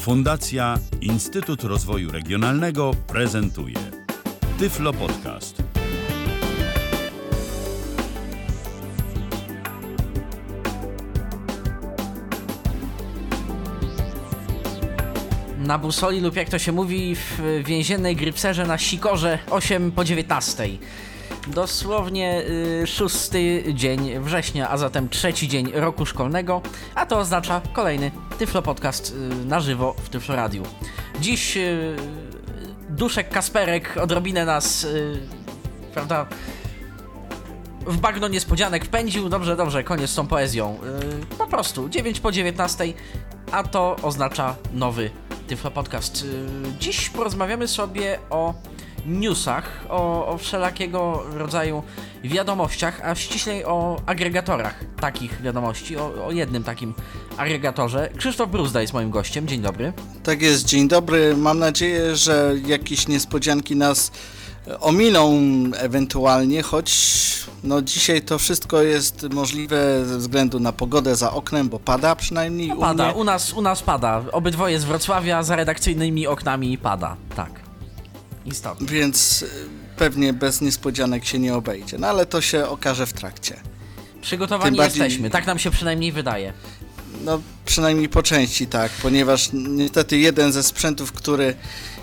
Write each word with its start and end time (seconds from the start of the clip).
Fundacja 0.00 0.78
Instytut 1.00 1.64
Rozwoju 1.64 2.12
Regionalnego 2.12 2.90
prezentuje 3.06 3.76
Tyflo 4.58 4.92
Podcast. 4.92 5.62
Na 15.58 15.78
busoli 15.78 16.20
lub 16.20 16.36
jak 16.36 16.48
to 16.48 16.58
się 16.58 16.72
mówi 16.72 17.16
w 17.16 17.62
więziennej 17.66 18.16
grypserze 18.16 18.66
na 18.66 18.78
Sikorze 18.78 19.38
8 19.50 19.92
po 19.92 20.04
19. 20.04 20.68
Dosłownie 21.46 22.42
y, 22.82 22.86
szósty 22.86 23.64
dzień 23.74 24.20
września, 24.20 24.70
a 24.70 24.76
zatem 24.76 25.08
trzeci 25.08 25.48
dzień 25.48 25.72
roku 25.74 26.06
szkolnego, 26.06 26.62
a 26.94 27.06
to 27.06 27.18
oznacza 27.18 27.60
kolejny 27.72 28.10
Tyflo 28.40 28.62
Podcast 28.62 29.14
y, 29.42 29.44
na 29.44 29.60
żywo 29.60 29.94
w 30.04 30.08
Tyflo 30.08 30.36
Radiu. 30.36 30.62
Dziś 31.20 31.56
y, 31.56 31.96
Duszek 32.88 33.28
Kasperek 33.28 33.96
odrobinę 33.96 34.44
nas, 34.44 34.84
y, 34.84 35.20
prawda, 35.94 36.26
w 37.86 37.96
bagno 37.96 38.28
niespodzianek 38.28 38.84
wpędził. 38.84 39.28
Dobrze, 39.28 39.56
dobrze, 39.56 39.84
koniec 39.84 40.10
z 40.10 40.14
tą 40.14 40.26
poezją. 40.26 40.78
Po 41.38 41.46
prostu 41.46 41.88
9 41.88 42.20
po 42.20 42.32
19, 42.32 42.84
a 43.52 43.62
to 43.62 43.96
oznacza 44.02 44.56
nowy 44.74 45.10
Tyflo 45.46 45.70
Podcast. 45.70 46.26
Dziś 46.78 47.08
porozmawiamy 47.08 47.68
sobie 47.68 48.18
o 48.30 48.54
newsach, 49.06 49.64
o, 49.88 50.26
o 50.26 50.38
wszelakiego 50.38 51.22
rodzaju 51.34 51.82
wiadomościach, 52.24 53.00
a 53.04 53.14
ściślej 53.14 53.64
o 53.64 54.00
agregatorach 54.06 54.74
takich 55.00 55.42
wiadomości, 55.42 55.96
o, 55.96 56.26
o 56.26 56.32
jednym 56.32 56.64
takim 56.64 56.94
agregatorze. 57.36 58.10
Krzysztof 58.16 58.50
Bruzda 58.50 58.80
jest 58.80 58.92
moim 58.92 59.10
gościem, 59.10 59.48
dzień 59.48 59.60
dobry. 59.62 59.92
Tak 60.22 60.42
jest, 60.42 60.64
dzień 60.64 60.88
dobry. 60.88 61.36
Mam 61.36 61.58
nadzieję, 61.58 62.16
że 62.16 62.54
jakieś 62.66 63.08
niespodzianki 63.08 63.76
nas 63.76 64.12
e, 64.68 64.80
ominą 64.80 65.32
ewentualnie, 65.76 66.62
choć 66.62 67.20
no 67.64 67.82
dzisiaj 67.82 68.22
to 68.22 68.38
wszystko 68.38 68.82
jest 68.82 69.26
możliwe 69.32 70.06
ze 70.06 70.18
względu 70.18 70.60
na 70.60 70.72
pogodę 70.72 71.16
za 71.16 71.32
oknem, 71.32 71.68
bo 71.68 71.78
pada 71.78 72.16
przynajmniej 72.16 72.68
No 72.68 72.74
u 72.74 72.80
pada, 72.80 73.04
mnie. 73.04 73.14
u 73.14 73.24
nas, 73.24 73.52
u 73.52 73.62
nas 73.62 73.82
pada. 73.82 74.22
Obydwoje 74.32 74.80
z 74.80 74.84
Wrocławia, 74.84 75.42
za 75.42 75.56
redakcyjnymi 75.56 76.26
oknami 76.26 76.78
pada, 76.78 77.16
tak. 77.36 77.59
Istotnie. 78.50 78.86
Więc 78.86 79.42
e, 79.42 79.46
pewnie 79.96 80.32
bez 80.32 80.60
niespodzianek 80.60 81.24
się 81.24 81.38
nie 81.38 81.54
obejdzie, 81.54 81.98
no 81.98 82.06
ale 82.06 82.26
to 82.26 82.40
się 82.40 82.66
okaże 82.68 83.06
w 83.06 83.12
trakcie. 83.12 83.60
Przygotowani 84.22 84.76
bardziej- 84.76 85.02
jesteśmy, 85.02 85.30
tak 85.30 85.46
nam 85.46 85.58
się 85.58 85.70
przynajmniej 85.70 86.12
wydaje. 86.12 86.52
No 87.24 87.40
przynajmniej 87.64 88.08
po 88.08 88.22
części 88.22 88.66
tak, 88.66 88.92
ponieważ 89.02 89.48
niestety 89.52 90.18
jeden 90.18 90.52
ze 90.52 90.62
sprzętów, 90.62 91.12
który 91.12 91.54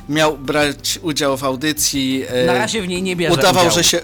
miał 0.10 0.38
brać 0.38 1.00
udział 1.02 1.38
w 1.38 1.44
audycji, 1.44 2.24
e, 2.28 2.46
Na 2.46 2.54
razie 2.54 2.82
w 2.82 2.88
niej 2.88 3.04
nie 3.04 3.16
bierze 3.16 3.34
udawał, 3.34 3.66
udziału. 3.66 3.76
że 3.78 3.84
się 3.84 4.00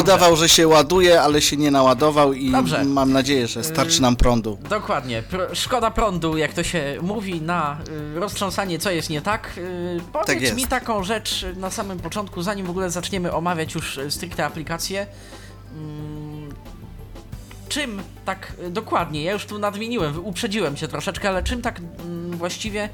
udawał, 0.00 0.36
że 0.36 0.48
się 0.48 0.68
ładuje, 0.68 1.22
ale 1.22 1.42
się 1.42 1.56
nie 1.56 1.70
naładował 1.70 2.32
i 2.32 2.50
Dobrze. 2.50 2.84
mam 2.84 3.12
nadzieję, 3.12 3.46
że 3.46 3.64
starczy 3.64 4.02
nam 4.02 4.16
prądu. 4.16 4.58
Dokładnie. 4.68 5.22
Pro, 5.22 5.54
szkoda 5.54 5.90
prądu, 5.90 6.36
jak 6.36 6.52
to 6.52 6.62
się 6.62 6.96
mówi, 7.02 7.40
na 7.40 7.78
y, 8.16 8.20
roztrząsanie, 8.20 8.78
co 8.78 8.90
jest 8.90 9.10
nie 9.10 9.20
tak. 9.22 9.50
Y, 9.58 10.00
powiedz 10.12 10.26
Tak 10.26 10.40
jest. 10.40 10.56
mi 10.56 10.66
taką 10.66 11.04
rzecz 11.04 11.42
y, 11.42 11.56
na 11.56 11.70
samym 11.70 11.98
początku, 11.98 12.42
zanim 12.42 12.66
w 12.66 12.70
ogóle 12.70 12.90
zaczniemy 12.90 13.32
omawiać 13.32 13.74
już 13.74 13.98
y, 13.98 14.10
stricte 14.10 14.44
aplikację. 14.44 15.06
Mm, 15.76 16.48
czym 17.68 18.02
tak 18.24 18.52
y, 18.66 18.70
dokładnie, 18.70 19.24
ja 19.24 19.32
już 19.32 19.46
tu 19.46 19.58
nadmieniłem, 19.58 20.24
uprzedziłem 20.26 20.76
cię 20.76 20.88
troszeczkę, 20.88 21.28
ale 21.28 21.42
czym 21.42 21.62
tak 21.62 21.78
mm, 21.78 22.30
właściwie 22.30 22.88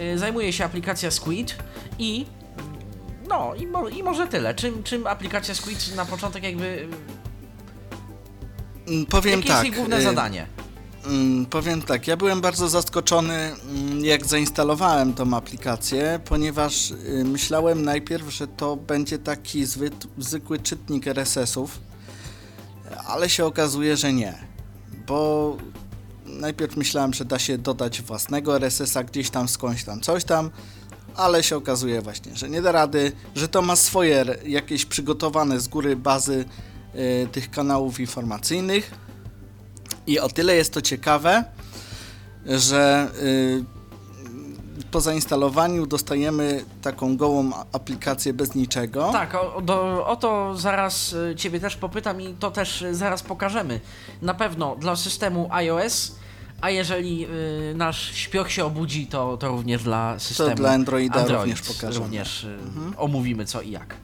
y, 0.00 0.18
zajmuje 0.18 0.52
się 0.52 0.64
aplikacja 0.64 1.10
Squid 1.10 1.56
i 1.98 2.26
no 3.28 3.54
i, 3.54 3.66
mo, 3.66 3.88
i 3.88 4.02
może 4.02 4.26
tyle. 4.26 4.54
Czym, 4.54 4.82
czym 4.82 5.06
aplikacja 5.06 5.54
Squid 5.54 5.96
na 5.96 6.04
początek 6.04 6.42
jakby... 6.44 6.64
y, 6.64 6.88
Mm, 8.88 9.06
Powiem 9.06 9.40
Jakie 9.40 9.48
tak. 9.48 9.56
jest 9.56 9.64
jej 9.64 9.72
główne 9.72 9.96
e, 9.96 10.02
zadanie? 10.02 10.46
mm, 11.06 11.46
Powiem 11.46 11.82
tak, 11.82 12.06
ja 12.08 12.16
byłem 12.16 12.40
bardzo 12.40 12.68
zaskoczony, 12.68 13.34
mm, 13.34 14.04
jak 14.04 14.26
zainstalowałem 14.26 15.14
tą 15.14 15.34
aplikację, 15.36 16.20
ponieważ 16.24 16.90
y, 16.90 17.24
myślałem 17.24 17.84
najpierw, 17.84 18.30
że 18.30 18.46
to 18.46 18.76
będzie 18.76 19.18
taki 19.18 19.64
zwy, 19.64 19.90
zwykły 20.18 20.58
czytnik 20.58 21.06
RSS-ów, 21.06 21.78
ale 23.06 23.28
się 23.28 23.44
okazuje, 23.44 23.96
że 23.96 24.12
nie. 24.12 24.34
Bo 25.06 25.56
najpierw 26.26 26.76
myślałem, 26.76 27.14
że 27.14 27.24
da 27.24 27.38
się 27.38 27.58
dodać 27.58 28.02
własnego 28.02 28.56
RSS-a 28.56 29.04
gdzieś 29.04 29.30
tam 29.30 29.48
skądś 29.48 29.84
tam, 29.84 30.00
coś 30.00 30.24
tam, 30.24 30.50
ale 31.16 31.42
się 31.42 31.56
okazuje 31.56 32.02
właśnie, 32.02 32.36
że 32.36 32.48
nie 32.48 32.62
da 32.62 32.72
rady, 32.72 33.12
że 33.34 33.48
to 33.48 33.62
ma 33.62 33.76
swoje 33.76 34.24
jakieś 34.46 34.86
przygotowane 34.86 35.60
z 35.60 35.68
góry 35.68 35.96
bazy 35.96 36.44
y, 36.94 37.28
tych 37.32 37.50
kanałów 37.50 38.00
informacyjnych. 38.00 38.90
I 40.06 40.20
o 40.20 40.28
tyle 40.28 40.56
jest 40.56 40.74
to 40.74 40.82
ciekawe, 40.82 41.44
że 42.46 43.08
y, 43.22 43.64
po 44.90 45.00
zainstalowaniu 45.00 45.86
dostajemy 45.86 46.64
taką 46.82 47.16
gołą 47.16 47.50
aplikację 47.72 48.32
bez 48.32 48.54
niczego. 48.54 49.12
Tak, 49.12 49.34
o, 49.34 49.60
do, 49.62 50.06
o 50.06 50.16
to 50.16 50.56
zaraz 50.56 51.12
y, 51.12 51.34
Ciebie 51.36 51.60
też 51.60 51.76
popytam 51.76 52.20
i 52.20 52.34
to 52.34 52.50
też 52.50 52.84
zaraz 52.92 53.22
pokażemy. 53.22 53.80
Na 54.22 54.34
pewno 54.34 54.76
dla 54.76 54.96
systemu 54.96 55.48
iOS, 55.50 56.12
a 56.64 56.70
jeżeli 56.70 57.26
y, 57.26 57.74
nasz 57.76 58.14
śpioch 58.14 58.50
się 58.52 58.64
obudzi, 58.64 59.06
to, 59.06 59.36
to 59.36 59.48
również 59.48 59.82
dla 59.82 60.18
systemu 60.18 60.54
dla 60.56 60.70
Androida 60.70 61.20
Android 61.20 61.40
również 61.40 61.62
pokażemy. 61.62 62.04
Również 62.04 62.44
y, 62.44 62.58
omówimy 62.96 63.44
co 63.46 63.60
i 63.62 63.70
jak. 63.70 63.96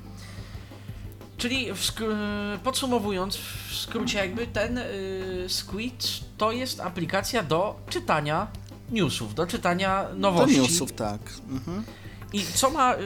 Czyli 1.36 1.74
w 1.74 2.00
y, 2.00 2.58
podsumowując, 2.64 3.36
w 3.36 3.74
skrócie 3.76 4.18
jakby 4.18 4.46
ten 4.46 4.78
y, 4.78 5.44
Squid 5.48 6.04
to 6.38 6.52
jest 6.52 6.80
aplikacja 6.80 7.42
do 7.42 7.76
czytania 7.88 8.46
newsów, 8.90 9.34
do 9.34 9.46
czytania 9.46 10.04
Do 10.04 10.14
nowości. 10.18 10.60
newsów, 10.60 10.92
tak. 10.92 11.20
Mhm. 11.50 11.84
I 12.32 12.44
co 12.54 12.70
ma. 12.70 12.94
y, 12.94 12.98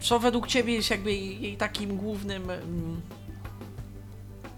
co 0.00 0.18
według 0.18 0.46
Ciebie 0.46 0.74
jest 0.74 0.90
jakby 0.90 1.12
jej, 1.12 1.56
takim 1.56 1.96
głównym. 1.96 2.50
ym, 2.50 3.00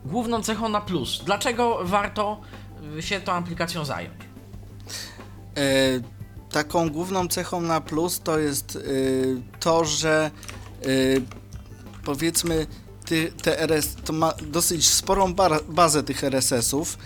główną 0.04 0.42
cechą 0.42 0.68
na 0.68 0.80
plus? 0.80 1.22
Dlaczego 1.24 1.78
warto 1.82 2.40
y, 2.40 2.61
się 3.00 3.20
tą 3.20 3.32
aplikacją 3.32 3.84
zająć? 3.84 4.14
E, 5.56 5.62
taką 6.52 6.90
główną 6.90 7.28
cechą 7.28 7.60
na 7.60 7.80
plus 7.80 8.20
to 8.20 8.38
jest 8.38 8.76
y, 8.76 9.42
to, 9.60 9.84
że 9.84 10.30
y, 10.86 11.22
powiedzmy 12.04 12.66
ty, 13.04 13.32
te 13.42 13.60
RS, 13.60 13.96
to 14.04 14.12
ma 14.12 14.32
dosyć 14.46 14.88
sporą 14.88 15.34
bar, 15.34 15.64
bazę 15.68 16.02
tych 16.02 16.24
RSS-ów 16.24 16.98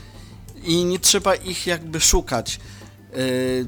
i 0.63 0.85
nie 0.85 0.99
trzeba 0.99 1.35
ich 1.35 1.67
jakby 1.67 2.01
szukać. 2.01 2.61
Y, 3.17 3.67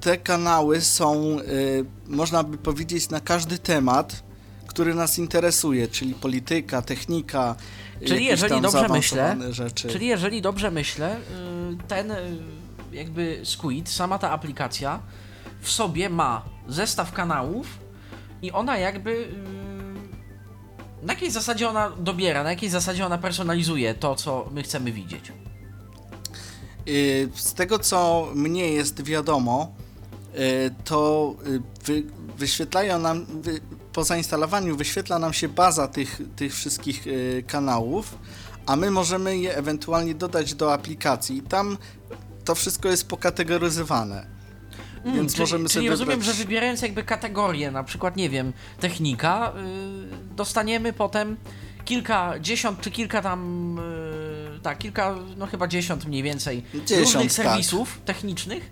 te 0.00 0.16
kanały 0.16 0.80
są, 0.80 1.36
można 2.06 2.44
by 2.44 2.58
powiedzieć, 2.58 3.08
na 3.08 3.20
każdy 3.20 3.58
temat, 3.58 4.22
który 4.78 4.94
nas 4.94 5.18
interesuje, 5.18 5.88
czyli 5.88 6.14
polityka, 6.14 6.82
technika, 6.82 7.54
Czyli 8.06 8.24
jakieś 8.24 8.28
jeżeli 8.42 8.60
dobrze 8.60 8.88
myślę, 8.88 9.36
rzeczy. 9.50 9.88
Czyli 9.88 10.06
jeżeli 10.06 10.42
dobrze 10.42 10.70
myślę, 10.70 11.16
y, 11.16 11.88
ten 11.88 12.10
y, 12.10 12.16
jakby 12.92 13.40
Squid, 13.44 13.88
sama 13.88 14.18
ta 14.18 14.30
aplikacja 14.30 15.00
w 15.60 15.70
sobie 15.70 16.10
ma 16.10 16.44
zestaw 16.68 17.12
kanałów 17.12 17.66
i 18.42 18.52
ona 18.52 18.78
jakby. 18.78 19.10
y, 19.10 21.06
Na 21.06 21.12
jakiej 21.12 21.30
zasadzie 21.30 21.68
ona 21.68 21.90
dobiera, 21.90 22.42
na 22.44 22.50
jakiej 22.50 22.70
zasadzie 22.70 23.06
ona 23.06 23.18
personalizuje 23.18 23.94
to, 23.94 24.14
co 24.14 24.48
my 24.52 24.62
chcemy 24.62 24.92
widzieć? 24.92 25.32
Y, 26.88 27.28
Z 27.34 27.54
tego 27.54 27.78
co 27.78 28.28
mnie 28.34 28.68
jest 28.72 29.02
wiadomo, 29.02 29.72
y, 30.34 30.74
to 30.84 31.34
y, 31.46 31.62
wy, 31.84 32.02
wyświetlają 32.38 32.98
nam, 32.98 33.26
po 33.92 34.04
zainstalowaniu 34.04 34.76
wyświetla 34.76 35.18
nam 35.18 35.32
się 35.32 35.48
baza 35.48 35.88
tych, 35.88 36.20
tych 36.36 36.54
wszystkich 36.54 37.06
y, 37.06 37.44
kanałów, 37.46 38.18
a 38.66 38.76
my 38.76 38.90
możemy 38.90 39.38
je 39.38 39.56
ewentualnie 39.56 40.14
dodać 40.14 40.54
do 40.54 40.72
aplikacji. 40.72 41.36
I 41.36 41.42
tam 41.42 41.78
to 42.44 42.54
wszystko 42.54 42.88
jest 42.88 43.08
pokategoryzowane. 43.08 44.26
Mm, 45.04 45.16
Więc 45.16 45.32
czyli, 45.32 45.40
możemy 45.42 45.68
czyli 45.68 45.72
sobie 45.74 45.90
rozumiem, 45.90 46.20
wybrać- 46.20 46.24
że 46.36 46.44
wybierając 46.44 46.82
jakby 46.82 47.02
kategorię, 47.02 47.70
na 47.70 47.84
przykład, 47.84 48.16
nie 48.16 48.30
wiem, 48.30 48.52
technika, 48.80 49.52
y, 50.32 50.34
dostaniemy 50.36 50.92
potem 50.92 51.36
kilkadziesiąt 51.84 52.80
czy 52.80 52.90
kilka 52.90 53.22
tam, 53.22 53.78
y, 54.56 54.60
tak, 54.62 54.78
kilka, 54.78 55.14
no 55.36 55.46
chyba 55.46 55.68
dziesiąt 55.68 56.06
mniej 56.06 56.22
więcej 56.22 56.62
Dziesiąt, 56.86 57.00
różnych 57.00 57.22
tak. 57.22 57.46
serwisów 57.46 58.00
technicznych 58.04 58.70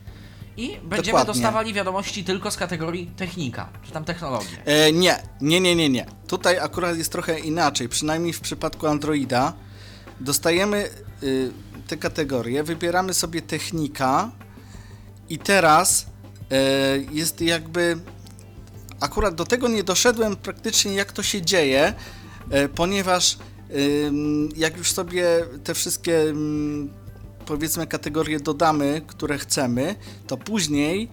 i 0.57 0.69
będziemy 0.69 1.19
Dokładnie. 1.19 1.35
dostawali 1.35 1.75
wiadomości 1.75 2.25
tylko 2.25 2.51
z 2.51 2.57
kategorii 2.57 3.07
technika, 3.07 3.69
czy 3.83 3.93
tam 3.93 4.05
technologia. 4.05 4.59
E, 4.65 4.93
nie, 4.93 5.23
nie, 5.41 5.61
nie, 5.61 5.77
nie, 5.77 5.89
nie. 5.89 6.07
Tutaj 6.27 6.59
akurat 6.59 6.99
jest 6.99 7.13
trochę 7.13 7.41
inaczej, 7.41 7.89
przynajmniej 7.89 8.33
w 8.33 8.41
przypadku 8.41 8.87
Androida. 8.87 9.53
Dostajemy 10.21 10.91
y, 11.23 11.53
te 11.89 11.97
kategorie, 11.97 12.63
wybieramy 12.63 13.15
sobie 13.15 13.43
technika 13.43 14.31
i 15.29 15.39
teraz 15.39 16.07
jest 17.13 17.41
jakby. 17.41 17.99
Akurat 19.01 19.35
do 19.35 19.45
tego 19.45 19.69
nie 19.69 19.85
doszedłem 19.85 20.37
praktycznie, 20.37 20.95
jak 20.95 21.13
to 21.13 21.23
się 21.23 21.43
dzieje, 21.43 21.95
ponieważ 22.75 23.39
jak 24.57 24.77
już 24.77 24.93
sobie 24.93 25.27
te 25.65 25.75
wszystkie 25.75 26.35
powiedzmy 27.47 27.87
kategorie 27.87 28.41
dodamy, 28.41 29.03
które 29.07 29.39
chcemy, 29.39 29.95
to 30.27 30.37
później 30.37 31.09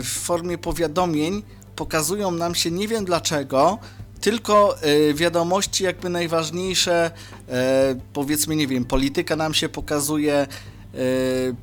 w 0.00 0.20
formie 0.24 0.58
powiadomień 0.58 1.42
pokazują 1.76 2.30
nam 2.30 2.54
się 2.54 2.70
nie 2.70 2.88
wiem 2.88 3.04
dlaczego, 3.04 3.78
tylko 4.20 4.76
y, 4.84 5.14
wiadomości 5.14 5.84
jakby 5.84 6.08
najważniejsze, 6.08 7.10
y, 7.10 7.52
powiedzmy, 8.12 8.56
nie 8.56 8.66
wiem, 8.66 8.84
polityka 8.84 9.36
nam 9.36 9.54
się 9.54 9.68
pokazuje, 9.68 10.46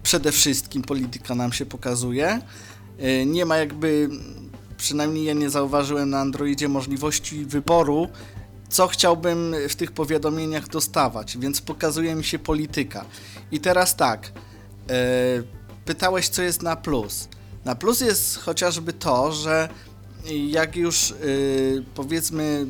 przede 0.03 0.31
wszystkim 0.31 0.81
polityka 0.81 1.35
nam 1.35 1.53
się 1.53 1.65
pokazuje. 1.65 2.41
Nie 3.25 3.45
ma 3.45 3.57
jakby, 3.57 4.09
przynajmniej 4.77 5.25
ja 5.25 5.33
nie 5.33 5.49
zauważyłem 5.49 6.09
na 6.09 6.19
Androidzie 6.19 6.69
możliwości 6.69 7.45
wyboru, 7.45 8.09
co 8.69 8.87
chciałbym 8.87 9.55
w 9.69 9.75
tych 9.75 9.91
powiadomieniach 9.91 10.67
dostawać, 10.67 11.37
więc 11.37 11.61
pokazuje 11.61 12.15
mi 12.15 12.23
się 12.23 12.39
polityka. 12.39 13.05
I 13.51 13.59
teraz 13.59 13.95
tak, 13.95 14.31
pytałeś, 15.85 16.29
co 16.29 16.41
jest 16.41 16.61
na 16.61 16.75
plus. 16.75 17.29
Na 17.65 17.75
plus 17.75 18.01
jest 18.01 18.37
chociażby 18.37 18.93
to, 18.93 19.31
że 19.31 19.69
jak 20.47 20.75
już 20.75 21.09
yy, 21.09 21.85
powiedzmy 21.95 22.67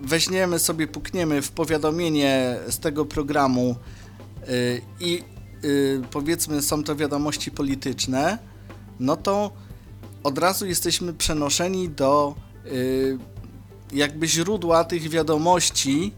weźmiemy 0.00 0.58
sobie, 0.58 0.86
pukniemy 0.86 1.42
w 1.42 1.50
powiadomienie 1.50 2.56
z 2.68 2.78
tego 2.78 3.04
programu 3.04 3.76
yy, 4.48 4.80
i 5.00 5.24
powiedzmy 6.10 6.62
są 6.62 6.84
to 6.84 6.96
wiadomości 6.96 7.50
polityczne, 7.50 8.38
no 9.00 9.16
to 9.16 9.52
od 10.24 10.38
razu 10.38 10.66
jesteśmy 10.66 11.14
przenoszeni 11.14 11.88
do 11.88 12.34
jakby 13.92 14.28
źródła 14.28 14.84
tych 14.84 15.08
wiadomości, 15.08 16.12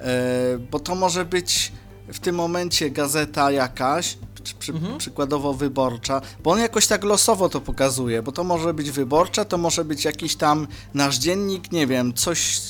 y, 0.00 0.58
bo 0.58 0.80
to 0.80 0.94
może 0.94 1.24
być 1.24 1.72
w 2.12 2.18
tym 2.18 2.34
momencie 2.34 2.90
gazeta 2.90 3.50
jakaś, 3.50 4.18
przy, 4.58 4.72
mhm. 4.72 4.98
przykładowo 4.98 5.54
wyborcza, 5.54 6.20
bo 6.42 6.50
on 6.50 6.58
jakoś 6.58 6.86
tak 6.86 7.04
losowo 7.04 7.48
to 7.48 7.60
pokazuje, 7.60 8.22
bo 8.22 8.32
to 8.32 8.44
może 8.44 8.74
być 8.74 8.90
wyborcza, 8.90 9.44
to 9.44 9.58
może 9.58 9.84
być 9.84 10.04
jakiś 10.04 10.36
tam 10.36 10.66
nasz 10.94 11.18
dziennik, 11.18 11.72
nie 11.72 11.86
wiem, 11.86 12.14
coś... 12.14 12.60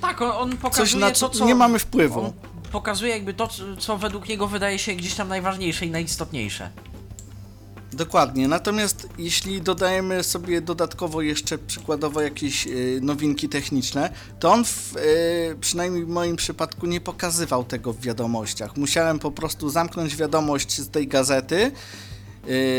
Tak, 0.00 0.22
on, 0.22 0.30
on 0.30 0.56
pokazuje 0.56 0.86
coś, 0.86 0.94
na 1.00 1.10
co, 1.10 1.28
co 1.28 1.44
nie 1.44 1.54
mamy 1.54 1.78
wpływu. 1.78 2.32
pokazuje 2.72 3.12
jakby 3.12 3.34
to, 3.34 3.48
co 3.78 3.96
według 3.96 4.28
niego 4.28 4.46
wydaje 4.46 4.78
się 4.78 4.94
gdzieś 4.94 5.14
tam 5.14 5.28
najważniejsze 5.28 5.86
i 5.86 5.90
najistotniejsze. 5.90 6.70
Dokładnie. 7.96 8.48
Natomiast 8.48 9.08
jeśli 9.18 9.62
dodajemy 9.62 10.24
sobie 10.24 10.60
dodatkowo 10.60 11.22
jeszcze 11.22 11.58
przykładowo 11.58 12.20
jakieś 12.20 12.66
y, 12.66 12.98
nowinki 13.02 13.48
techniczne, 13.48 14.10
to 14.40 14.52
on 14.52 14.64
w, 14.64 14.96
y, 14.96 15.56
przynajmniej 15.60 16.04
w 16.04 16.08
moim 16.08 16.36
przypadku 16.36 16.86
nie 16.86 17.00
pokazywał 17.00 17.64
tego 17.64 17.92
w 17.92 18.00
wiadomościach. 18.00 18.76
Musiałem 18.76 19.18
po 19.18 19.30
prostu 19.30 19.70
zamknąć 19.70 20.16
wiadomość 20.16 20.80
z 20.80 20.88
tej 20.88 21.08
gazety, 21.08 21.72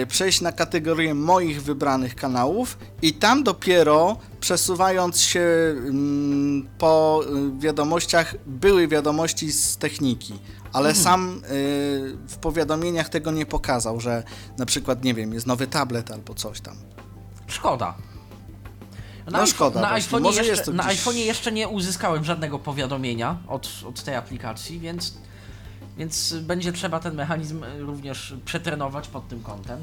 przejść 0.08 0.42
na 0.42 0.52
kategorię 0.52 1.14
moich 1.14 1.64
wybranych 1.64 2.16
kanałów 2.16 2.78
i 3.02 3.14
tam 3.14 3.44
dopiero 3.44 4.18
przesuwając 4.40 5.22
się 5.22 5.40
mm, 5.40 6.68
po 6.78 7.22
wiadomościach 7.60 8.36
były 8.46 8.88
wiadomości 8.88 9.52
z 9.52 9.78
techniki 9.78 10.34
ale 10.74 10.90
mhm. 10.90 11.04
sam 11.04 11.42
y, 11.52 12.18
w 12.28 12.38
powiadomieniach 12.38 13.10
tego 13.10 13.32
nie 13.32 13.46
pokazał, 13.46 14.00
że 14.00 14.24
na 14.58 14.66
przykład, 14.66 15.04
nie 15.04 15.14
wiem, 15.14 15.34
jest 15.34 15.48
nowy 15.48 15.68
tablet 15.68 16.12
albo 16.12 16.34
coś 16.34 16.62
tam. 16.62 16.76
Szkoda. 17.48 17.94
Na 19.32 19.40
no 19.40 19.46
szkoda. 19.46 19.82
Na 19.82 20.00
iPhone'ie 20.00 20.44
jeszcze, 20.44 20.72
iPhone 20.84 21.18
jeszcze 21.18 21.52
nie 21.52 21.68
uzyskałem 21.68 22.24
żadnego 22.24 22.60
powiadomienia 22.60 23.38
od, 23.48 23.70
od 23.88 24.04
tej 24.04 24.16
aplikacji, 24.16 24.80
więc, 24.80 25.18
więc 25.98 26.34
będzie 26.34 26.72
trzeba 26.74 27.00
ten 27.00 27.16
mechanizm 27.16 27.64
również 27.80 28.36
przetrenować 28.46 29.08
pod 29.08 29.28
tym 29.28 29.44
kątem. 29.44 29.80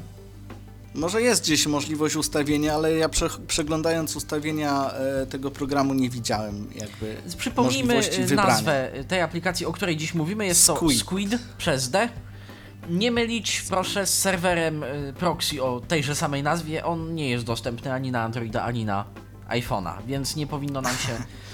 Może 0.95 1.21
jest 1.21 1.43
gdzieś 1.43 1.67
możliwość 1.67 2.15
ustawienia, 2.15 2.73
ale 2.73 2.93
ja 2.93 3.09
prze, 3.09 3.29
przeglądając 3.47 4.15
ustawienia 4.15 4.91
e, 4.91 5.25
tego 5.25 5.51
programu 5.51 5.93
nie 5.93 6.09
widziałem 6.09 6.67
jakby 6.75 7.15
Przypomnijmy 7.37 8.01
nazwę 8.35 8.91
tej 9.07 9.21
aplikacji, 9.21 9.65
o 9.65 9.71
której 9.71 9.97
dziś 9.97 10.13
mówimy. 10.13 10.45
Jest 10.45 10.67
to 10.67 10.75
Squid, 10.75 10.99
Squid 10.99 11.39
przez 11.57 11.89
D. 11.89 12.09
Nie 12.89 13.11
mylić 13.11 13.65
proszę 13.69 14.05
z 14.05 14.19
serwerem 14.19 14.83
e, 14.83 15.13
proxy 15.13 15.63
o 15.63 15.81
tejże 15.87 16.15
samej 16.15 16.43
nazwie. 16.43 16.85
On 16.85 17.15
nie 17.15 17.29
jest 17.29 17.45
dostępny 17.45 17.93
ani 17.93 18.11
na 18.11 18.23
Androida, 18.23 18.63
ani 18.63 18.85
na 18.85 19.05
iPhone'a, 19.49 19.93
więc 20.07 20.35
nie 20.35 20.47
powinno 20.47 20.81
nam 20.81 20.95
się 20.95 21.17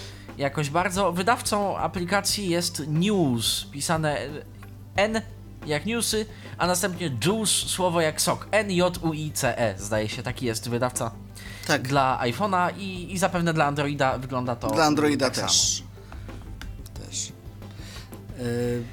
jakoś 0.42 0.70
bardzo. 0.70 1.12
Wydawcą 1.12 1.78
aplikacji 1.78 2.50
jest 2.50 2.84
News, 2.88 3.66
pisane 3.72 4.18
N 4.96 5.22
jak 5.66 5.86
newsy, 5.86 6.26
a 6.58 6.68
następnie 6.68 7.12
Juice, 7.26 7.68
słowo 7.68 8.02
jak 8.02 8.22
sok. 8.22 8.48
N-J-U-I-C-E, 8.52 9.76
zdaje 9.78 10.10
się, 10.10 10.24
taki 10.24 10.46
jest 10.46 10.70
wydawca 10.70 11.12
tak. 11.68 11.82
dla 11.82 12.20
iPhone'a 12.24 12.78
i, 12.78 13.14
i 13.14 13.18
zapewne 13.18 13.54
dla 13.54 13.66
Androida 13.66 14.18
wygląda 14.18 14.56
to 14.56 14.68
Dla 14.68 14.86
Androida 14.86 15.26
tak 15.26 15.36
też. 15.36 15.78
Samo. 15.78 15.90
Też. 17.06 17.32
Yy, 18.38 18.84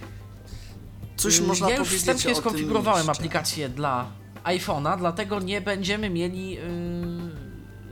coś 1.17 1.41
można 1.41 1.71
ja 1.71 1.77
już 1.77 1.89
wstępnie 1.89 2.35
skonfigurowałem 2.35 3.11
aplikację 3.11 3.69
dla 3.69 4.06
iPhone'a, 4.45 4.99
dlatego 4.99 5.41
nie 5.41 5.61
będziemy 5.61 6.11
mieli 6.11 6.50
yy, 6.50 7.48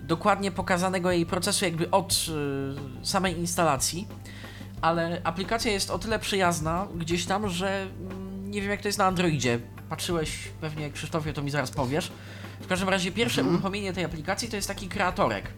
dokładnie 0.06 0.50
pokazanego 0.50 1.10
jej 1.10 1.26
procesu 1.26 1.64
jakby 1.64 1.90
od 1.90 2.28
yy, 2.28 3.06
samej 3.06 3.38
instalacji, 3.38 4.08
ale 4.80 5.20
aplikacja 5.24 5.72
jest 5.72 5.90
o 5.90 5.98
tyle 5.98 6.18
przyjazna 6.18 6.88
gdzieś 6.94 7.26
tam, 7.26 7.48
że 7.48 7.86
nie 8.42 8.60
wiem 8.60 8.70
jak 8.70 8.82
to 8.82 8.88
jest 8.88 8.98
na 8.98 9.06
Androidzie. 9.06 9.58
Patrzyłeś 9.88 10.48
pewnie, 10.60 10.90
Krzysztofie, 10.90 11.32
to 11.32 11.42
mi 11.42 11.50
zaraz 11.50 11.70
powiesz. 11.70 12.12
W 12.60 12.66
każdym 12.66 12.88
razie 12.88 13.12
pierwsze 13.12 13.40
mhm. 13.40 13.54
uruchomienie 13.56 13.92
tej 13.92 14.04
aplikacji 14.04 14.48
to 14.48 14.56
jest 14.56 14.68
taki 14.68 14.88
kreatorek, 14.88 15.50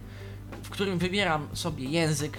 w 0.62 0.70
którym 0.70 0.98
wybieram 0.98 1.48
sobie 1.52 1.84
język 1.84 2.38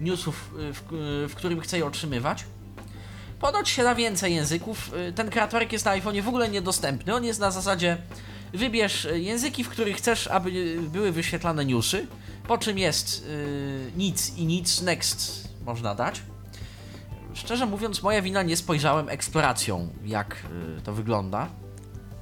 newsów, 0.00 0.54
y, 0.58 0.72
w, 0.72 0.92
y, 0.92 1.28
w 1.28 1.34
którym 1.34 1.60
chcę 1.60 1.78
je 1.78 1.86
otrzymywać. 1.86 2.44
Ponoć 3.40 3.68
się 3.68 3.82
da 3.82 3.94
więcej 3.94 4.34
języków. 4.34 4.94
Y, 5.08 5.12
ten 5.12 5.30
kreatorek 5.30 5.72
jest 5.72 5.84
na 5.84 5.90
iPhone'ie 5.90 6.22
w 6.22 6.28
ogóle 6.28 6.48
niedostępny. 6.48 7.14
On 7.14 7.24
jest 7.24 7.40
na 7.40 7.50
zasadzie 7.50 7.96
wybierz 8.52 9.08
języki, 9.14 9.64
w 9.64 9.68
których 9.68 9.96
chcesz, 9.96 10.26
aby 10.26 10.78
były 10.80 11.12
wyświetlane 11.12 11.64
newsy, 11.64 12.06
po 12.48 12.58
czym 12.58 12.78
jest 12.78 13.26
yy, 13.26 13.92
nic 13.96 14.36
i 14.36 14.46
nic 14.46 14.82
next 14.82 15.48
można 15.66 15.94
dać. 15.94 16.22
Szczerze 17.34 17.66
mówiąc, 17.66 18.02
moja 18.02 18.22
wina 18.22 18.42
nie 18.42 18.56
spojrzałem 18.56 19.08
eksploracją, 19.08 19.88
jak 20.04 20.36
y, 20.78 20.82
to 20.82 20.92
wygląda. 20.92 21.48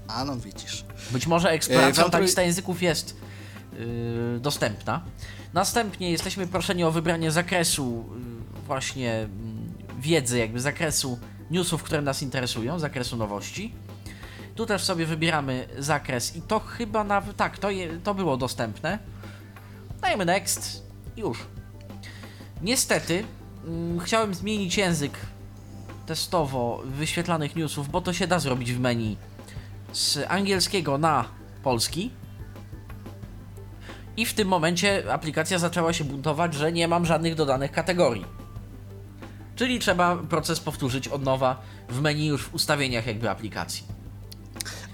A 0.08 0.24
no 0.24 0.36
widzisz. 0.36 0.84
Być 1.10 1.26
może 1.26 1.50
eksploracja 1.50 2.06
e, 2.06 2.10
ta 2.10 2.18
lista 2.18 2.42
języków 2.42 2.82
jest 2.82 3.16
y, 3.72 4.40
dostępna. 4.40 5.02
Następnie 5.54 6.10
jesteśmy 6.10 6.46
proszeni 6.46 6.84
o 6.84 6.90
wybranie 6.90 7.30
zakresu 7.30 8.04
właśnie 8.66 9.12
mm, 9.14 9.72
wiedzy, 9.98 10.38
jakby 10.38 10.60
zakresu 10.60 11.18
newsów, 11.50 11.82
które 11.82 12.02
nas 12.02 12.22
interesują, 12.22 12.78
zakresu 12.78 13.16
nowości. 13.16 13.74
Tu 14.58 14.66
też 14.66 14.84
sobie 14.84 15.06
wybieramy 15.06 15.68
zakres 15.78 16.36
i 16.36 16.42
to 16.42 16.60
chyba 16.60 17.04
nawet, 17.04 17.36
tak, 17.36 17.58
to, 17.58 17.70
je, 17.70 17.98
to 17.98 18.14
było 18.14 18.36
dostępne. 18.36 18.98
Dajemy 20.00 20.24
next, 20.24 20.82
już. 21.16 21.38
Niestety, 22.62 23.24
Mm, 23.68 24.00
chciałem 24.00 24.34
zmienić 24.34 24.76
język 24.76 25.18
testowo 26.06 26.82
wyświetlanych 26.84 27.56
newsów, 27.56 27.88
bo 27.88 28.00
to 28.00 28.12
się 28.12 28.26
da 28.26 28.38
zrobić 28.38 28.72
w 28.72 28.80
menu 28.80 29.16
z 29.92 30.18
angielskiego 30.28 30.98
na 30.98 31.24
polski. 31.62 32.10
I 34.16 34.26
w 34.26 34.34
tym 34.34 34.48
momencie 34.48 35.12
aplikacja 35.12 35.58
zaczęła 35.58 35.92
się 35.92 36.04
buntować, 36.04 36.54
że 36.54 36.72
nie 36.72 36.88
mam 36.88 37.06
żadnych 37.06 37.34
dodanych 37.34 37.72
kategorii. 37.72 38.24
Czyli 39.56 39.78
trzeba 39.78 40.16
proces 40.16 40.60
powtórzyć 40.60 41.08
od 41.08 41.22
nowa 41.22 41.60
w 41.88 42.00
menu 42.00 42.26
już 42.26 42.44
w 42.44 42.54
ustawieniach 42.54 43.06
jakby 43.06 43.30
aplikacji. 43.30 43.97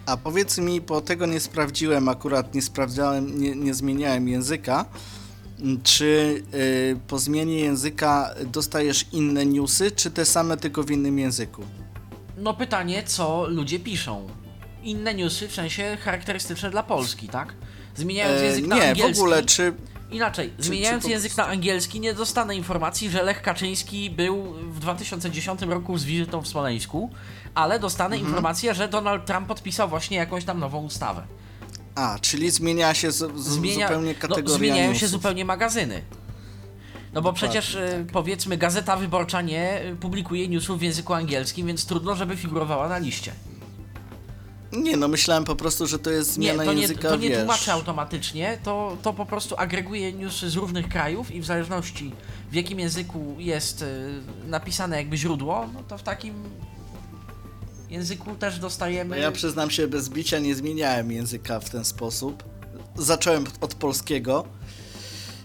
A 0.06 0.16
powiedz 0.16 0.58
mi, 0.58 0.80
bo 0.80 1.00
tego 1.00 1.26
nie 1.26 1.40
sprawdziłem, 1.40 2.08
akurat 2.08 2.54
nie 2.54 2.62
sprawdzałem, 2.62 3.40
nie, 3.40 3.56
nie 3.56 3.74
zmieniałem 3.74 4.28
języka. 4.28 4.84
Czy 5.82 6.42
y, 6.54 6.96
po 7.08 7.18
zmianie 7.18 7.60
języka 7.60 8.34
dostajesz 8.44 9.06
inne 9.12 9.46
newsy, 9.46 9.90
czy 9.90 10.10
te 10.10 10.24
same 10.24 10.56
tylko 10.56 10.82
w 10.82 10.90
innym 10.90 11.18
języku? 11.18 11.64
No 12.36 12.54
pytanie, 12.54 13.02
co 13.06 13.46
ludzie 13.48 13.78
piszą. 13.78 14.28
Inne 14.82 15.14
newsy 15.14 15.48
w 15.48 15.54
sensie 15.54 15.96
charakterystyczne 16.00 16.70
dla 16.70 16.82
Polski, 16.82 17.28
tak? 17.28 17.54
Zmieniając 17.96 18.40
e, 18.40 18.44
język 18.44 18.66
na 18.66 18.76
nie, 18.76 18.88
angielski. 18.88 19.08
Nie, 19.08 19.14
w 19.14 19.18
ogóle, 19.18 19.42
czy... 19.42 19.74
Inaczej, 20.10 20.52
zmieniając 20.58 21.02
czy 21.02 21.08
po 21.08 21.12
język 21.12 21.36
na 21.36 21.46
angielski, 21.46 22.00
nie 22.00 22.14
dostanę 22.14 22.56
informacji, 22.56 23.10
że 23.10 23.22
Lech 23.22 23.42
Kaczyński 23.42 24.10
był 24.10 24.52
w 24.52 24.78
2010 24.78 25.62
roku 25.62 25.98
z 25.98 26.04
wizytą 26.04 26.42
w 26.42 26.48
Smoleńsku, 26.48 27.10
ale 27.54 27.78
dostanę 27.78 28.16
Mhm. 28.16 28.30
informację, 28.30 28.74
że 28.74 28.88
Donald 28.88 29.24
Trump 29.26 29.48
podpisał 29.48 29.88
właśnie 29.88 30.16
jakąś 30.16 30.44
tam 30.44 30.60
nową 30.60 30.84
ustawę. 30.84 31.26
A, 31.94 32.18
czyli 32.20 32.50
zmienia 32.50 32.94
się 32.94 33.12
z, 33.12 33.16
z, 33.16 33.46
Zmienia, 33.48 33.88
zupełnie 33.88 34.12
no, 34.12 34.28
kategoria 34.28 34.58
zmieniają 34.58 34.94
się 34.94 35.08
zupełnie 35.08 35.44
magazyny. 35.44 36.02
No 37.12 37.22
bo 37.22 37.32
Dokładnie, 37.32 37.60
przecież 37.60 37.74
e, 37.74 38.04
powiedzmy 38.12 38.56
Gazeta 38.56 38.96
Wyborcza 38.96 39.42
nie 39.42 39.80
e, 39.80 39.96
publikuje 39.96 40.48
newsów 40.48 40.78
w 40.78 40.82
języku 40.82 41.14
angielskim, 41.14 41.66
więc 41.66 41.86
trudno, 41.86 42.14
żeby 42.14 42.36
figurowała 42.36 42.88
na 42.88 42.98
liście. 42.98 43.32
Nie, 44.72 44.96
no 44.96 45.08
myślałem 45.08 45.44
po 45.44 45.56
prostu, 45.56 45.86
że 45.86 45.98
to 45.98 46.10
jest 46.10 46.38
Nie, 46.38 46.48
zmiana 46.52 46.64
to 46.64 46.72
nie, 46.72 46.82
języka, 46.82 47.08
to 47.08 47.16
nie 47.16 47.28
wiesz. 47.28 47.38
tłumaczy 47.38 47.72
automatycznie, 47.72 48.58
to, 48.64 48.96
to 49.02 49.12
po 49.12 49.26
prostu 49.26 49.54
agreguje 49.58 50.12
newsy 50.12 50.50
z 50.50 50.56
różnych 50.56 50.88
krajów 50.88 51.30
i 51.30 51.40
w 51.40 51.44
zależności 51.44 52.12
w 52.50 52.54
jakim 52.54 52.80
języku 52.80 53.36
jest 53.38 53.82
e, 53.82 53.86
napisane 54.46 54.96
jakby 54.96 55.16
źródło, 55.16 55.68
no 55.74 55.82
to 55.88 55.98
w 55.98 56.02
takim 56.02 56.34
języku 57.94 58.34
też 58.34 58.54
No 58.54 58.60
dostajemy... 58.60 59.18
ja 59.18 59.32
przyznam 59.32 59.70
się, 59.70 59.88
bez 59.88 60.08
bicia 60.08 60.38
nie 60.38 60.54
zmieniałem 60.54 61.12
języka 61.12 61.60
w 61.60 61.70
ten 61.70 61.84
sposób. 61.84 62.44
Zacząłem 62.96 63.44
od 63.60 63.74
polskiego 63.74 64.44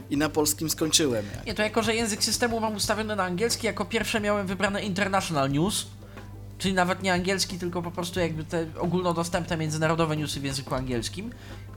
i 0.10 0.18
na 0.18 0.30
polskim 0.30 0.70
skończyłem. 0.70 1.26
Jak. 1.36 1.46
Nie, 1.46 1.54
to 1.54 1.62
jako, 1.62 1.84
że 1.84 1.96
język 1.96 2.24
systemu 2.24 2.60
mam 2.60 2.76
ustawiony 2.76 3.16
na 3.16 3.24
angielski, 3.24 3.68
jako 3.68 3.86
pierwsze 3.86 4.20
miałem 4.20 4.48
wybrane 4.48 4.82
International 4.82 5.52
News, 5.52 5.88
czyli 6.58 6.74
nawet 6.74 7.04
nie 7.04 7.14
angielski, 7.14 7.60
tylko 7.60 7.82
po 7.82 7.92
prostu 7.92 8.20
jakby 8.20 8.44
te 8.44 8.66
ogólnodostępne 8.80 9.58
międzynarodowe 9.58 10.18
newsy 10.18 10.40
w 10.40 10.44
języku 10.44 10.76
angielskim 10.76 11.32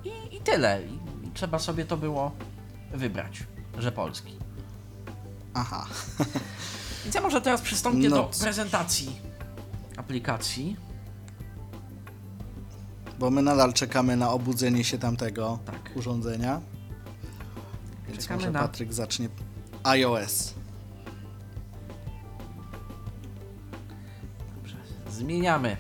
i, 0.05 0.37
i 0.37 0.41
tyle. 0.41 0.81
I, 0.83 1.27
I 1.27 1.31
trzeba 1.35 1.59
sobie 1.59 1.85
to 1.85 1.97
było 1.97 2.33
wybrać, 2.95 3.43
że 3.79 3.93
polski. 3.93 4.33
Aha. 5.55 5.87
Więc 7.05 7.15
ja 7.15 7.21
może 7.21 7.41
teraz 7.41 7.61
przystąpię 7.61 8.09
No 8.09 8.17
do 8.17 8.31
prezentacji 8.41 9.17
aplikacji. 9.97 10.77
Bo 13.19 13.31
my 13.31 13.43
nadal 13.43 13.73
czekamy 13.73 14.17
na 14.17 14.31
obudzenie 14.31 14.85
się 14.85 14.99
tamtego 14.99 15.59
Tak. 15.65 15.91
urządzenia. 15.97 16.61
Więc 18.09 18.23
Czekamy 18.23 18.39
może 18.41 18.51
na- 18.51 18.61
Patryk 18.63 18.93
zacznie 18.93 19.29
iOS. 19.85 20.55
Dobrze. 24.57 24.77
Zmieniamy 25.11 25.77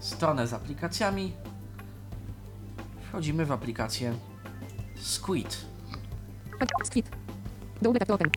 stronę 0.00 0.46
z 0.46 0.52
aplikacjami. 0.52 1.32
Wchodzimy 3.08 3.46
w 3.46 3.52
aplikację 3.52 4.14
Squid. 4.96 5.64
Squid. 6.84 7.08
Do 7.82 7.90
open. 7.90 8.30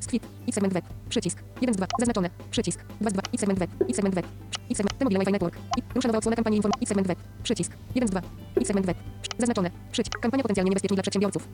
Squid. 0.00 0.22
I 0.46 0.52
segment 0.52 0.74
web. 0.74 0.84
Przycisk. 1.08 1.42
1 1.62 1.74
z 1.74 1.76
2. 1.76 1.86
Zaznaczone. 1.98 2.30
Przycisk. 2.50 2.84
2 3.00 3.10
z 3.10 3.12
2. 3.12 3.22
I 3.32 3.38
segment 3.38 3.58
web. 3.58 3.70
I 3.88 3.94
segment 3.94 4.14
web. 4.14 4.26
I 4.70 4.74
segment. 4.74 4.98
T-Mobile 4.98 5.18
Wi-Fi 5.20 5.32
Network. 5.32 5.56
I 5.78 5.82
rusza 5.94 6.08
nowa 6.08 6.18
odsłona 6.18 6.36
kampanii 6.36 6.56
inform. 6.56 6.72
I 6.80 6.86
segment 6.86 7.08
web. 7.08 7.18
Przycisk. 7.42 7.72
1 7.94 8.08
z 8.08 8.10
2. 8.10 8.22
I 8.60 8.64
segment 8.64 8.86
web. 8.86 8.96
Zaznaczone. 9.38 9.70
Przycisk. 9.92 10.18
Kampania 10.18 10.42
potencjalnie 10.42 10.70
niebezpieczna 10.70 10.94
dla 10.94 11.02
przedsiębiorców. 11.02 11.48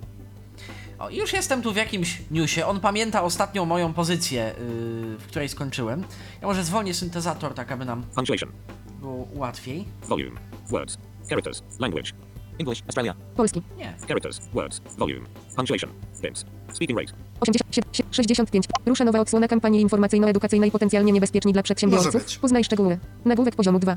O, 0.98 1.10
już 1.10 1.32
jestem 1.32 1.62
tu 1.62 1.72
w 1.72 1.76
jakimś 1.76 2.22
newsie. 2.30 2.66
On 2.66 2.80
pamięta 2.80 3.22
ostatnią 3.22 3.64
moją 3.64 3.92
pozycję, 3.94 4.54
yy, 4.58 5.18
w 5.18 5.26
której 5.26 5.48
skończyłem. 5.48 6.04
Ja 6.40 6.46
może 6.48 6.64
zwolnię 6.64 6.94
syntezator, 6.94 7.54
tak 7.54 7.72
aby 7.72 7.84
nam 7.84 8.02
Punctuation. 8.02 8.52
było 9.00 9.28
łatwiej. 9.34 9.84
Volume. 10.02 10.40
Words. 10.70 10.98
Characters. 11.28 11.62
Language. 11.78 12.12
English. 12.58 12.82
Australia. 12.86 13.14
Polski. 13.36 13.62
Nie. 13.76 13.94
Characters. 14.08 14.40
Words. 14.54 14.80
Volume. 14.98 15.26
Punctuation. 15.56 15.90
Pimps. 16.22 16.44
Speaking 16.72 16.98
rate. 16.98 17.12
87, 17.40 18.08
65. 18.12 18.64
Rusza 18.86 19.04
nowa 19.04 19.20
odsłona 19.20 19.48
kampanii 19.48 19.80
informacyjno-edukacyjnej 19.86 20.70
potencjalnie 20.70 21.12
niebezpieczni 21.12 21.52
dla 21.52 21.58
Może 21.60 21.64
przedsiębiorców. 21.64 22.38
Poznaj 22.40 22.64
szczegóły. 22.64 22.98
Nagłówek 23.24 23.56
poziomu 23.56 23.78
2. 23.78 23.96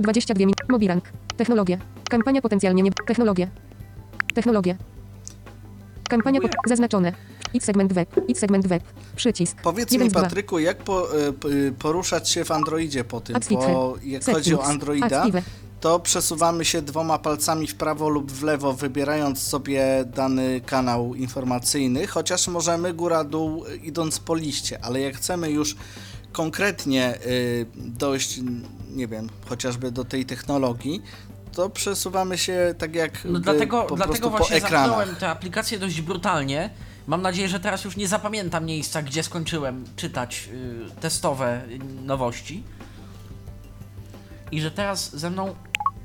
22 0.00 0.46
min. 0.46 0.54
Mobirank. 0.68 1.04
Technologia. 1.36 1.78
Kampania 2.10 2.42
potencjalnie 2.42 2.82
nie... 2.82 2.90
Technologia. 3.06 3.46
Technologia. 4.34 4.76
Kampania 6.08 6.40
pot... 6.40 6.50
zaznaczone. 6.68 7.12
Idź 7.54 7.64
segment 7.64 7.92
web. 7.92 8.08
Idź 8.28 8.38
segment 8.38 8.66
web. 8.66 8.82
Przycisk. 9.16 9.62
Powiedz 9.62 9.92
mi, 9.92 10.08
z 10.08 10.12
dwa. 10.12 10.22
Patryku, 10.22 10.58
jak 10.58 10.78
po, 10.78 11.08
p- 11.40 11.48
e, 11.68 11.72
poruszać 11.72 12.28
się 12.28 12.44
w 12.44 12.50
Androidzie 12.50 13.04
po 13.04 13.20
tym? 13.20 13.36
Active. 13.36 13.58
Bo 13.60 13.94
jak 14.04 14.24
chodzi 14.24 14.54
o 14.54 14.56
Settings. 14.56 14.68
Androida, 14.68 15.22
Active. 15.22 15.42
To 15.82 16.00
przesuwamy 16.00 16.64
się 16.64 16.82
dwoma 16.82 17.18
palcami 17.18 17.66
w 17.66 17.74
prawo 17.74 18.08
lub 18.08 18.32
w 18.32 18.42
lewo, 18.42 18.72
wybierając 18.72 19.42
sobie 19.42 20.04
dany 20.06 20.60
kanał 20.60 21.14
informacyjny, 21.14 22.06
chociaż 22.06 22.48
możemy 22.48 22.94
góra-dół 22.94 23.66
e, 23.66 23.76
idąc 23.76 24.18
po 24.18 24.34
liście, 24.34 24.84
ale 24.84 25.00
jak 25.00 25.16
chcemy 25.16 25.50
już 25.50 25.76
konkretnie 26.32 27.14
y, 27.26 27.66
dojść, 27.76 28.40
nie 28.90 29.06
wiem, 29.08 29.28
chociażby 29.46 29.90
do 29.90 30.04
tej 30.04 30.26
technologii, 30.26 31.02
to 31.52 31.70
przesuwamy 31.70 32.38
się 32.38 32.74
tak 32.78 32.94
jak 32.94 33.24
No 33.24 33.32
by 33.32 33.40
dlatego, 33.40 33.82
po 33.82 33.96
dlatego 33.96 34.30
po 34.30 34.36
właśnie 34.36 34.56
ekranach. 34.56 34.80
zamknąłem 34.80 35.16
tę 35.16 35.28
aplikację 35.28 35.78
dość 35.78 36.00
brutalnie. 36.00 36.70
Mam 37.06 37.22
nadzieję, 37.22 37.48
że 37.48 37.60
teraz 37.60 37.84
już 37.84 37.96
nie 37.96 38.08
zapamiętam 38.08 38.64
miejsca, 38.64 39.02
gdzie 39.02 39.22
skończyłem 39.22 39.84
czytać 39.96 40.48
y, 40.52 41.00
testowe 41.00 41.62
y, 41.70 41.78
nowości. 42.04 42.62
I 44.52 44.60
że 44.60 44.70
teraz 44.70 45.16
ze 45.16 45.30
mną 45.30 45.54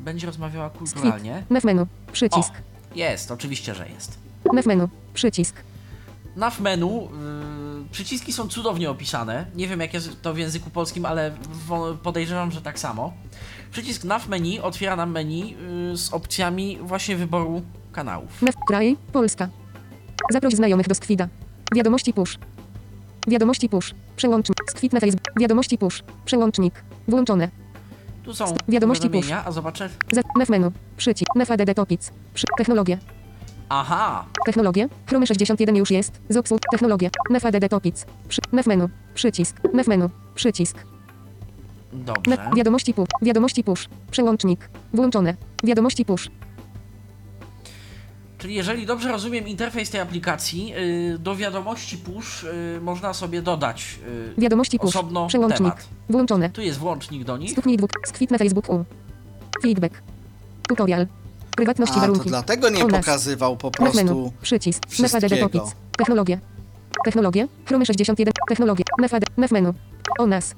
będzie 0.07 0.27
rozmawiała 0.27 0.69
kulturalnie. 0.69 1.43
Nav 1.49 1.63
menu. 1.63 1.85
Przycisk. 2.11 2.53
Jest, 2.95 3.31
oczywiście, 3.31 3.75
że 3.75 3.89
jest. 3.89 4.17
Nav 4.53 4.65
menu. 4.65 4.87
Przycisk. 5.13 5.55
Nav 6.35 6.59
menu, 6.59 7.09
y, 7.85 7.89
przyciski 7.91 8.33
są 8.33 8.47
cudownie 8.47 8.89
opisane. 8.89 9.45
Nie 9.55 9.67
wiem 9.67 9.79
jak 9.79 9.93
jest 9.93 10.21
to 10.21 10.33
w 10.33 10.37
języku 10.37 10.69
polskim, 10.69 11.05
ale 11.05 11.31
wo- 11.67 11.93
podejrzewam, 12.03 12.51
że 12.51 12.61
tak 12.61 12.79
samo. 12.79 13.13
Przycisk 13.71 14.03
Nav 14.03 14.27
menu 14.27 14.59
otwiera 14.59 14.95
nam 14.95 15.11
menu 15.11 15.55
y, 15.93 15.97
z 15.97 16.13
opcjami 16.13 16.77
właśnie 16.81 17.15
wyboru 17.15 17.61
kanałów. 17.91 18.41
Nav 18.41 18.55
kraj. 18.67 18.97
Polska. 19.13 19.49
Zaproś 20.31 20.53
znajomych 20.53 20.87
do 20.87 20.95
Skwida. 20.95 21.27
Wiadomości 21.75 22.13
push. 22.13 22.37
Wiadomości 23.27 23.69
push. 23.69 23.93
Przełącznik. 24.15 24.57
Skwit 24.71 24.93
na 24.93 24.99
Facebook. 24.99 25.23
Wiadomości 25.39 25.77
push. 25.77 26.03
Przełącznik. 26.25 26.83
Włączone. 27.07 27.49
Tu 28.27 28.36
są 28.36 28.46
Wiadomości 28.67 29.10
powiadomienia, 29.10 29.43
a 29.46 29.51
zobaczę. 29.51 29.89
Za, 30.12 30.22
nav 30.38 30.50
menu. 30.50 30.72
Przycisk. 30.98 31.36
Nav 31.36 31.51
ADD 31.51 31.75
Topic. 31.75 32.12
Przy, 32.34 32.46
technologia. 32.57 32.98
Aha! 33.69 34.25
Technologia. 34.46 34.88
Chrome 35.05 35.27
61 35.27 35.75
już 35.75 35.91
jest. 35.91 36.22
Zopsu. 36.29 36.57
Technologia. 36.72 37.10
Nav 37.29 37.46
ADD 37.46 37.69
Topic. 37.69 38.05
Przy, 38.27 38.41
nav 38.51 38.65
menu. 38.67 38.89
Przycisk. 39.13 39.55
Nav 39.74 39.88
menu. 39.88 40.10
Przycisk. 40.36 40.77
Dobrze. 41.93 42.31
Nav, 42.31 42.55
wiadomości 42.55 42.93
push. 42.93 43.10
Wiadomości 43.22 43.63
push. 43.63 43.89
Przełącznik. 44.12 44.69
Włączone. 44.93 45.36
Wiadomości 45.63 46.05
push. 46.05 46.29
Czyli 48.38 48.56
jeżeli 48.56 48.86
dobrze 48.86 49.12
rozumiem 49.12 49.48
interfejs 49.48 49.89
tej 49.89 50.01
aplikacji, 50.01 50.74
y, 51.15 51.20
do 51.20 51.36
wiadomości 51.36 51.98
push 51.98 52.44
y, 52.44 52.79
można 52.82 53.13
sobie 53.13 53.41
dodać 53.41 54.00
y, 54.38 54.41
Wiadomości 54.41 54.79
push. 54.79 54.89
osobno 54.96 55.27
Przełącznik. 55.27 55.58
temat. 55.58 55.88
Włączone. 56.10 56.50
Tu 56.50 56.62
jest 56.62 56.79
włącznik 56.79 57.24
do 57.24 57.38
nich. 57.38 57.51
Stuknij 57.51 57.77
dwóch. 57.77 57.89
Skwit 58.06 58.32
na 58.32 58.38
Facebook 58.38 58.70
U. 58.70 58.86
Feedback. 59.63 60.01
Tutorial. 60.67 61.08
Prywatności 61.56 61.94
A, 61.98 62.01
to 62.01 62.08
warunki. 62.08 62.29
dlatego 62.29 62.70
nie 62.70 62.86
O 62.86 62.88
nas. 62.88 63.06
pokazywał 63.06 63.58
po 63.58 63.72
menu. 63.79 63.94
prostu 63.94 64.32
Przycisk. 64.41 64.84
Nav 65.00 65.10
wszystkiego. 65.12 65.50
Technologia. 65.98 66.38
Technologia. 67.06 67.48
Chrome 67.65 67.86
61. 67.86 68.34
Technologia. 68.50 68.86
Nav 69.01 69.13
AD. 69.13 69.24
Nav 69.38 69.51
menu. 69.51 69.74
O 70.20 70.27
nas. 70.27 70.56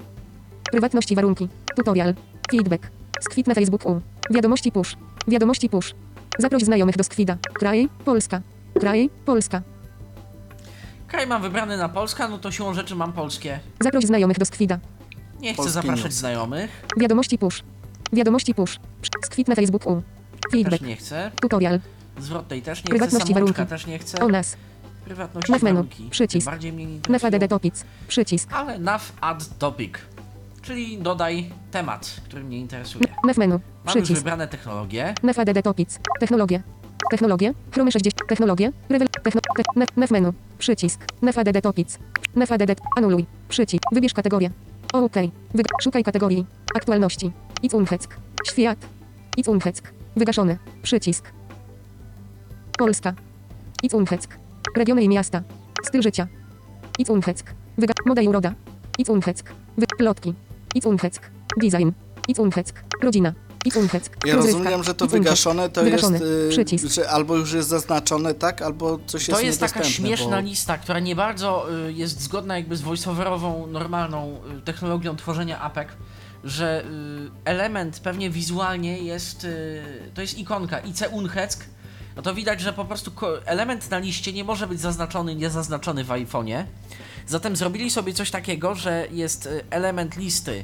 Prywatności 0.72 1.16
warunki. 1.16 1.48
Tutorial. 1.76 2.14
Feedback. 2.52 2.92
Skwit 3.22 3.48
na 3.48 3.54
Facebook 3.56 3.86
U. 3.86 4.02
Wiadomości 4.32 4.72
push. 4.72 4.96
Wiadomości 5.28 5.70
push. 5.70 5.96
Zaproś 6.40 6.64
znajomych 6.64 6.98
do 6.98 7.04
Skwida. 7.04 7.38
Kraj. 7.54 7.90
Polska. 8.06 8.42
Kraj. 8.80 9.10
Polska. 9.26 9.62
Kraj 11.08 11.28
mam 11.28 11.42
wybrany 11.42 11.78
na 11.78 11.90
Polska, 11.90 12.28
no 12.28 12.38
to 12.38 12.52
siłą 12.52 12.74
rzeczy 12.74 12.96
mam 12.96 13.14
polskie. 13.14 13.60
Zaproś 13.80 14.04
znajomych 14.06 14.40
do 14.40 14.46
Skwida. 14.46 14.80
Nie 15.42 15.50
chcę 15.54 15.58
Polskie 15.58 15.74
zapraszać 15.74 16.06
news. 16.06 16.14
znajomych. 16.14 16.86
Wiadomości 16.98 17.38
push. 17.38 17.64
Wiadomości 18.14 18.54
push. 18.56 18.80
Skwit 19.26 19.48
na 19.48 19.56
Facebook 19.56 19.88
U. 19.88 20.02
Też 20.42 20.52
Feedback. 20.52 20.82
nie 20.84 20.96
chcę. 20.96 21.32
Tutorial. 21.42 21.80
Zwrotnej 22.20 22.62
też 22.62 22.78
nie 22.80 22.82
chcę. 22.84 22.90
Prywatności 22.90 23.34
Samouczka 23.34 23.54
warunki. 23.54 23.70
też 23.70 23.88
nie 23.88 24.00
chcę. 24.00 24.20
O 24.20 24.28
nas. 24.28 24.58
Prywatności 25.06 25.52
Nav 25.52 25.62
menu. 25.64 25.76
warunki. 25.76 26.10
Przycisk. 26.10 26.46
Bardziej 26.46 26.74
mnie 26.74 26.86
nie 26.86 26.92
Nav 26.96 27.06
interesują. 27.08 27.36
ADD 27.36 27.50
Topic. 27.50 27.84
Przycisk. 28.08 28.54
Ale 28.54 28.80
nav 28.80 29.12
add 29.22 29.58
topic. 29.58 29.98
Czyli 30.62 30.98
dodaj 30.98 31.50
temat, 31.72 32.22
który 32.24 32.44
mnie 32.44 32.58
interesuje. 32.58 33.06
Nav 33.28 33.38
menu. 33.38 33.54
Mam 33.54 33.62
już 33.86 33.94
Przycisk. 33.94 34.20
wybrane 34.20 34.48
technologie. 34.48 35.14
Nav 35.24 35.40
ADD 35.40 35.64
Topic. 35.64 36.00
Technologia. 36.20 36.60
Technologia. 37.12 37.54
Chrome 37.72 37.92
60. 37.92 38.28
Technologia. 38.28 38.70
Revel. 38.90 39.08
Techno. 39.24 39.42
Te, 39.58 39.64
menu. 40.12 40.34
Przycisk. 40.58 41.06
ADD 41.38 41.62
ADD. 42.52 42.82
Anuluj. 42.98 43.26
Przycisk. 43.50 43.84
Wybierz 43.92 44.14
kategorię. 44.14 44.52
OK. 44.94 45.14
Wyg 45.54 45.68
szukaj 45.82 46.04
kategorii. 46.04 46.46
Aktualności. 46.76 47.32
Idź 47.64 47.74
unheck. 47.74 48.18
Świat. 48.48 48.80
Idź 49.38 49.48
unheck. 49.48 49.94
Wygaszone. 50.16 50.58
Przycisk. 50.82 51.32
Polska. 52.78 53.14
Idź 53.84 53.94
unheck. 53.94 54.38
Regiony 54.78 55.04
i 55.04 55.10
miasta. 55.10 55.44
Styl 55.84 56.02
życia. 56.02 56.28
Idź 57.00 57.10
unheck. 57.10 57.54
Wyga... 57.78 57.94
Moda 58.06 58.22
i 58.22 58.28
uroda. 58.28 58.54
Idź 58.98 59.10
unheck. 59.10 59.54
Wy... 59.78 59.86
Plotki. 59.98 60.34
Idź 60.76 60.86
unheck. 60.86 61.32
Design. 61.58 61.90
Idź 62.28 62.40
unheck. 62.40 62.84
Rodzina. 63.02 63.34
Ja 64.26 64.36
rozumiem, 64.36 64.84
że 64.84 64.94
to 64.94 65.08
wygaszone 65.08 65.70
to 65.70 65.84
Wygaszone. 65.84 66.20
jest, 66.20 66.86
y, 66.86 66.90
że 66.90 67.10
albo 67.10 67.36
już 67.36 67.54
jest 67.54 67.70
zaznaczone, 67.70 68.34
tak, 68.34 68.62
albo 68.62 69.00
coś 69.06 69.28
jest 69.28 69.40
To 69.40 69.46
jest 69.46 69.60
taka 69.60 69.84
śmieszna 69.84 70.42
bo... 70.42 70.48
lista, 70.48 70.78
która 70.78 71.00
nie 71.00 71.16
bardzo 71.16 71.66
y, 71.88 71.94
jest 71.94 72.22
zgodna 72.22 72.58
jakby 72.58 72.78
z 72.78 72.82
voiceoverową, 72.82 73.68
normalną 73.68 74.40
y, 74.58 74.62
technologią 74.62 75.16
tworzenia 75.16 75.62
apek, 75.62 75.88
że 76.44 76.84
element 77.46 78.00
pewnie 78.00 78.30
wizualnie 78.30 78.98
jest, 78.98 79.48
to 80.14 80.22
jest 80.22 80.38
ikonka 80.38 80.80
IC 80.80 81.04
Unheck, 81.12 81.66
no 82.20 82.24
to 82.24 82.36
widać, 82.36 82.62
że 82.62 82.74
po 82.74 82.86
prostu 82.86 83.12
element 83.46 83.92
na 83.92 84.00
liście 84.00 84.34
nie 84.34 84.44
może 84.44 84.68
być 84.68 84.80
zaznaczony, 84.80 85.36
niezaznaczony 85.36 86.04
w 86.04 86.08
iPhone'ie. 86.08 86.64
Zatem 87.28 87.56
zrobili 87.56 87.90
sobie 87.90 88.14
coś 88.14 88.32
takiego, 88.32 88.76
że 88.76 89.08
jest 89.12 89.46
y, 89.46 89.64
element 89.70 90.16
listy 90.16 90.64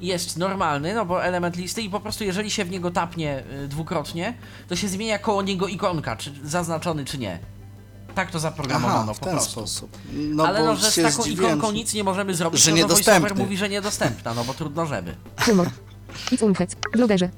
jest 0.00 0.36
normalny, 0.36 0.94
no 0.94 1.06
bo 1.06 1.24
element 1.24 1.56
listy 1.56 1.82
i 1.82 1.90
po 1.90 2.00
prostu 2.00 2.24
jeżeli 2.24 2.50
się 2.50 2.64
w 2.64 2.70
niego 2.70 2.90
tapnie 2.90 3.42
y, 3.64 3.68
dwukrotnie, 3.68 4.34
to 4.68 4.76
się 4.76 4.88
zmienia 4.88 5.18
koło 5.18 5.42
niego 5.42 5.68
ikonka, 5.68 6.16
czy 6.16 6.32
zaznaczony, 6.44 7.04
czy 7.04 7.18
nie. 7.18 7.38
Tak 8.14 8.30
to 8.30 8.38
zaprogramowano 8.38 9.02
Aha, 9.02 9.14
w 9.14 9.18
po 9.18 9.24
ten 9.24 9.34
prostu. 9.34 9.52
sposób. 9.52 9.98
No 10.12 10.46
Ale 10.46 10.60
bo 10.60 10.66
no, 10.66 10.76
że 10.76 10.90
z 10.90 10.94
taką 10.94 11.22
zdziwiłem, 11.22 11.58
ikonką 11.58 11.72
nic 11.72 11.94
nie 11.94 12.04
możemy 12.04 12.34
zrobić, 12.34 12.62
że 12.62 12.70
no 12.70 12.76
to 12.76 12.82
niedostępny. 12.82 13.34
Mówi, 13.34 13.56
że 13.56 13.68
niedostępna, 13.68 14.34
no 14.34 14.44
bo 14.44 14.54
trudno 14.54 14.86
żeby. 14.86 15.14
Humor. 15.40 15.70
Idź 16.32 16.42
unheck. 16.42 16.90
Blogerze. 16.92 17.30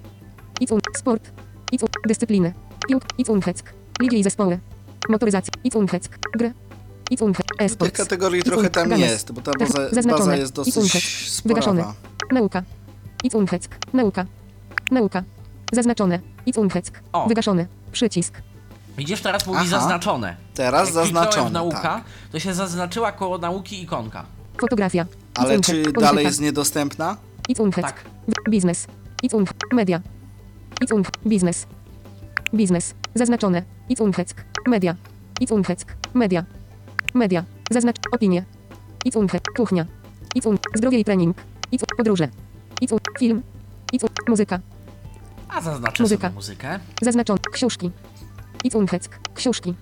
Idź 0.60 0.70
un... 0.70 0.80
Sport. 0.96 1.30
Idź 1.72 1.82
un... 1.82 1.88
Dyscypliny. 2.08 2.69
Piłk. 2.90 3.04
Idź 3.18 3.28
unheck. 3.28 3.72
Ligi 4.00 4.18
i 4.18 4.22
zespoły. 4.22 4.58
Motoryzacja. 5.08 5.52
Idź 5.64 5.74
unheck. 5.74 6.18
Gry. 6.38 6.52
Idź 7.10 7.20
unheck. 7.22 7.48
Tych 7.58 7.66
Esports. 7.66 7.96
kategorii 7.96 8.40
Idź 8.40 8.46
trochę 8.46 8.70
tam 8.70 8.88
Games. 8.88 9.10
jest, 9.10 9.32
bo 9.32 9.40
ta 9.40 9.52
baza, 9.58 9.88
zaznaczone. 9.88 10.18
baza 10.18 10.36
jest 10.36 10.52
dosyć 10.52 11.42
Wygaszone. 11.44 11.84
Nauka. 12.32 12.62
Unheck. 13.34 13.76
Nauka. 13.92 14.26
Nauka. 14.90 15.22
Zaznaczone. 15.72 16.20
Idź 16.46 16.56
unheck. 16.56 17.00
O. 17.12 17.28
Wygaszony. 17.28 17.66
Przycisk. 17.92 18.42
Widzisz, 18.98 19.20
teraz 19.20 19.46
mówi 19.46 19.58
Aha. 19.60 19.68
zaznaczone. 19.70 20.36
Teraz 20.54 20.88
Jak 20.88 20.94
zaznaczone, 20.94 21.50
nauka, 21.50 21.80
tak. 21.80 22.04
to 22.32 22.38
się 22.38 22.54
zaznaczyła 22.54 23.12
koło 23.12 23.38
nauki 23.38 23.82
ikonka. 23.82 24.24
Fotografia. 24.60 25.06
Ale 25.34 25.56
unheck. 25.56 25.66
czy 25.66 25.92
dalej 25.92 26.24
jest 26.24 26.40
niedostępna? 26.40 27.16
Idź 27.48 27.60
unheck. 27.60 27.88
Tak. 27.88 28.04
Biznes. 28.50 28.86
Idź 29.22 29.34
unheck. 29.34 29.72
Media. 29.72 30.00
Idź 30.82 30.92
unheck. 30.92 31.18
Biznes. 31.26 31.66
Biznes. 32.54 32.94
Zaznaczone. 33.14 33.62
Idź 33.88 34.00
unheck. 34.00 34.44
Media. 34.68 34.96
Idź 35.40 35.50
unheck. 35.50 35.96
Media. 36.14 36.44
Media. 37.14 37.44
Zaznacz. 37.70 37.96
Opinie. 38.12 38.44
Idź 39.04 39.16
unheck. 39.16 39.44
Kuchnia. 39.56 39.86
Idź 40.34 40.46
un... 40.46 40.58
Zdrowie 40.74 40.98
i 40.98 41.04
trening. 41.04 41.36
Idź 41.72 41.82
un... 41.82 41.86
Podróże. 41.96 42.28
Idź 42.80 42.92
un... 42.92 42.98
Film. 43.18 43.42
Idź 43.92 44.02
un... 44.02 44.08
Muzyka. 44.28 44.60
A 45.48 45.60
zaznaczę 45.60 46.02
Muzyka. 46.02 46.28
sobie 46.28 46.34
muzykę. 46.34 46.80
Zaznaczone. 47.02 47.38
Książki. 47.52 47.90
Idź 48.64 48.74
unheck. 48.74 49.18
Książki. 49.34 49.74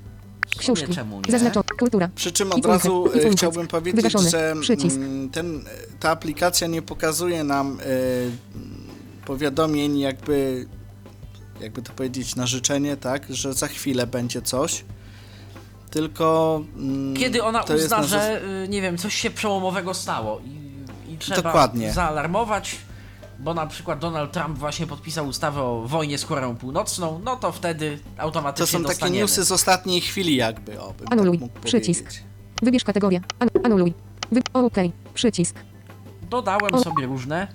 Książki. 0.59 0.95
Zaznaczone. 1.29 1.65
Kultura. 1.79 2.09
Przy 2.15 2.33
czym 2.33 2.53
od 2.53 2.67
razu 2.67 3.09
e, 3.25 3.31
chciałbym 3.31 3.67
powiedzieć, 3.67 3.97
Wygaszone. 3.97 4.31
że 4.31 4.55
Przycisk. 4.61 4.97
mm, 4.97 5.31
ten, 5.31 5.65
ta 6.01 6.11
aplikacja 6.11 6.67
nie 6.67 6.83
pokazuje 6.83 7.45
nam 7.45 7.79
e, 7.81 7.85
powiadomień 9.27 9.99
jakby, 9.99 10.67
jakby 11.61 11.83
to 11.83 11.93
powiedzieć, 11.93 12.37
na 12.37 12.47
życzenie, 12.47 12.97
tak, 12.97 13.27
że 13.35 13.53
za 13.55 13.69
chwilę 13.69 14.07
będzie 14.07 14.43
coś, 14.43 14.85
tylko... 15.91 16.61
mm, 16.77 17.17
Kiedy 17.17 17.43
ona 17.45 17.63
to 17.65 17.75
uzna, 17.75 18.03
zas- 18.03 18.07
że 18.07 18.43
y, 18.65 18.69
nie 18.69 18.83
wiem, 18.83 18.99
coś 18.99 19.15
się 19.15 19.31
przełomowego 19.31 19.95
stało 19.95 20.41
i, 20.41 21.13
i 21.13 21.19
trzeba 21.19 21.43
Dokładnie. 21.43 21.93
zaalarmować, 21.93 22.77
bo 23.39 23.55
na 23.55 23.67
przykład 23.67 23.99
Donald 23.99 24.33
Trump 24.33 24.59
właśnie 24.59 24.87
podpisał 24.87 25.27
ustawę 25.29 25.63
o 25.63 25.83
wojnie 25.87 26.19
z 26.19 26.25
Koreą 26.27 26.57
Północną, 26.57 27.21
no 27.25 27.37
to 27.37 27.53
wtedy 27.53 27.99
To 28.17 28.23
automatycznie 28.23 28.67
są 28.67 28.79
takie 28.79 28.89
dostaniemy. 28.89 29.19
newsy 29.19 29.45
z 29.45 29.53
ostatniej 29.53 30.01
chwili 30.01 30.37
jakby, 30.37 30.81
o, 30.81 30.93
bym 30.99 31.07
Anuluj. 31.11 31.39
tak 31.39 31.41
mógł 31.41 31.61
Przycisk. 31.61 32.05
powiedzieć. 32.05 32.25
Wybierz 32.63 32.85
kategorię. 32.85 33.21
An... 33.39 33.49
Anuluj. 33.65 33.95
Wy... 34.33 34.41
OK. 34.53 34.75
Przycisk. 35.15 35.57
Dodałem 36.31 36.75
O. 36.75 36.85
sobie 36.85 37.07
różne. 37.07 37.49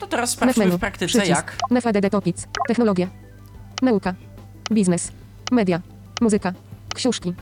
To 0.00 0.06
teraz 0.06 0.30
sprawdźmy 0.30 0.64
menu. 0.64 0.76
w 0.76 0.80
praktyce 0.80 1.06
Przycisk. 1.06 1.28
jak. 1.30 1.56
NFADD 1.70 2.10
Topic. 2.10 2.46
Technologia. 2.68 3.08
Nauka. 3.82 4.14
Biznes. 4.72 5.12
Media. 5.52 5.80
Muzyka. 6.20 6.52
Książki. 6.94 7.34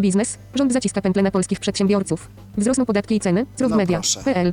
Biznes. 0.00 0.38
Rząd 0.54 0.72
zaciska 0.72 1.00
pętlę 1.02 1.22
na 1.22 1.30
polskich 1.30 1.60
przedsiębiorców. 1.60 2.28
Wzrosną 2.56 2.86
podatki 2.86 3.16
i 3.16 3.20
ceny. 3.20 3.46
Crów 3.56 3.70
No 3.70 3.76
media. 3.76 3.98
proszę. 3.98 4.20
PL. 4.24 4.52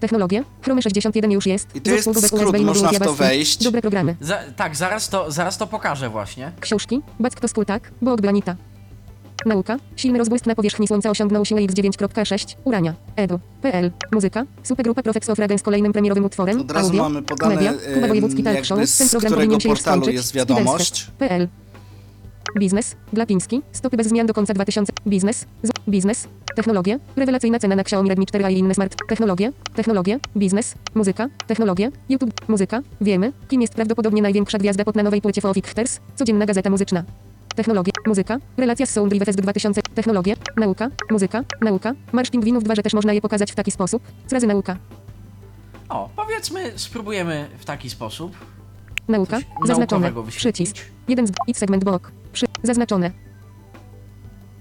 Technologie. 0.00 0.44
Chrome 0.62 0.82
61 0.82 1.30
już 1.30 1.46
jest. 1.46 1.76
I 1.76 1.80
to 1.80 1.90
jest 1.90 2.04
Zespół 2.04 2.22
skrót, 2.28 2.42
USB 2.42 2.58
i 2.58 2.64
można 2.64 2.88
w 2.88 2.90
to 2.90 2.94
JavaScript. 2.94 3.18
wejść. 3.28 3.64
Dobre 3.64 3.80
programy. 3.80 4.16
Za, 4.20 4.38
tak, 4.56 4.76
zaraz 4.76 5.08
to, 5.08 5.30
zaraz 5.30 5.58
to 5.58 5.66
pokażę 5.66 6.08
właśnie. 6.08 6.52
Książki. 6.60 7.02
Back 7.20 7.40
to 7.40 7.48
school 7.48 7.66
tak, 7.66 7.90
bo 8.02 8.16
Blanita. 8.16 8.56
Nauka. 9.46 9.76
Silny 9.96 10.18
rozbłysk 10.18 10.46
na 10.46 10.54
powierzchni 10.54 10.88
Słońca 10.88 11.10
osiągnął 11.10 11.44
siłę 11.44 11.60
X9.6. 11.60 12.56
Urania. 12.64 12.94
Edu. 13.16 13.40
PL. 13.62 13.90
Muzyka. 14.12 14.44
Supergrupa 14.62 15.02
Profex 15.02 15.30
of 15.30 15.38
Raven 15.38 15.58
z 15.58 15.62
kolejnym 15.62 15.92
premierowym 15.92 16.24
utworem. 16.24 16.60
Od 16.60 16.70
razu 16.70 16.86
Audio. 16.86 17.02
mamy 17.02 17.22
podane, 17.22 17.54
Media. 17.54 17.72
Kuba 17.72 18.00
em, 18.04 18.08
Wojewódzki 18.08 18.42
Talk 18.42 18.64
Show. 18.64 18.78
Ten 18.98 19.08
program 19.08 19.32
powinien 19.32 19.60
się 19.60 19.68
już 19.68 19.80
skończyć. 19.80 20.14
jest 20.14 20.34
wiadomość. 20.34 21.06
PL. 21.18 21.48
Biznes. 22.58 22.96
Glapiński. 23.12 23.62
Stopy 23.72 23.96
bez 23.96 24.06
zmian 24.06 24.26
do 24.26 24.34
końca 24.34 24.54
2000. 24.54 24.92
Biznes. 25.06 25.46
Z. 25.62 25.70
Biznes. 25.88 26.28
Technologie. 26.56 26.98
Rewelacyjna 27.16 27.58
cena 27.58 27.76
na 27.76 27.82
Xiaomi 27.82 28.08
Redmi 28.08 28.26
4a 28.26 28.52
i 28.52 28.58
inne 28.58 28.74
smart. 28.74 28.96
Technologie. 29.08 29.52
Technologie. 29.74 30.18
Biznes. 30.36 30.74
Muzyka. 30.94 31.28
Technologie. 31.46 31.90
YouTube. 32.08 32.32
Muzyka. 32.48 32.80
Wiemy, 33.00 33.32
kim 33.48 33.60
jest 33.62 33.74
prawdopodobnie 33.74 34.22
największa 34.22 34.58
gwiazda 34.58 34.84
pop 34.84 34.96
na 34.96 35.02
nowej 35.02 35.22
płycie 35.22 35.40
Foo 35.40 35.54
Fighters. 35.54 36.00
Codzienna 36.16 36.46
gazeta 36.46 36.70
muzyczna. 36.70 37.04
Technologie, 37.60 37.92
muzyka, 38.06 38.38
relacja 38.56 38.86
z 38.86 38.90
Sound 38.90 39.14
Fest 39.24 39.40
2000, 39.40 39.82
technologie, 39.94 40.36
nauka, 40.56 40.88
muzyka, 41.10 41.42
nauka, 41.60 41.92
marsz 42.12 42.30
pingwinów 42.30 42.64
2, 42.64 42.74
że 42.74 42.82
też 42.82 42.92
można 42.92 43.12
je 43.12 43.20
pokazać 43.20 43.52
w 43.52 43.54
taki 43.54 43.70
sposób, 43.70 44.02
razy 44.32 44.46
nauka, 44.46 44.76
O, 45.88 46.08
powiedzmy, 46.16 46.72
spróbujemy 46.76 47.48
w 47.58 47.64
taki 47.64 47.90
sposób. 47.90 48.32
nauka, 49.08 49.36
Coś 49.40 49.46
zaznaczone, 49.68 50.12
przycisk, 50.26 50.76
1 51.08 51.26
z, 51.26 51.32
idź 51.46 51.58
segment 51.58 51.84
bok, 51.84 52.12
przy, 52.32 52.46
zaznaczone, 52.62 53.10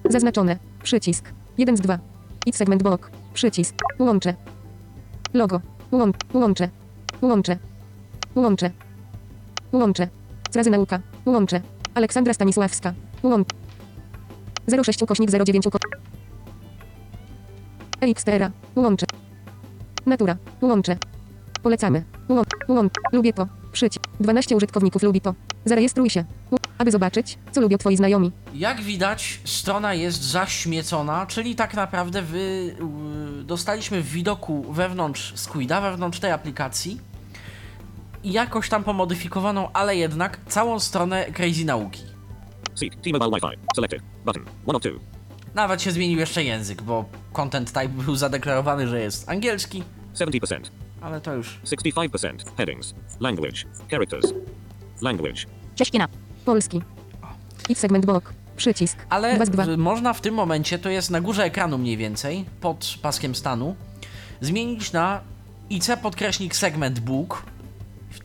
zaznaczone, 0.10 0.58
przycisk, 0.84 1.34
1 1.58 1.78
z 1.78 1.82
2, 1.82 2.00
idź 2.46 2.56
segment 2.56 2.84
bok, 2.84 3.12
przycisk, 3.34 3.76
łączę, 4.00 4.34
logo, 5.34 5.62
łącz, 5.92 6.16
łączę, 6.34 6.70
łączę, 7.22 7.58
łączę, 8.36 8.72
łączę, 9.72 10.08
razy 10.56 10.70
nauka, 10.70 11.00
łączę, 11.26 11.62
Aleksandra 11.96 12.34
Stanisławska, 12.34 12.94
łącz, 13.24 13.48
06 14.84 15.02
ukośnik 15.02 15.32
09 15.32 15.68
uko... 15.68 15.80
EXTRA, 18.02 18.52
łączę, 18.76 19.06
natura, 20.06 20.38
łączę, 20.62 20.98
polecamy, 21.64 22.04
łącz, 22.30 22.50
łącz, 22.68 22.94
lubię 23.12 23.34
to, 23.34 23.48
przycisk, 23.72 24.04
12 24.20 24.56
użytkowników 24.56 25.04
lubi 25.04 25.22
to, 25.22 25.34
zarejestruj 25.66 26.10
się, 26.10 26.26
aby 26.78 26.92
zobaczyć, 26.92 27.38
co 27.52 27.62
lubią 27.62 27.78
twoi 27.78 27.98
znajomi. 27.98 28.32
Jak 28.54 28.82
widać, 28.82 29.40
strona 29.46 29.94
jest 29.94 30.24
zaśmiecona, 30.24 31.26
czyli 31.26 31.56
tak 31.56 31.74
naprawdę 31.74 32.22
wy 32.22 32.76
dostaliśmy 33.44 34.02
w 34.02 34.10
widoku 34.10 34.74
wewnątrz 34.74 35.34
Squida, 35.36 35.82
wewnątrz 35.82 36.20
tej 36.20 36.32
aplikacji 36.32 37.09
jakoś 38.24 38.70
tam 38.70 38.84
pomodyfikowaną, 38.84 39.72
ale 39.74 39.96
jednak 39.96 40.40
całą 40.48 40.80
stronę 40.80 41.26
Crazy 41.32 41.66
Nauki. 41.66 42.04
Seek 42.76 42.96
T-Mobile 42.96 43.30
Wi-Fi. 43.32 43.58
Selected. 43.76 44.02
Button. 44.26 44.46
One 44.66 44.78
of 44.78 44.84
two. 44.84 44.90
Nawet 45.56 45.82
się 45.82 45.92
zmienił 45.92 46.20
jeszcze 46.20 46.44
język, 46.44 46.82
bo 46.82 47.06
content 47.34 47.72
type 47.72 47.88
był 47.90 48.16
zadeklarowany, 48.16 48.88
że 48.88 49.00
jest 49.00 49.30
angielski, 49.30 49.84
70%. 50.16 50.60
ale 51.02 51.22
to 51.22 51.34
już 51.34 51.60
65%. 51.66 52.34
Headings. 52.58 52.94
Language. 53.20 53.58
Characters. 53.92 54.34
Language. 55.02 55.42
Cześćkina. 55.76 56.08
Polski. 56.46 56.82
Idź 57.70 57.78
segment 57.78 58.06
bok, 58.06 58.34
przycisk, 58.58 58.98
Ale 59.10 59.36
2 59.36 59.46
z 59.46 59.50
2, 59.50 59.64
w, 59.66 59.78
można 59.78 60.14
w 60.14 60.22
tym 60.22 60.34
momencie, 60.34 60.80
to 60.80 60.90
jest 60.90 61.10
na 61.12 61.22
górze 61.22 61.44
ekranu 61.44 61.78
mniej 61.78 61.98
więcej, 61.98 62.46
pod 62.62 62.96
paskiem 63.02 63.36
stanu, 63.36 63.76
zmienić 64.42 64.92
na 64.92 65.22
IC 65.70 65.90
podkreśnik 66.02 66.56
segment 66.56 67.00
book. 67.00 67.44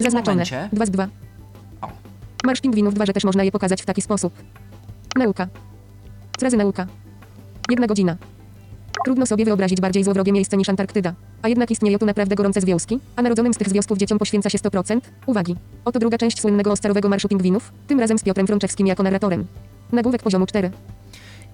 Zaznaczone, 0.00 0.35
momencie 0.35 0.68
2 0.72 0.87
z 0.87 0.90
2. 0.90 1.09
O. 1.83 1.88
Marsz 2.44 2.61
pingwinów 2.61 2.94
2, 2.94 3.07
że 3.07 3.12
też 3.12 3.24
można 3.24 3.44
je 3.44 3.52
pokazać 3.52 3.83
w 3.83 3.87
taki 3.87 4.02
sposób. 4.02 4.35
Nauka. 5.16 5.48
Razy 6.42 6.57
nauka. 6.57 6.87
Jedna 7.70 7.87
godzina. 7.87 8.16
Trudno 9.04 9.26
sobie 9.26 9.44
wyobrazić 9.44 9.80
bardziej 9.80 10.04
złowrogie 10.04 10.33
miejsce 10.33 10.57
niż 10.57 10.68
Antarktyda. 10.68 11.14
A 11.42 11.48
jednak 11.48 11.70
istnieją 11.70 11.98
tu 11.98 12.07
naprawdę 12.07 12.35
gorące 12.35 12.61
związki, 12.61 12.98
a 13.16 13.22
narodzonym 13.22 13.54
z 13.54 13.57
tych 13.57 13.68
związków 13.68 13.98
dzieciom 13.98 14.18
poświęca 14.18 14.50
się 14.50 14.59
100%. 14.59 15.00
Uwagi. 15.26 15.57
Oto 15.85 15.98
druga 15.98 16.18
część 16.18 16.40
słynnego 16.40 16.72
oscarowego 16.72 17.09
marszu 17.09 17.28
pingwinów, 17.28 17.72
tym 17.87 18.00
razem 18.00 18.18
z 18.18 18.22
Piotrem 18.22 18.46
Frączewskim 18.46 18.87
jako 18.87 19.02
narratorem. 19.02 19.46
Nagłówek 19.92 20.22
poziomu 20.22 20.46
4. 20.46 20.70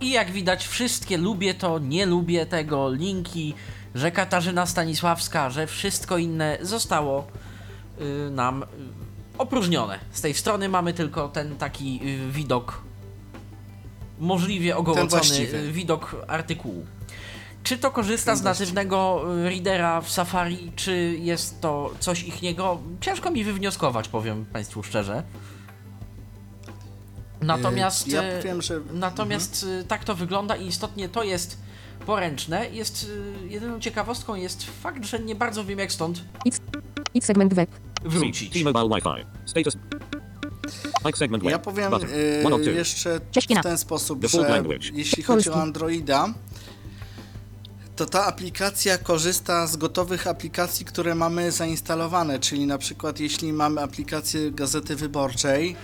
I 0.01 0.11
jak 0.11 0.31
widać, 0.31 0.67
wszystkie 0.67 1.19
lubię 1.19 1.55
to, 1.55 1.79
nie 1.79 2.07
lubię 2.07 2.47
tego, 2.47 2.91
linki, 2.93 3.55
że 3.95 4.11
Katarzyna 4.11 4.67
Stanisławska, 4.67 5.51
że 5.51 5.67
wszystko 5.67 6.19
inne 6.19 6.59
zostało 6.63 7.27
nam 8.31 8.63
y, 8.63 8.67
opróżnione. 9.39 9.99
Z 10.13 10.21
tej 10.21 10.35
strony 10.35 10.69
mamy 10.69 10.93
tylko 10.93 11.29
ten 11.29 11.57
taki 11.57 12.01
y, 12.05 12.33
widok, 12.33 12.83
możliwie 14.19 14.77
ogołocony 14.77 15.39
y, 15.39 15.73
widok 15.73 16.17
artykułu. 16.29 16.87
Czy 17.63 17.79
to 17.79 17.91
korzysta 17.91 18.37
z 18.37 18.43
natywnego 18.43 19.25
y, 19.39 19.49
readera 19.49 20.01
w 20.01 20.11
Safari, 20.11 20.73
czy 20.77 21.17
jest 21.21 21.61
to 21.61 21.95
coś 22.01 22.23
ichniego? 22.23 22.81
Ciężko 23.01 23.31
mi 23.31 23.45
wywnioskować, 23.45 24.09
powiem 24.09 24.45
Państwu 24.45 24.83
szczerze. 24.83 25.23
Natomiast. 27.41 28.09
Ja 28.09 28.23
y, 28.23 28.37
powiem, 28.43 28.63
że... 28.63 28.81
Natomiast 28.93 29.63
y, 29.63 29.85
tak 29.85 30.05
to 30.05 30.15
wygląda 30.15 30.57
i 30.57 30.67
istotnie 30.67 31.09
to 31.09 31.23
jest 31.23 31.59
poręczne. 32.07 32.71
Jest 32.71 33.07
y, 33.45 33.49
jedyną 33.49 33.81
ciekawostką 33.81 34.35
jest 34.35 34.65
fakt, 34.83 35.05
że 35.05 35.19
nie 35.19 35.35
bardzo 35.35 35.65
wiem 35.65 35.79
jak 35.79 35.93
stąd. 35.93 36.25
X 36.47 36.61
segment 37.27 37.55
web. 37.55 37.71
wrócić. 38.05 38.53
T-Mobile 38.53 38.89
Wi-Fi. 38.89 39.27
Status. 39.47 39.77
Ike 41.09 41.19
segment 41.19 41.43
web. 41.45 41.53
Ja 41.53 41.59
powiem 41.59 41.91
Button. 41.91 42.09
y, 42.11 42.43
One 42.47 42.55
of 42.57 42.63
two. 42.63 42.71
jeszcze 42.71 43.21
Cześćkina. 43.31 43.61
w 43.61 43.65
ten 43.65 43.79
sposób, 43.79 44.19
Default 44.21 44.47
że 44.47 44.53
language. 44.53 44.87
jeśli 44.93 45.23
chodzi 45.23 45.45
Polski. 45.45 45.51
o 45.51 45.63
Androida, 45.63 46.35
to 47.97 48.07
ta 48.07 48.27
aplikacja 48.27 48.99
korzysta 48.99 49.67
z 49.67 49.77
gotowych 49.77 50.27
aplikacji, 50.27 50.87
które 50.87 51.15
mamy 51.15 51.53
zainstalowane, 51.53 52.39
czyli 52.39 52.67
na 52.67 52.79
przykład 52.79 53.21
jeśli 53.21 53.53
mamy 53.53 53.81
aplikację 53.83 54.51
Gazety 54.51 54.97
Wyborczej 54.97 55.77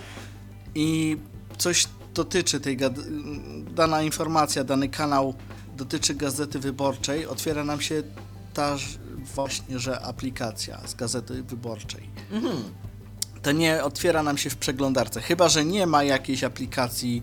i 0.75 1.17
coś 1.59 1.87
dotyczy 2.15 2.61
tej 2.61 2.77
gad- 2.77 3.01
dana 3.75 4.03
informacja, 4.03 4.65
dany 4.65 4.89
kanał 4.89 5.35
dotyczy 5.77 6.15
Gazety 6.15 6.59
Wyborczej, 6.59 7.27
otwiera 7.27 7.65
nam 7.65 7.81
się 7.81 8.03
ta 8.55 8.77
właśnie, 9.35 9.79
że 9.79 10.01
aplikacja 10.01 10.81
z 10.87 10.95
Gazety 10.95 11.43
Wyborczej 11.43 12.11
to 13.47 13.53
nie 13.53 13.85
otwiera 13.85 14.23
nam 14.23 14.39
się 14.39 14.51
w 14.51 14.57
przeglądarce. 14.57 15.21
Chyba, 15.21 15.49
że 15.49 15.65
nie 15.65 15.87
ma 15.87 16.03
jakiejś 16.03 16.45
aplikacji, 16.45 17.23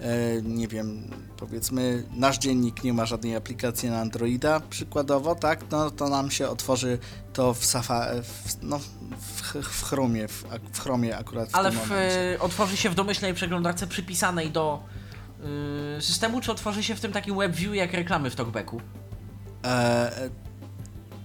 e, 0.00 0.42
nie 0.42 0.68
wiem, 0.68 1.10
powiedzmy, 1.36 2.04
nasz 2.16 2.38
dziennik 2.38 2.84
nie 2.84 2.92
ma 2.92 3.06
żadnej 3.06 3.36
aplikacji 3.36 3.90
na 3.90 4.00
Androida, 4.00 4.60
przykładowo, 4.70 5.34
tak, 5.34 5.60
no 5.70 5.90
to 5.90 6.08
nam 6.08 6.30
się 6.30 6.48
otworzy 6.48 6.98
to 7.32 7.54
w 7.54 7.64
Safari, 7.64 8.22
w, 8.22 8.62
no, 8.62 8.78
w, 9.18 9.54
w 9.62 9.84
Chromie, 9.84 10.28
w, 10.28 10.44
w 10.72 10.80
Chromie 10.80 11.16
akurat 11.18 11.50
w 11.50 11.54
Ale 11.54 11.70
tym 11.70 11.80
w, 11.80 11.88
momencie. 11.88 12.34
y, 12.34 12.40
otworzy 12.40 12.76
się 12.76 12.90
w 12.90 12.94
domyślnej 12.94 13.34
przeglądarce 13.34 13.86
przypisanej 13.86 14.50
do 14.50 14.82
systemu, 16.00 16.40
czy 16.40 16.52
otworzy 16.52 16.82
się 16.82 16.94
w 16.94 17.00
tym 17.00 17.12
takim 17.12 17.38
WebView 17.38 17.74
jak 17.74 17.92
reklamy 17.92 18.30
w 18.30 18.36
Talkbacku? 18.36 18.80
E, 19.64 20.30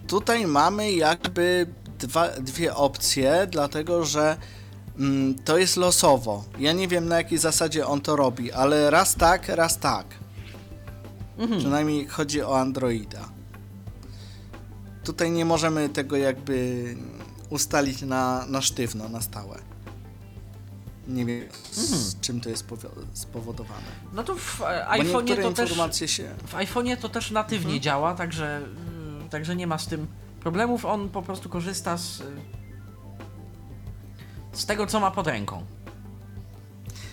tutaj 0.07 0.47
mamy 0.47 0.91
jakby 0.91 1.67
dwa, 1.99 2.27
dwie 2.27 2.75
opcje, 2.75 3.47
dlatego 3.51 4.05
że 4.05 4.37
mm, 4.99 5.35
to 5.35 5.57
jest 5.57 5.77
losowo. 5.77 6.43
Ja 6.59 6.73
nie 6.73 6.87
wiem 6.87 7.07
na 7.07 7.17
jakiej 7.17 7.37
zasadzie 7.37 7.87
on 7.87 8.01
to 8.01 8.15
robi, 8.15 8.51
ale 8.51 8.89
raz 8.89 9.15
tak, 9.15 9.49
raz 9.49 9.79
tak. 9.79 10.05
Przynajmniej 11.57 12.07
chodzi 12.07 12.41
o 12.43 12.59
Androida. 12.59 13.29
Tutaj 15.03 15.31
nie 15.31 15.45
możemy 15.45 15.89
tego 15.89 16.17
jakby 16.17 16.95
ustalić 17.49 18.01
na, 18.01 18.45
na 18.45 18.61
sztywno, 18.61 19.09
na 19.09 19.21
stałe. 19.21 19.68
Nie 21.09 21.25
wiem 21.25 21.49
z 21.71 22.19
czym 22.19 22.41
to 22.41 22.49
jest 22.49 22.67
powo- 22.67 22.89
spowodowane. 23.13 23.81
No 24.13 24.23
to 24.23 24.35
w 24.35 24.59
Bo 24.59 24.65
iPhone'ie 24.65 25.41
to 25.41 25.51
też 25.51 26.11
się... 26.11 26.35
w 26.47 26.53
iPhone'ie 26.53 26.97
to 26.97 27.09
też 27.09 27.31
natywnie 27.31 27.65
Mhm. 27.65 27.81
działa, 27.81 28.13
także, 28.15 28.61
y, 29.25 29.29
także 29.29 29.55
nie 29.55 29.67
ma 29.67 29.77
z 29.77 29.87
tym 29.87 30.07
problemów. 30.39 30.85
On 30.85 31.09
po 31.09 31.21
prostu 31.21 31.49
korzysta 31.49 31.97
z, 31.97 32.19
y, 32.19 32.23
z 34.53 34.65
tego, 34.65 34.87
co 34.87 34.99
ma 34.99 35.11
pod 35.11 35.27
ręką. 35.27 35.65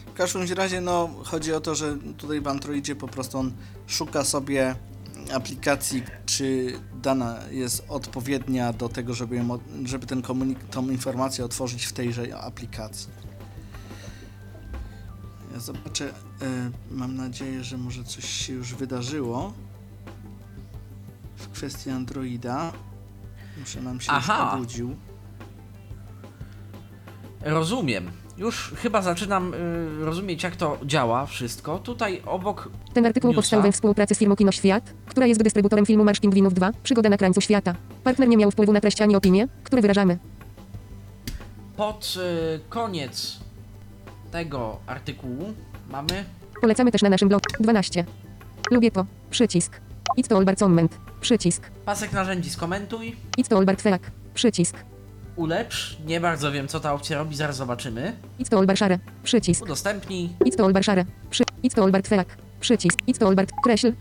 W 0.07 0.13
każdym 0.17 0.43
razie, 0.57 0.81
no, 0.81 1.11
chodzi 1.25 1.53
o 1.53 1.61
to, 1.61 1.75
że 1.75 1.97
tutaj 2.19 2.41
w 2.41 2.49
Androidzie 2.49 2.97
po 2.97 3.09
prostu 3.09 3.39
on 3.39 3.53
szuka 3.87 4.25
sobie 4.25 4.75
aplikacji, 5.35 6.03
czy 6.27 6.73
dana 7.03 7.39
jest 7.51 7.85
odpowiednia 7.89 8.73
do 8.73 8.89
tego, 8.89 9.15
żeby, 9.15 9.37
ją, 9.37 9.59
żeby 9.85 10.07
ten 10.07 10.23
komunik- 10.23 10.69
tą 10.71 10.89
informację 10.89 11.45
otworzyć 11.45 11.85
w 11.87 11.93
tejże 11.93 12.39
aplikacji. 12.39 13.09
Ja 15.57 15.61
zobaczę, 15.61 16.05
e, 16.43 16.71
mam 16.91 17.17
nadzieję, 17.17 17.65
że 17.65 17.79
może 17.79 18.05
coś 18.05 18.25
się 18.25 18.53
już 18.53 18.75
wydarzyło 18.75 19.53
w 21.37 21.49
kwestii 21.49 21.91
Androida. 21.91 22.73
Muszę 23.61 23.81
nam 23.83 24.01
się 24.01 24.13
Aha. 24.13 24.43
już 24.45 24.55
obudził. 24.55 24.97
Rozumiem. 27.41 28.11
Już 28.39 28.73
chyba 28.77 29.03
zaczynam 29.03 29.55
y, 29.55 30.05
rozumieć, 30.05 30.43
jak 30.43 30.57
to 30.57 30.79
działa 30.85 31.27
wszystko. 31.27 31.79
Tutaj 31.79 32.23
obok 32.27 32.69
Ten 32.95 33.07
artykuł 33.07 33.31
Newsa. 33.31 33.39
powstał 33.39 33.63
we 33.63 33.73
współpracy 33.73 34.15
z 34.15 34.19
firmą 34.19 34.37
Kino 34.37 34.53
Świat, 34.53 34.93
która 35.07 35.27
jest 35.27 35.43
dystrybutorem 35.43 35.87
filmu 35.87 36.05
Marsz 36.05 36.21
Pingwinów 36.21 36.55
2, 36.55 36.71
Przygoda 36.83 37.09
na 37.09 37.17
krańcu 37.17 37.41
świata. 37.41 37.75
Partner 38.05 38.29
nie 38.29 38.37
miał 38.37 38.51
wpływu 38.51 38.73
na 38.73 38.81
treść 38.81 39.01
ani 39.03 39.17
opinie, 39.17 39.49
które 39.65 39.83
wyrażamy. 39.83 40.19
pod 41.77 42.15
y, 42.57 42.61
koniec 42.69 43.46
tego 44.37 44.79
artykułu 44.87 45.55
mamy 45.91 46.25
Polecamy 46.61 46.93
też 46.93 47.03
na 47.03 47.09
naszym 47.09 47.29
blogu. 47.29 47.45
12. 47.61 48.05
Lubię 48.71 48.91
to. 48.91 49.07
Przycisk. 49.31 49.81
It's 50.19 50.29
to 50.29 50.37
all 50.37 50.45
bar 50.45 50.57
comment. 50.57 50.99
Przycisk. 51.21 51.71
pasek 51.85 52.13
narzędzi 52.13 52.51
skomentuj, 52.51 53.17
It's 53.39 53.49
to 53.49 53.77
twerk. 53.77 54.11
Przycisk. 54.35 54.77
ulepsz. 55.37 55.97
Nie 56.07 56.21
bardzo 56.21 56.53
wiem, 56.53 56.69
co 56.69 56.81
ta 56.81 56.93
opcja 56.93 57.19
robi, 57.19 57.37
zaraz 57.37 57.57
zobaczymy. 57.57 58.17
It's 58.41 58.67
to 58.67 58.77
share. 58.77 58.99
Przycisk. 59.23 59.63
Udostępnij. 59.63 60.31
It's 60.45 60.57
to 60.57 60.65
all 60.67 60.73
bar 60.73 60.85
share. 60.85 61.05
Przy... 61.31 61.45
It's 61.65 61.75
to. 61.75 62.25
Przycisk. 62.61 62.99
It's 63.09 63.19
to 63.19 63.29
all 63.29 63.35
bar 63.35 63.47
kreśl. 63.65 63.93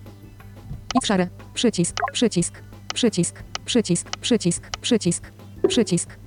It's 0.96 1.06
share. 1.06 1.28
Przycisk. 1.54 1.96
Przycisk. 2.14 2.62
Przycisk. 2.94 3.44
Przycisk. 3.66 4.10
Przycisk. 4.22 4.70
Przycisk. 4.82 5.32
Przycisk. 5.68 6.25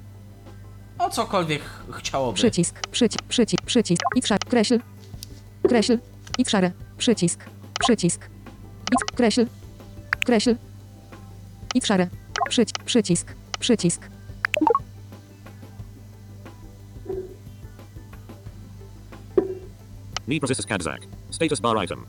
O 0.98 1.10
cokolwiek 1.10 1.62
chciałoby. 1.92 2.34
Przycisk. 2.36 2.88
Przycisk. 2.90 3.22
Przycisk. 3.28 3.62
Przycisk. 3.66 4.02
It's 4.16 4.26
share. 4.26 4.38
Kreśl. 4.48 4.78
Kreśl. 5.68 5.98
It's 6.38 6.48
share. 6.50 6.72
Przycisk. 6.98 7.44
Przycisk. 7.80 8.28
It's 8.92 9.14
kreśl. 9.16 9.46
Kreśl. 10.26 10.56
It's 11.76 11.86
share. 11.86 12.08
Przyci 12.48 12.72
przycisk. 12.84 13.34
Przycisk. 13.58 14.08
Need 20.28 20.40
processes 20.40 20.66
Kadzak. 20.66 21.00
Status 21.30 21.60
bar 21.60 21.84
item. 21.84 22.06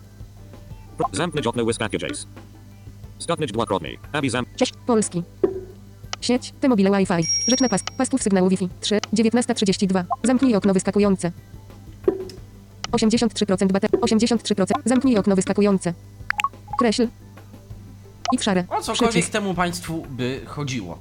Zamknij 1.12 1.47
okno 1.47 1.65
wyskakując. 1.65 2.28
Skutnij 3.19 3.47
dwukrotnie. 3.47 3.97
Abi 4.13 4.30
zam. 4.30 4.45
Cześć. 4.56 4.73
Polski. 4.86 5.23
Sieć. 6.21 6.53
T-mobile 6.62 6.91
Wi-Fi. 6.91 7.23
Rzecz 7.47 7.60
na 7.60 7.69
pas. 7.69 7.84
Pasków 7.97 8.23
sygnału 8.23 8.49
Wi-Fi. 8.49 8.69
3. 8.82 8.99
19.32. 9.13 10.03
Zamknij 10.23 10.55
okno 10.55 10.73
wyskakujące. 10.73 11.32
83% 12.91 13.71
baterii. 13.71 13.99
83%. 13.99 14.65
Zamknij 14.86 15.17
okno 15.17 15.36
wyskakujące. 15.36 15.93
Kreśl. 16.79 17.08
I 18.34 18.38
w 18.38 18.43
szare. 18.43 18.63
O 18.69 18.82
cokolwiek 18.82 19.10
Przycisk. 19.10 19.32
temu 19.32 19.53
państwu 19.53 20.05
by 20.10 20.41
chodziło. 20.45 20.97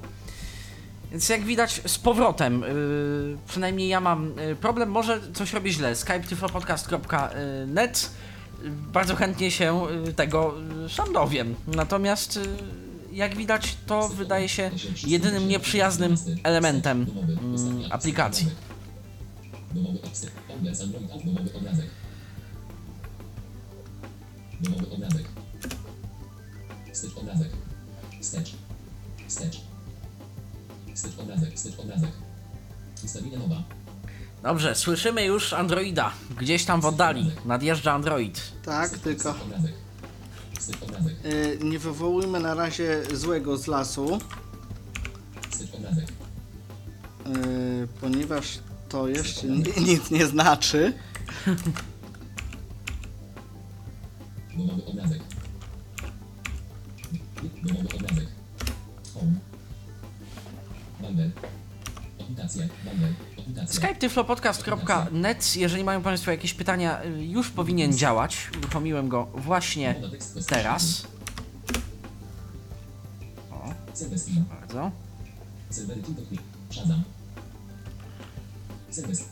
Więc 1.11 1.29
jak 1.29 1.41
widać 1.41 1.81
z 1.85 1.97
powrotem, 1.97 2.61
yy, 2.61 3.37
przynajmniej 3.47 3.87
ja 3.89 3.99
mam 3.99 4.33
yy, 4.47 4.55
problem, 4.55 4.89
może 4.89 5.19
coś 5.33 5.53
robię 5.53 5.71
źle. 5.71 5.95
Skype 5.95 6.19
tyflopodcast.net 6.19 8.09
yy, 8.63 8.69
Bardzo 8.93 9.15
chętnie 9.15 9.51
się 9.51 9.87
yy, 10.05 10.13
tego 10.13 10.53
yy, 10.81 10.89
sam 10.89 11.13
dowiem. 11.13 11.55
Natomiast 11.67 12.35
yy, 12.35 12.43
jak 13.11 13.35
widać 13.35 13.77
to 13.85 14.09
wydaje 14.09 14.49
się 14.49 14.71
jedynym 15.07 15.47
nieprzyjaznym 15.47 16.15
elementem 16.43 17.05
yy, 17.81 17.93
aplikacji. 17.93 18.47
Dobrze, 34.43 34.75
słyszymy 34.75 35.25
już 35.25 35.53
Androida. 35.53 36.11
Gdzieś 36.39 36.65
tam 36.65 36.81
w 36.81 36.85
oddali 36.85 37.31
nadjeżdża 37.45 37.93
Android. 37.93 38.51
Tak, 38.65 38.89
tylko... 38.89 39.35
Y, 41.25 41.59
nie 41.63 41.79
wywołujmy 41.79 42.39
na 42.39 42.53
razie 42.53 43.03
złego 43.13 43.57
z 43.57 43.67
lasu. 43.67 44.19
Yy, 47.25 47.87
ponieważ 48.01 48.59
to 48.89 49.07
jeszcze 49.07 49.47
nic 49.89 50.11
nie 50.11 50.27
znaczy. 50.27 50.93
Obrazek. 54.89 55.21
Home. 59.13 59.39
Bundle. 61.01 61.31
Aplikacja. 62.19 62.67
Bundle 62.85 63.28
skype.tyflopodcast.net 63.67 65.55
Jeżeli 65.55 65.83
mają 65.83 66.01
Państwo 66.01 66.31
jakieś 66.31 66.53
pytania, 66.53 67.03
y, 67.03 67.25
już 67.25 67.49
powinien 67.49 67.97
działać. 67.97 68.49
Uruchomiłem 68.57 69.09
go 69.09 69.27
właśnie 69.35 69.95
teraz. 70.47 71.07
O, 73.51 73.73
Steam. 73.93 74.45
bardzo. 74.61 74.91
Serwer 75.69 75.97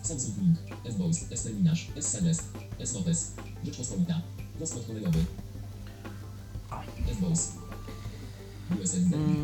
Samsung 0.03 0.37
Link. 0.37 0.57
S-Voice. 0.85 1.25
S-Terminarz. 1.31 1.87
S-Suggest. 1.95 2.43
S-Notes. 2.79 3.31
Rzeczpospolita. 3.65 4.21
Rozkład 4.59 4.85
kolejowy. 4.85 5.19
S-Voice. 7.11 7.56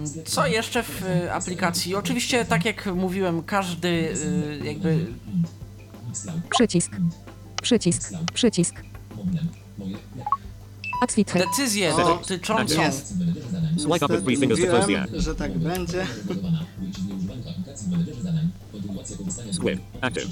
Sklep 0.05 0.29
Co 0.29 0.47
jeszcze 0.47 0.83
w 0.83 1.03
y, 1.03 1.33
aplikacji? 1.33 1.95
Oczywiście, 1.95 2.45
tak 2.45 2.65
jak 2.65 2.85
mówiłem, 2.95 3.43
każdy 3.43 3.87
y, 3.87 4.61
jakby. 4.65 5.05
Przycisk. 6.49 6.91
Przycisk. 7.61 8.11
Przycisk. 8.33 8.75
Decyzję 11.33 11.93
O, 11.95 11.97
dotyczącą 11.97 12.75
tak 12.75 12.85
jest. 12.85 13.17
Menedżerze 13.19 13.49
zadań. 13.49 13.79
Swipe 13.79 14.05
up 14.05 14.07
with 14.07 14.23
three 14.23 14.37
Niestety 14.37 14.39
fingers 14.39 14.59
to 14.59 14.65
close 14.67 14.77
the 14.77 14.81
mówiłem, 14.81 15.03
app. 15.03 15.09
że 15.21 15.35
tak 15.35 15.57
będzie. 15.57 16.05
Squid. 19.51 19.79
Active. 20.01 20.27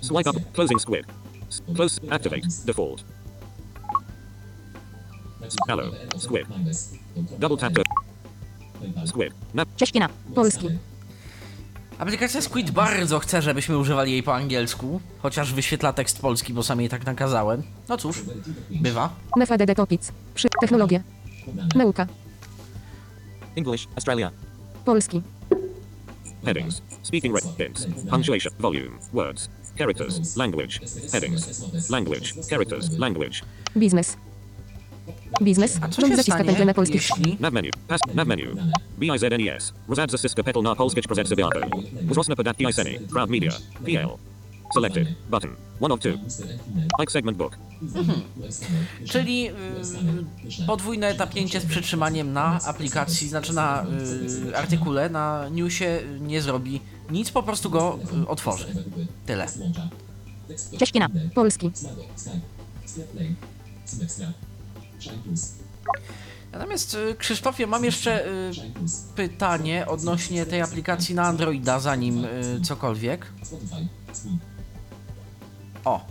Swipe 0.00 0.30
up. 0.30 0.40
Closing 0.52 0.80
squid. 0.80 1.06
S- 1.50 1.62
Close. 1.74 2.00
Activate. 2.10 2.46
Default. 2.66 3.04
Hello. 5.68 5.90
Squid. 6.18 6.46
Double 7.38 7.56
tap 7.56 7.72
to 7.74 7.82
squid. 9.06 9.32
Map. 9.54 9.68
Cieśkina. 9.76 10.08
Polski. 10.34 10.68
Aplikacja 11.98 12.42
Squid 12.42 12.70
bardzo 12.70 13.18
chce, 13.18 13.42
żebyśmy 13.42 13.78
używali 13.78 14.12
jej 14.12 14.22
po 14.22 14.34
angielsku, 14.34 15.00
chociaż 15.22 15.52
wyświetla 15.52 15.92
tekst 15.92 16.20
polski, 16.20 16.52
bo 16.52 16.62
sam 16.62 16.80
jej 16.80 16.88
tak 16.88 17.06
nakazałem. 17.06 17.62
No 17.88 17.96
cóż, 17.96 18.22
bywa. 18.70 19.10
NFDD 19.36 19.74
Topic. 19.74 20.12
Przy. 20.34 20.48
Technologie. 20.60 21.02
Nauka. 21.74 22.06
English. 23.56 23.88
Australia. 23.96 24.30
Polski. 24.84 25.22
Headings. 26.44 26.82
Speaking 27.02 27.34
rate. 27.34 27.64
Hints. 27.64 27.86
Punctuation. 28.10 28.52
Volume. 28.58 28.98
Words. 29.12 29.48
Characters. 29.78 30.36
Language. 30.36 30.80
Headings. 31.12 31.90
Language. 31.90 32.34
Characters. 32.50 32.98
Language. 32.98 33.42
Biznes. 33.76 34.16
Biznes. 35.42 35.78
A 35.80 35.88
co 35.88 36.00
Rząd 36.00 36.12
się 36.12 36.16
zaciska 36.16 36.34
stanie, 36.34 36.46
pętlę 36.46 36.64
na 36.64 36.74
polski. 36.74 36.94
jeśli... 36.94 37.36
Nav 37.40 37.52
menu. 37.52 37.70
Pass. 37.88 38.00
Nav 38.14 38.26
menu. 38.28 38.44
BIZNES. 38.98 39.72
Rozadza 39.88 40.18
Siska 40.18 40.42
Petal 40.42 40.62
na 40.62 40.74
Polskich 40.74 41.04
Prezent 41.04 41.28
Zabiato. 41.28 41.60
Wzrosna 42.02 42.36
Podatki 42.36 42.64
ISENI. 42.64 42.98
Proud 42.98 43.30
Media. 43.30 43.52
PL. 43.84 44.08
Selected. 44.74 45.08
Button. 45.30 45.50
One 45.80 45.94
of 45.94 46.00
two. 46.00 46.18
Like 46.98 47.12
segment 47.12 47.38
book. 47.38 47.58
Czyli 49.04 49.48
y, 49.48 50.66
podwójne 50.66 51.14
tapnięcie 51.14 51.60
z 51.60 51.66
przytrzymaniem 51.66 52.32
na 52.32 52.60
aplikacji, 52.66 53.28
znaczy 53.28 53.52
na 53.52 53.86
y, 54.50 54.56
artykule, 54.56 55.10
na 55.10 55.48
newsie 55.48 56.00
nie 56.20 56.42
zrobi 56.42 56.80
nic, 57.10 57.30
po 57.30 57.42
prostu 57.42 57.70
go 57.70 57.98
y, 58.24 58.28
otworzy. 58.28 58.66
Tyle. 59.26 59.46
Cieśkina. 60.78 61.08
Polski. 61.34 61.70
Natomiast 66.52 66.94
y, 66.94 67.14
Krzysztofie, 67.18 67.66
mam 67.66 67.84
jeszcze 67.84 68.26
y, 68.26 68.50
pytanie 69.14 69.86
odnośnie 69.86 70.46
tej 70.46 70.62
aplikacji 70.62 71.14
na 71.14 71.22
Androida, 71.22 71.80
zanim 71.80 72.24
y, 72.24 72.60
cokolwiek. 72.62 73.26
O. 75.84 76.06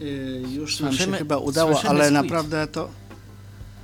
Yy, 0.00 0.42
już 0.52 0.80
nam 0.80 0.92
się 0.92 1.12
chyba 1.12 1.36
udało, 1.36 1.72
słyszymy 1.72 1.90
ale 1.90 2.10
naprawdę 2.10 2.66
to... 2.66 2.88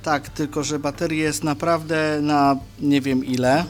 Tak, 0.03 0.29
tylko 0.29 0.63
że 0.63 0.79
baterii 0.79 1.19
jest 1.19 1.43
naprawdę 1.43 2.19
na 2.21 2.55
nie 2.79 3.01
wiem 3.01 3.25
ile. 3.25 3.65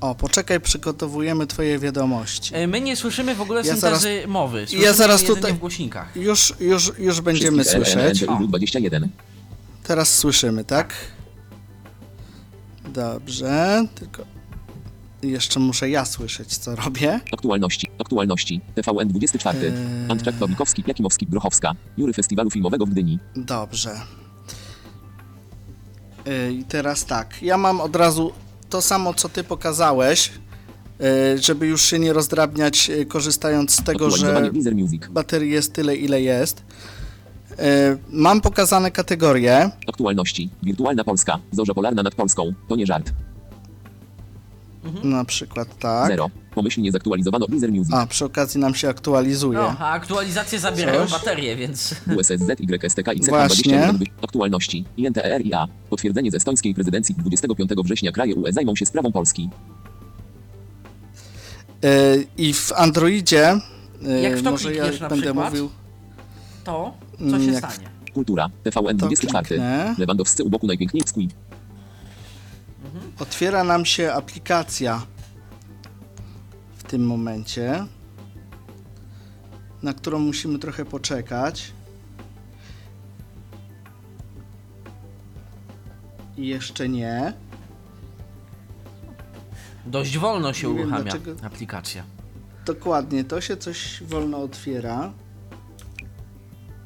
O, 0.00 0.14
poczekaj, 0.14 0.60
przygotowujemy 0.60 1.46
twoje 1.46 1.78
wiadomości. 1.78 2.56
y, 2.56 2.66
my 2.66 2.80
nie 2.80 2.96
słyszymy 2.96 3.34
w 3.34 3.40
ogóle 3.40 3.62
Ja 3.64 3.72
syntezy 3.76 4.24
mowy. 4.26 4.60
Słyszymy 4.66 4.82
ja 4.84 4.92
zaraz 4.92 5.24
tutaj- 5.24 5.52
w 5.52 5.58
głośnikach. 5.58 6.16
Już, 6.16 6.54
już, 6.60 6.92
już 6.98 7.20
będziemy 7.20 7.64
słyszeć. 7.64 8.22
LNU 8.22 8.48
21. 8.48 9.08
Teraz 9.82 10.18
słyszymy, 10.18 10.64
tak? 10.64 10.94
Dobrze, 12.88 13.84
tylko 13.94 14.22
jeszcze 15.22 15.60
muszę 15.60 15.90
ja 15.90 16.04
słyszeć, 16.04 16.56
co 16.58 16.76
robię. 16.76 17.20
Aktualności. 17.32 17.86
Aktualności. 17.98 18.60
TVN 18.74 19.08
24. 19.08 19.58
Eee. 19.58 19.74
Antczak 20.10 20.34
Pawlikowski, 20.34 20.84
Jakimowski, 20.86 21.26
Grochowska. 21.26 21.72
Jury 21.98 22.12
Festiwalu 22.12 22.50
Filmowego 22.50 22.86
w 22.86 22.90
Gdyni. 22.90 23.18
Dobrze. 23.36 24.00
I 26.52 26.64
teraz 26.64 27.04
tak, 27.04 27.42
ja 27.42 27.56
mam 27.58 27.80
od 27.80 27.96
razu 27.96 28.32
to 28.70 28.82
samo, 28.82 29.14
co 29.14 29.28
ty 29.28 29.44
pokazałeś, 29.44 30.32
yy, 31.00 31.06
żeby 31.38 31.66
już 31.66 31.82
się 31.82 31.98
nie 31.98 32.12
rozdrabniać, 32.12 32.88
yy, 32.88 33.06
korzystając 33.06 33.70
z 33.74 33.84
tego, 33.84 34.10
że 34.10 34.50
baterii 35.10 35.50
jest 35.50 35.72
tyle, 35.72 35.96
ile 35.96 36.22
jest. 36.22 36.62
Yy, 37.50 37.56
Mam 38.10 38.40
pokazane 38.40 38.90
kategorie. 38.90 39.70
Aktualności. 39.88 40.50
Wirtualna 40.62 41.04
Polska. 41.04 41.38
Zorza 41.52 41.74
polarna 41.74 42.02
nad 42.02 42.14
Polską. 42.14 42.52
To 42.68 42.76
nie 42.76 42.86
żart. 42.86 43.12
Na 45.02 45.24
przykład 45.24 45.78
tak. 45.78 46.08
Zero. 46.08 46.30
Pomyślnie 46.54 46.92
zaktualizowano 46.92 47.46
Deezer 47.46 47.72
Music. 47.72 47.94
A, 47.94 48.06
przy 48.06 48.24
okazji 48.24 48.60
nam 48.60 48.74
się 48.74 48.88
aktualizuje. 48.88 49.58
No, 49.58 49.76
a 49.78 49.90
aktualizacje 49.90 50.58
zabierają 50.58 51.00
Coś? 51.02 51.10
baterię, 51.12 51.56
więc... 51.56 51.94
USSZ, 52.16 52.60
YSTK 52.60 53.12
i 53.12 53.20
Właśnie. 53.20 53.78
CH21 53.80 54.04
Aktualności. 54.22 54.84
INTERIA. 54.96 55.68
Potwierdzenie 55.90 56.30
z 56.30 56.34
estońskiej 56.34 56.74
prezydencji 56.74 57.14
25 57.14 57.70
września 57.84 58.12
kraje 58.12 58.34
UE 58.34 58.52
zajmą 58.52 58.76
się 58.76 58.86
sprawą 58.86 59.12
Polski. 59.12 59.50
Yy, 61.82 62.26
I 62.38 62.52
w 62.54 62.72
Androidzie, 62.76 63.58
yy, 64.02 64.20
Jak 64.20 64.36
w 64.38 64.42
to 64.42 64.50
może 64.50 64.74
ja 64.74 64.80
klikniesz 64.82 65.00
na 65.00 65.08
będę 65.08 65.24
przykład? 65.24 65.50
mówił, 65.50 65.70
To, 66.64 66.94
co 67.18 67.24
Mm, 67.24 67.44
się 67.44 67.52
jak- 67.52 67.72
stanie? 67.72 67.88
Kultura. 68.14 68.50
TVN 68.62 68.86
To 68.98 69.06
24. 69.06 69.44
kliknę. 69.46 69.94
Lewandowscy 69.98 70.44
u 70.44 70.50
boku 70.50 70.66
najpiękniejszy 70.66 71.08
Squid. 71.08 71.34
Otwiera 73.18 73.64
nam 73.64 73.84
się 73.84 74.12
aplikacja 74.12 75.06
w 76.76 76.82
tym 76.82 77.06
momencie, 77.06 77.86
na 79.82 79.92
którą 79.94 80.18
musimy 80.18 80.58
trochę 80.58 80.84
poczekać. 80.84 81.72
I 86.36 86.46
jeszcze 86.46 86.88
nie. 86.88 87.32
Dość 89.86 90.18
wolno 90.18 90.52
się 90.52 90.68
Nie 90.68 90.74
wiem, 90.74 90.82
uruchamia 90.82 91.04
dlaczego- 91.12 91.46
aplikacja. 91.46 92.04
Dokładnie, 92.66 93.24
to 93.24 93.40
się 93.40 93.56
coś 93.56 94.02
wolno 94.02 94.38
otwiera. 94.42 95.12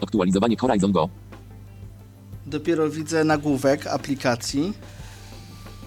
Aktualizowanie 0.03 0.57
Horizon 0.57 0.93
Go. 0.93 1.09
Dopiero 2.47 2.91
widzę 2.91 3.25
nagłówek 3.25 3.87
aplikacji. 3.87 4.73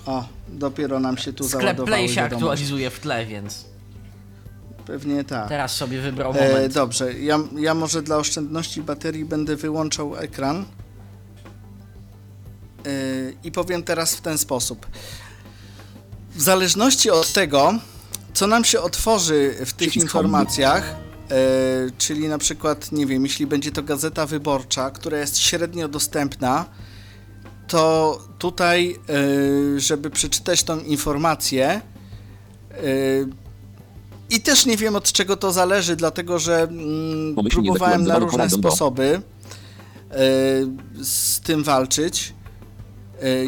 O, 0.05 0.25
dopiero 0.47 0.99
nam 0.99 1.17
się 1.17 1.33
tu 1.33 1.43
Sklep 1.43 1.61
załadowały 1.61 1.87
Play 1.87 2.09
się 2.09 2.15
wiadomości. 2.15 2.35
aktualizuje 2.45 2.89
w 2.89 2.99
tle, 2.99 3.25
więc 3.25 3.65
Pewnie 4.85 5.23
tak. 5.23 5.49
teraz 5.49 5.75
sobie 5.75 6.01
wybrał 6.01 6.31
E, 6.37 6.47
moment. 6.53 6.73
dobrze, 6.73 7.13
ja, 7.13 7.39
ja 7.59 7.73
może 7.73 8.01
dla 8.01 8.17
oszczędności 8.17 8.81
baterii 8.81 9.25
będę 9.25 9.55
wyłączał 9.55 10.15
ekran. 10.17 10.65
E, 12.85 12.89
I 13.43 13.51
powiem 13.51 13.83
teraz 13.83 14.15
w 14.15 14.21
ten 14.21 14.37
sposób. 14.37 14.87
W 16.35 16.41
zależności 16.41 17.09
od 17.09 17.33
tego, 17.33 17.73
co 18.33 18.47
nam 18.47 18.63
się 18.65 18.81
otworzy 18.81 19.55
w 19.65 19.73
tych 19.73 19.95
informacjach, 19.97 20.83
e, 21.31 21.35
czyli 21.97 22.27
na 22.27 22.37
przykład, 22.37 22.91
nie 22.91 23.05
wiem, 23.05 23.23
jeśli 23.23 23.47
będzie 23.47 23.71
to 23.71 23.83
gazeta 23.83 24.25
wyborcza, 24.25 24.91
która 24.91 25.17
jest 25.17 25.37
średnio 25.39 25.87
dostępna, 25.87 26.65
to 27.71 28.19
tutaj, 28.39 28.99
e, 29.09 29.79
żeby 29.79 30.09
przeczytać 30.09 30.63
tą 30.63 30.79
informację, 30.79 31.67
e, 31.69 31.81
i 34.29 34.41
też 34.41 34.65
nie 34.65 34.77
wiem 34.77 34.95
od 34.95 35.11
czego 35.11 35.37
to 35.37 35.51
zależy, 35.51 35.95
dlatego 35.95 36.39
że 36.39 36.61
mm, 36.61 37.35
próbowałem 37.51 38.03
na 38.03 38.19
różne 38.19 38.49
sposoby 38.49 39.21
e, 40.11 40.15
z 41.03 41.39
tym 41.39 41.63
walczyć. 41.63 42.33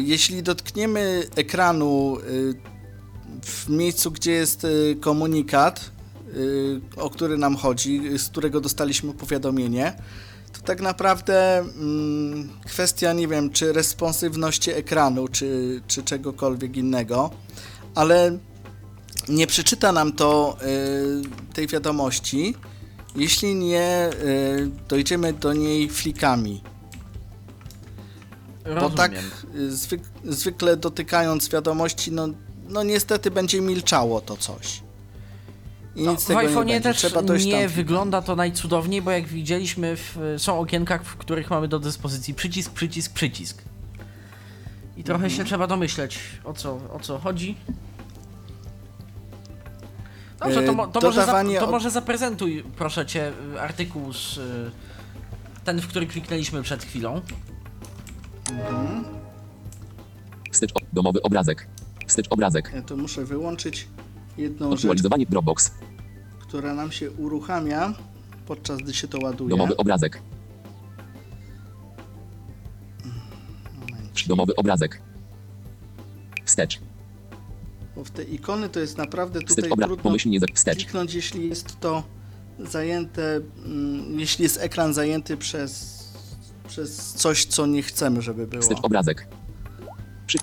Jeśli 0.02 0.42
dotkniemy 0.42 1.22
ekranu 1.36 2.16
w 3.42 3.68
miejscu, 3.68 4.10
gdzie 4.10 4.32
jest 4.32 4.66
komunikat, 5.00 5.90
o 6.96 7.10
który 7.10 7.38
nam 7.38 7.56
chodzi, 7.56 8.18
z 8.18 8.28
którego 8.28 8.60
dostaliśmy 8.60 9.12
powiadomienie, 9.12 9.92
to 10.54 10.62
tak 10.62 10.80
naprawdę 10.80 11.58
mm, 11.58 12.48
kwestia, 12.66 13.12
nie 13.12 13.28
wiem, 13.28 13.50
czy 13.50 13.72
responsywności 13.72 14.70
ekranu, 14.70 15.28
czy, 15.28 15.80
czy 15.86 16.02
czegokolwiek 16.02 16.76
innego, 16.76 17.30
ale 17.94 18.38
nie 19.28 19.46
przeczyta 19.46 19.92
nam 19.92 20.12
to 20.12 20.56
y, 20.62 21.54
tej 21.54 21.66
wiadomości, 21.66 22.54
jeśli 23.16 23.54
nie 23.54 24.10
y, 24.24 24.70
dojdziemy 24.88 25.32
do 25.32 25.52
niej 25.52 25.90
flikami. 25.90 26.62
Bo 28.64 28.74
Rozumiem. 28.74 28.96
tak 28.96 29.12
y, 29.54 29.76
zwyk, 29.76 30.02
zwykle 30.24 30.76
dotykając 30.76 31.48
wiadomości, 31.48 32.12
no, 32.12 32.28
no 32.68 32.82
niestety 32.82 33.30
będzie 33.30 33.60
milczało 33.60 34.20
to 34.20 34.36
coś. 34.36 34.83
I 35.96 36.02
No, 36.02 36.12
nic 36.12 36.24
w 36.24 36.26
tego 36.26 36.42
nie 36.42 36.48
iPhone'ie 36.48 36.56
będzie. 36.66 36.80
też 36.80 36.96
Trzeba 36.96 37.20
nie 37.20 37.60
tam. 37.62 37.68
wygląda 37.68 38.22
to 38.22 38.36
najcudowniej, 38.36 39.02
bo 39.02 39.10
jak 39.10 39.26
widzieliśmy, 39.26 39.96
w, 39.96 40.18
są 40.38 40.58
okienka, 40.60 40.98
w 40.98 41.16
których 41.16 41.50
mamy 41.50 41.68
do 41.68 41.78
dyspozycji 41.78 42.34
przycisk, 42.34 42.72
przycisk, 42.72 43.12
przycisk. 43.12 43.62
I 44.96 45.04
trochę 45.04 45.24
Mhm. 45.24 45.38
się 45.38 45.44
trzeba 45.44 45.66
domyśleć, 45.66 46.18
o 46.44 46.52
co, 46.52 46.80
o 46.92 47.00
co 47.02 47.18
chodzi. 47.18 47.56
Dobrze, 50.40 50.62
to, 50.62 50.72
mo, 50.72 50.86
to, 50.86 51.00
może, 51.00 51.26
za, 51.26 51.44
to 51.58 51.64
od- 51.64 51.70
może 51.70 51.90
zaprezentuj, 51.90 52.64
proszę 52.76 53.06
cię, 53.06 53.32
y, 53.54 53.60
artykuł 53.60 54.12
z... 54.12 54.38
y, 54.38 54.70
Ten, 55.64 55.80
w 55.80 55.86
który 55.88 56.06
kliknęliśmy 56.06 56.62
przed 56.62 56.84
chwilą. 56.84 57.20
Wstecz 60.52 60.70
o, 60.72 60.80
domowy 60.92 61.22
obrazek. 61.22 61.66
Wstecz 62.06 62.26
obrazek. 62.30 62.70
Ja 62.74 62.82
to 62.82 62.96
muszę 62.96 63.24
wyłączyć 63.24 63.88
jedną 64.38 64.70
rzecz, 64.70 64.78
Aktualizowanie 64.80 65.26
Dropbox. 65.26 65.70
która 66.40 66.74
nam 66.74 66.92
się 66.92 67.10
uruchamia, 67.10 67.94
podczas 68.46 68.78
gdy 68.78 68.94
się 68.94 69.08
to 69.08 69.18
ładuje. 69.22 69.50
Domowy 69.50 69.76
obrazek. 69.76 70.22
Domowy 74.26 74.56
obrazek. 74.56 75.00
Wstecz. 76.44 76.80
Bo 77.96 78.04
w 78.04 78.10
te 78.10 78.22
ikony 78.22 78.68
to 78.68 78.80
jest 78.80 78.98
naprawdę 78.98 79.40
Wstecz 79.40 79.56
tutaj 79.56 79.70
obraz. 79.70 79.88
trudno 79.88 80.02
Pomyślnie 80.02 80.40
za 80.40 80.46
wstecz. 80.54 80.76
kliknąć, 80.78 81.14
jeśli 81.14 81.48
jest 81.48 81.80
to 81.80 82.02
zajęte, 82.58 83.40
mm, 83.64 84.20
jeśli 84.20 84.42
jest 84.42 84.58
ekran 84.60 84.94
zajęty 84.94 85.36
przez, 85.36 86.04
przez 86.68 86.96
coś, 87.12 87.44
co 87.44 87.66
nie 87.66 87.82
chcemy, 87.82 88.22
żeby 88.22 88.46
było. 88.46 88.62
Wstecz 88.62 88.78
obrazek. 88.82 89.28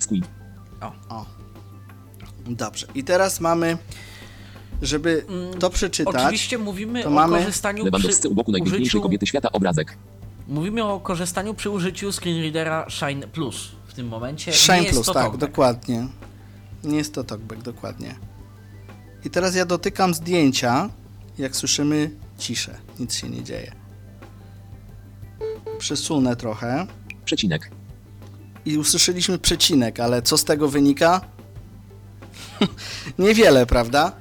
Quit. 0.08 0.26
O. 1.10 1.26
Dobrze. 2.48 2.88
I 2.96 3.04
teraz 3.04 3.40
mamy, 3.40 3.78
żeby 4.82 5.26
to 5.60 5.70
przeczytać. 5.70 6.16
Oczywiście 6.16 6.58
mówimy 6.58 7.04
to 7.04 7.10
o 7.10 7.12
mamy 7.12 7.38
korzystaniu 7.38 7.92
przy 7.92 8.28
u 8.28 8.36
boku 8.36 8.52
najpiękniejszej 8.52 8.84
użyciu, 8.84 9.02
kobiety 9.02 9.28
świata 9.28 9.52
obrazek. 9.52 9.98
Mówimy 10.48 10.84
o 10.84 11.00
korzystaniu 11.00 11.54
przy 11.54 11.70
użyciu 11.70 12.12
screenreadera 12.12 12.86
Shine 12.90 13.28
Plus 13.28 13.72
w 13.88 13.94
tym 13.94 14.08
momencie. 14.08 14.54
Shine 14.54 14.78
nie 14.78 14.84
jest 14.84 14.94
Plus, 14.94 15.06
to 15.06 15.14
tak, 15.14 15.24
talkback. 15.24 15.42
dokładnie. 15.52 16.08
Nie 16.84 16.98
jest 16.98 17.14
to 17.14 17.24
talkback, 17.24 17.62
dokładnie. 17.62 18.16
I 19.26 19.30
teraz 19.30 19.56
ja 19.56 19.66
dotykam 19.66 20.14
zdjęcia, 20.14 20.90
jak 21.38 21.56
słyszymy 21.56 22.12
ciszę, 22.38 22.78
nic 23.00 23.16
się 23.16 23.30
nie 23.30 23.44
dzieje. 23.44 23.72
Przesunę 25.80 26.36
trochę 26.36 26.88
Przecinek. 27.26 27.72
i 28.66 28.78
usłyszeliśmy 28.78 29.40
przecinek, 29.40 30.00
ale 30.00 30.22
co 30.22 30.38
z 30.38 30.44
tego 30.46 30.68
wynika? 30.68 31.22
Niewiele, 33.20 33.66
prawda? 33.66 34.12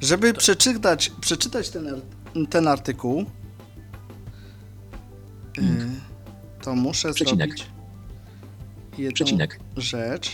Żeby 0.00 0.34
przeczytać, 0.34 1.12
przeczytać 1.20 1.70
ten, 1.70 2.00
ten 2.50 2.68
artykuł, 2.68 3.24
y, 5.58 5.62
to 6.62 6.74
muszę 6.74 7.12
Przecinek. 7.14 7.48
zrobić 7.50 7.66
jedną 8.98 9.14
Przecinek. 9.14 9.60
rzecz. 9.76 10.30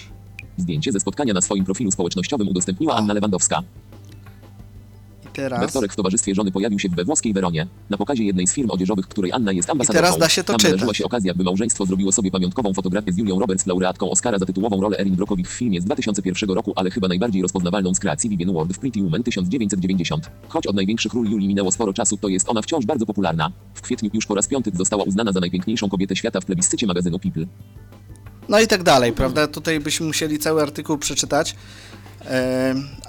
Zdjęcie 0.56 0.92
ze 0.92 1.00
spotkania 1.00 1.34
na 1.34 1.40
swoim 1.40 1.64
profilu 1.64 1.90
społecznościowym 1.90 2.48
udostępniła 2.48 2.96
Anna 2.96 3.14
Lewandowska. 3.14 3.62
I 5.28 5.32
teraz, 5.32 5.72
We 5.72 5.88
w 5.88 5.96
towarzystwie 5.96 6.34
żony 6.34 6.52
pojawił 6.52 6.78
się 6.78 6.88
we 6.88 7.04
włoskiej 7.04 7.32
Weronie, 7.32 7.66
na 7.90 7.96
pokazie 7.96 8.24
jednej 8.24 8.46
z 8.46 8.54
firm 8.54 8.70
odzieżowych, 8.70 9.08
której 9.08 9.32
Anna 9.32 9.52
jest 9.52 9.70
ambasadorką. 9.70 10.06
teraz 10.06 10.18
da 10.18 10.28
się 10.28 10.44
to 10.44 10.52
Tam 10.52 10.60
czytać. 10.60 10.96
się 10.96 11.04
okazja, 11.04 11.34
by 11.34 11.44
małżeństwo 11.44 11.86
zrobiło 11.86 12.12
sobie 12.12 12.30
pamiątkową 12.30 12.74
fotografię 12.74 13.12
z 13.12 13.18
Julią 13.18 13.38
Roberts, 13.38 13.66
laureatką 13.66 14.10
Oscara 14.10 14.38
za 14.38 14.46
tytułową 14.46 14.80
rolę 14.80 14.98
Erin 14.98 15.16
Brockovich 15.16 15.48
w 15.48 15.52
filmie 15.52 15.80
z 15.80 15.84
2001 15.84 16.50
roku, 16.50 16.72
ale 16.76 16.90
chyba 16.90 17.08
najbardziej 17.08 17.42
rozpoznawalną 17.42 17.94
z 17.94 17.98
kreacji 18.00 18.30
Vivienne 18.30 18.54
Ward 18.54 18.72
w 18.72 18.78
Pretty 18.78 19.02
Woman 19.02 19.22
1990. 19.22 20.30
Choć 20.48 20.66
od 20.66 20.76
największych 20.76 21.12
ról 21.14 21.30
Julii 21.30 21.48
minęło 21.48 21.72
sporo 21.72 21.92
czasu, 21.92 22.16
to 22.16 22.28
jest 22.28 22.48
ona 22.48 22.62
wciąż 22.62 22.86
bardzo 22.86 23.06
popularna. 23.06 23.52
W 23.74 23.80
kwietniu 23.82 24.10
już 24.14 24.26
po 24.26 24.34
raz 24.34 24.48
piąty 24.48 24.70
została 24.74 25.04
uznana 25.04 25.32
za 25.32 25.40
najpiękniejszą 25.40 25.88
kobietę 25.88 26.16
świata 26.16 26.40
w 26.40 26.44
plebiscycie 26.44 26.86
magazynu 26.86 27.18
People. 27.18 27.44
no 28.48 28.60
i 28.60 28.66
tak 28.66 28.82
dalej, 28.82 29.12
prawda? 29.12 29.46
Tutaj 29.48 29.80
byśmy 29.80 30.06
musieli 30.06 30.38
cały 30.38 30.62
artykuł 30.62 30.98
przeczytać, 30.98 31.56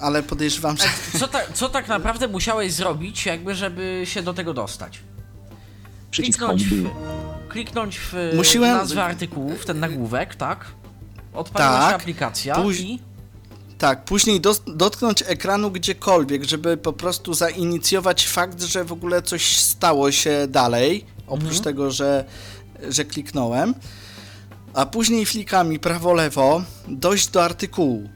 ale 0.00 0.22
podejrzewam, 0.22 0.76
że 0.76 1.18
Co, 1.18 1.28
ta, 1.28 1.38
co 1.54 1.68
tak 1.68 1.88
naprawdę 1.88 2.28
musiałeś 2.28 2.72
zrobić, 2.72 3.26
jakby, 3.26 3.54
żeby 3.54 4.02
się 4.04 4.22
do 4.22 4.34
tego 4.34 4.54
dostać? 4.54 4.98
Kliknąć 6.10 6.64
w, 6.64 6.84
kliknąć 7.48 7.98
w 7.98 8.12
Musiałem- 8.36 8.76
nazwę 8.76 9.04
artykułu, 9.04 9.56
w 9.56 9.64
ten 9.66 9.80
nagłówek, 9.80 10.34
tak? 10.34 10.64
Odpaliła 11.34 11.80
się 11.80 11.86
Tak. 11.92 12.00
aplikacja 12.00 12.54
Póź- 12.54 12.80
i... 12.80 12.98
tak, 13.78 14.04
później 14.04 14.40
dos- 14.40 14.62
dotknąć 14.66 15.22
ekranu 15.26 15.70
gdziekolwiek, 15.70 16.44
żeby 16.44 16.76
po 16.76 16.92
prostu 16.92 17.34
zainicjować 17.34 18.26
fakt, 18.28 18.62
że 18.62 18.84
w 18.84 18.92
ogóle 18.92 19.22
coś 19.22 19.56
stało 19.56 20.12
się 20.12 20.46
dalej, 20.48 21.06
oprócz 21.26 21.44
Mhm. 21.56 21.64
tego, 21.64 21.90
że, 21.90 22.24
że 22.88 23.04
kliknąłem, 23.04 23.74
a 24.74 24.86
później 24.86 25.26
flikami 25.26 25.78
prawo-lewo 25.78 26.62
dojść 26.88 27.28
do 27.28 27.44
artykułu. 27.44 28.08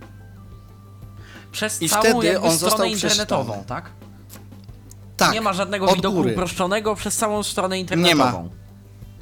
Przez 1.55 1.83
I 1.83 1.89
całą 1.89 2.03
wtedy 2.03 2.41
on 2.41 2.53
stronę 2.53 2.59
został 2.59 2.87
internetową, 2.87 3.45
przeczytany. 3.53 3.69
tak? 3.69 3.91
Tak, 5.17 5.33
nie 5.35 5.41
ma 5.41 5.53
żadnego 5.53 5.87
od 5.87 5.97
widoku 5.97 6.17
góry. 6.17 6.33
uproszczonego 6.33 6.95
przez 6.95 7.17
całą 7.17 7.43
stronę 7.43 7.75
Nie 7.77 7.81
internetową. 7.81 8.51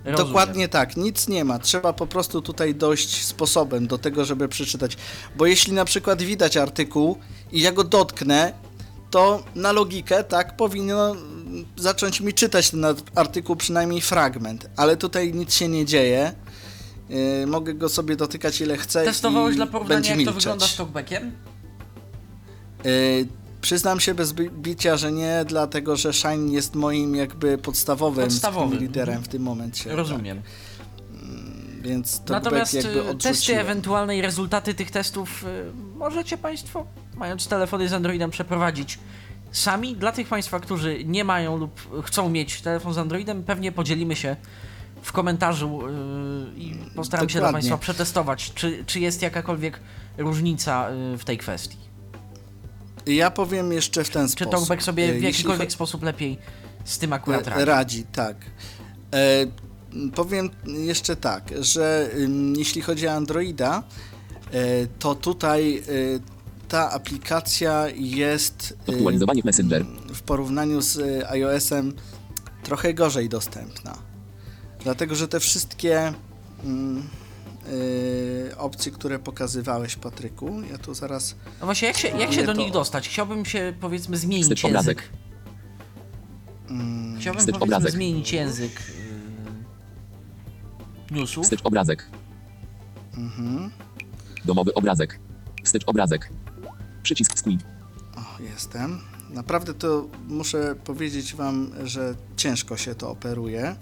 Rozumiem. 0.05 0.27
Dokładnie 0.27 0.68
tak, 0.68 0.97
nic 0.97 1.29
nie 1.29 1.45
ma. 1.45 1.59
Trzeba 1.59 1.92
po 1.92 2.07
prostu 2.07 2.42
tutaj 2.42 2.75
dojść 2.75 3.25
sposobem 3.27 3.87
do 3.87 3.99
tego, 3.99 4.25
żeby 4.25 4.49
przeczytać. 4.49 4.97
Bo 5.37 5.47
jeśli 5.47 5.73
na 5.73 5.85
przykład 5.85 6.23
widać 6.23 6.57
artykuł 6.57 7.18
i 7.53 7.61
ja 7.61 7.73
go 7.73 7.85
dotknę, 7.85 8.53
to 9.11 9.42
na 9.55 9.73
logikę, 9.73 10.25
tak, 10.25 10.57
powinno 10.57 11.16
zacząć 11.77 12.21
mi 12.21 12.33
czytać 12.35 12.71
ten 12.71 12.85
ar- 12.85 12.95
artykuł 13.14 13.57
przynajmniej 13.57 14.01
fragment, 14.01 14.71
ale 14.77 14.97
tutaj 14.97 15.35
nic 15.35 15.55
się 15.55 15.68
nie 15.68 15.85
dzieje. 15.85 16.33
Yy, 17.09 17.47
mogę 17.47 17.75
go 17.75 17.88
sobie 17.88 18.16
dotykać 18.16 18.61
ile 18.61 18.77
chcę 18.77 19.05
Testowałeś 19.05 19.53
i 19.53 19.57
dla 19.57 19.66
porównania, 19.66 19.95
będzie 19.97 20.11
jak 20.11 20.18
milczeć. 20.18 20.35
to 20.35 20.40
wygląda 20.40 20.66
z 20.66 20.77
talkbackiem? 20.77 21.33
Yy, 22.85 23.27
przyznam 23.61 24.01
się 24.01 24.14
bez 24.14 24.33
bi- 24.33 24.51
bicia, 24.51 24.97
że 24.97 25.12
nie, 25.12 25.45
dlatego 25.47 25.97
że 25.97 26.12
Shine 26.12 26.53
jest 26.53 26.75
moim 26.75 27.14
jakby 27.16 27.59
podstawowym, 27.59 28.25
Podstawowym, 28.25 28.79
liderem 28.79 29.23
w 29.23 29.29
tym 29.29 29.42
momencie. 29.42 29.97
Rozumiem. 29.97 30.42
Tak, 30.42 30.51
więc 31.83 32.21
to 32.25 32.33
Natomiast 32.33 32.75
jakby 32.75 33.11
y, 33.11 33.14
testy, 33.14 33.61
ewentualne 33.61 34.16
i 34.16 34.23
rezultaty 34.23 34.75
tych 34.75 34.90
testów 34.90 35.45
y, 35.45 35.73
możecie 35.97 36.38
Państwo, 36.38 36.87
mając 37.16 37.49
telefony 37.49 37.88
z 37.88 37.92
Androidem, 37.92 38.31
przeprowadzić 38.31 38.99
sami. 39.53 39.97
Dla 39.97 40.12
tych 40.12 40.29
Państwa, 40.29 40.61
którzy 40.61 41.05
nie 41.05 41.25
mają 41.25 41.57
lub 41.57 42.03
chcą 42.05 42.29
mieć 42.31 42.61
telefon 42.61 42.95
z 42.95 42.99
Androidem, 42.99 43.42
pewnie 43.42 43.73
podzielimy 43.73 44.16
się 44.16 44.37
w 45.03 45.12
komentarzu 45.12 45.81
y, 45.88 45.92
i 46.57 46.75
postaram 46.97 47.29
się 47.29 47.38
dla 47.38 47.49
Dokładnie. 47.49 47.68
Państwa 47.71 47.79
przetestować, 47.79 48.53
czy, 48.55 48.85
czy 48.87 49.01
jest 49.01 49.23
jakakolwiek 49.23 49.81
różnica 50.18 50.90
y, 51.14 51.18
w 51.18 51.25
tej 51.25 51.38
kwestii. 51.38 51.77
Ja 53.07 53.31
powiem 53.31 53.73
jeszcze 53.73 54.05
w 54.05 54.11
ten 54.11 54.27
Czy 54.27 54.33
sposób. 54.33 54.53
Talkback 54.53 54.83
sobie 54.83 55.05
E, 55.05 55.07
w 55.09 55.15
jeśli 55.15 55.27
jakikolwiek 55.27 55.69
cho- 55.69 55.73
sposób 55.73 56.03
lepiej 56.03 56.38
z 56.85 56.99
tym 56.99 57.12
akurat 57.12 57.47
e, 57.47 57.51
radzi. 57.51 57.65
radzi, 57.65 58.05
tak. 58.05 58.37
E, 59.15 59.47
powiem 60.15 60.51
jeszcze 60.67 61.16
tak, 61.16 61.51
że 61.61 62.11
jeśli 62.57 62.83
chodzi 62.83 63.09
o 63.09 63.12
Androida, 63.12 63.83
e, 64.53 64.87
to 64.99 65.14
tutaj 65.14 65.76
e, 65.79 65.83
ta 66.68 66.91
aplikacja 66.91 67.85
jest 67.95 68.76
e, 68.89 68.93
Aktualizowanie 68.93 69.43
Messenger. 69.45 69.85
w 70.14 70.22
porównaniu 70.22 70.81
z 70.83 70.99
e, 70.99 71.31
iOS-em 71.31 71.93
trochę 72.62 72.95
gorzej 72.95 73.29
dostępna. 73.29 73.99
Dlatego, 74.85 75.14
że 75.14 75.29
te 75.29 75.41
wszystkie 75.41 76.12
mm, 76.64 77.03
e, 78.51 78.57
opcje, 78.59 78.93
które 78.93 79.19
pokazywałeś, 79.19 79.97
Patryku, 79.97 80.63
ja 80.71 80.79
tu 80.79 80.95
zaraz 80.95 81.37
No 81.61 81.67
właśnie, 81.67 81.89
jak 81.89 81.97
się, 81.97 82.09
jak 82.09 82.33
się 82.33 82.45
do 82.47 82.55
to- 82.55 82.61
nich 82.61 82.73
dostać? 82.73 83.09
Chciałbym 83.09 83.45
się, 83.45 83.75
powiedzmy, 83.81 84.17
zmienić 84.17 84.45
Wstecz 84.45 84.65
język. 84.65 84.71
obrazek. 84.73 85.09
mm, 86.71 87.21
Chciałbym, 87.21 87.41
powiedzmy, 87.45 87.65
obrazek. 87.65 87.93
zmienić 87.93 88.33
język 88.33 88.73
yy, 91.11 91.17
newsów. 91.19 91.45
Wstecz 91.45 91.61
obrazek. 91.65 92.07
mhm. 93.17 93.71
Domowy 94.45 94.75
obrazek. 94.75 95.19
Wstecz 95.65 95.83
obrazek. 95.87 96.31
Przycisk 97.03 97.39
Squid. 97.39 97.61
O, 98.17 98.43
jestem. 98.43 99.01
Naprawdę 99.31 99.75
to 99.75 100.07
muszę 100.29 100.75
powiedzieć 100.85 101.35
wam, 101.35 101.71
że 101.85 102.15
ciężko 102.37 102.77
się 102.77 102.95
to 102.95 103.11
operuje. 103.11 103.77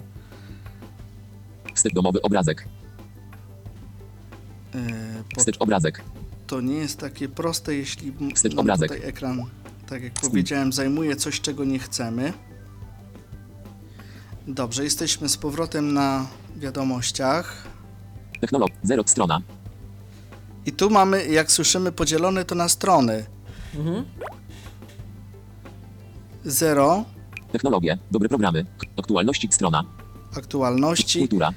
Wstecz 1.75 1.93
domowy 1.93 2.21
obrazek. 2.21 2.65
Yy, 4.73 5.23
po, 5.35 5.39
Wstecz 5.41 5.57
obrazek. 5.59 6.01
to 6.47 6.61
nie 6.61 6.75
jest 6.75 6.99
takie 6.99 7.29
proste, 7.29 7.75
jeśli 7.75 8.11
nam 8.11 8.59
obrazek. 8.59 8.91
tutaj 8.91 9.09
ekran, 9.09 9.45
tak 9.89 10.03
jak 10.03 10.13
powiedziałem, 10.13 10.73
zajmuje 10.73 11.15
coś, 11.15 11.41
czego 11.41 11.65
nie 11.65 11.79
chcemy. 11.79 12.33
Dobrze, 14.47 14.83
jesteśmy 14.83 15.29
z 15.29 15.37
powrotem 15.37 15.93
na 15.93 16.27
wiadomościach. 16.55 17.67
Technolog. 18.41 18.69
0 18.83 19.03
strona. 19.05 19.41
I 20.65 20.71
tu 20.71 20.89
mamy, 20.89 21.27
jak 21.27 21.51
słyszymy, 21.51 21.91
podzielone 21.91 22.45
to 22.45 22.55
na 22.55 22.69
strony. 22.69 23.25
Mhm. 23.75 24.05
0 26.45 27.05
Technologie. 27.51 27.97
Dobre 28.11 28.29
programy. 28.29 28.65
Aktualności 28.99 29.47
strona. 29.51 29.83
aktualności. 30.37 31.19
Kultura. 31.19 31.49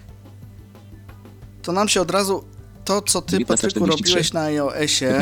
To 1.62 1.72
nam 1.72 1.88
się 1.88 2.00
od 2.00 2.10
razu 2.10 2.44
to, 2.85 3.03
co 3.03 3.22
ty, 3.22 3.37
19:43. 3.37 3.47
Patryku, 3.47 3.87
robiłeś 3.87 4.32
na 4.32 4.41
iOSie, 4.41 5.20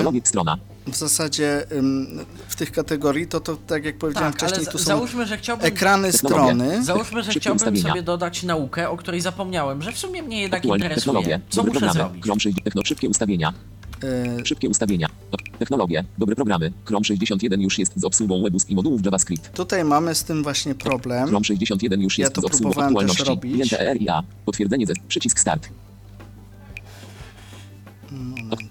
w 0.86 0.96
zasadzie 0.96 1.66
ym, 1.72 2.20
w 2.48 2.56
tych 2.56 2.72
kategorii, 2.72 3.26
to, 3.26 3.40
to 3.40 3.56
tak 3.56 3.84
jak 3.84 3.98
powiedziałem 3.98 4.32
Tak, 4.32 4.42
wcześniej, 4.42 4.66
tu 4.72 4.78
są 4.78 4.84
załóżmy, 4.84 5.26
że 5.26 5.38
chciałbym... 5.38 5.66
ekrany 5.66 6.12
strony. 6.12 6.84
Załóżmy, 6.84 7.22
że 7.22 7.30
chciałbym 7.32 7.56
ustawienia. 7.56 7.88
sobie 7.88 8.02
dodać 8.02 8.42
naukę, 8.42 8.90
o 8.90 8.96
której 8.96 9.20
zapomniałem, 9.20 9.82
że 9.82 9.92
w 9.92 9.98
sumie 9.98 10.22
mnie 10.22 10.40
jednak 10.42 10.64
interesuje. 10.64 10.94
technologie. 10.94 11.40
Co 11.50 11.60
muszę 11.62 11.70
programy. 11.70 11.92
zrobić? 11.92 12.24
Chrome 12.24 12.40
6. 12.40 12.56
Techno. 12.64 12.82
Szybkie 12.84 13.08
ustawienia. 13.08 13.52
y, 14.42 14.46
Szybkie 14.46 14.68
ustawienia. 14.68 15.08
Technologie. 15.58 16.04
Dobre 16.18 16.36
programy. 16.36 16.72
Chrome 16.84 17.04
61 17.04 17.60
już 17.60 17.78
jest 17.78 17.92
z 17.96 18.04
obsługą 18.04 18.42
webus 18.42 18.70
i 18.70 18.74
modułów 18.74 19.04
JavaScript. 19.04 19.52
Tutaj 19.52 19.84
mamy 19.84 20.14
z 20.14 20.24
tym 20.24 20.42
właśnie 20.42 20.74
problem. 20.74 21.28
Chrome 21.28 21.44
61 21.44 22.00
już 22.02 22.18
Ja 22.18 22.22
jest 22.22 22.34
to 22.34 22.40
z 22.40 22.44
obsługą 22.44 22.72
próbowałem 22.72 23.08
też 23.08 23.20
aktualności. 23.20 23.76
robić. 23.76 24.24
Potwierdzenie 24.44 24.86
ze 24.86 24.92
przycisk 25.08 25.38
start. 25.38 25.68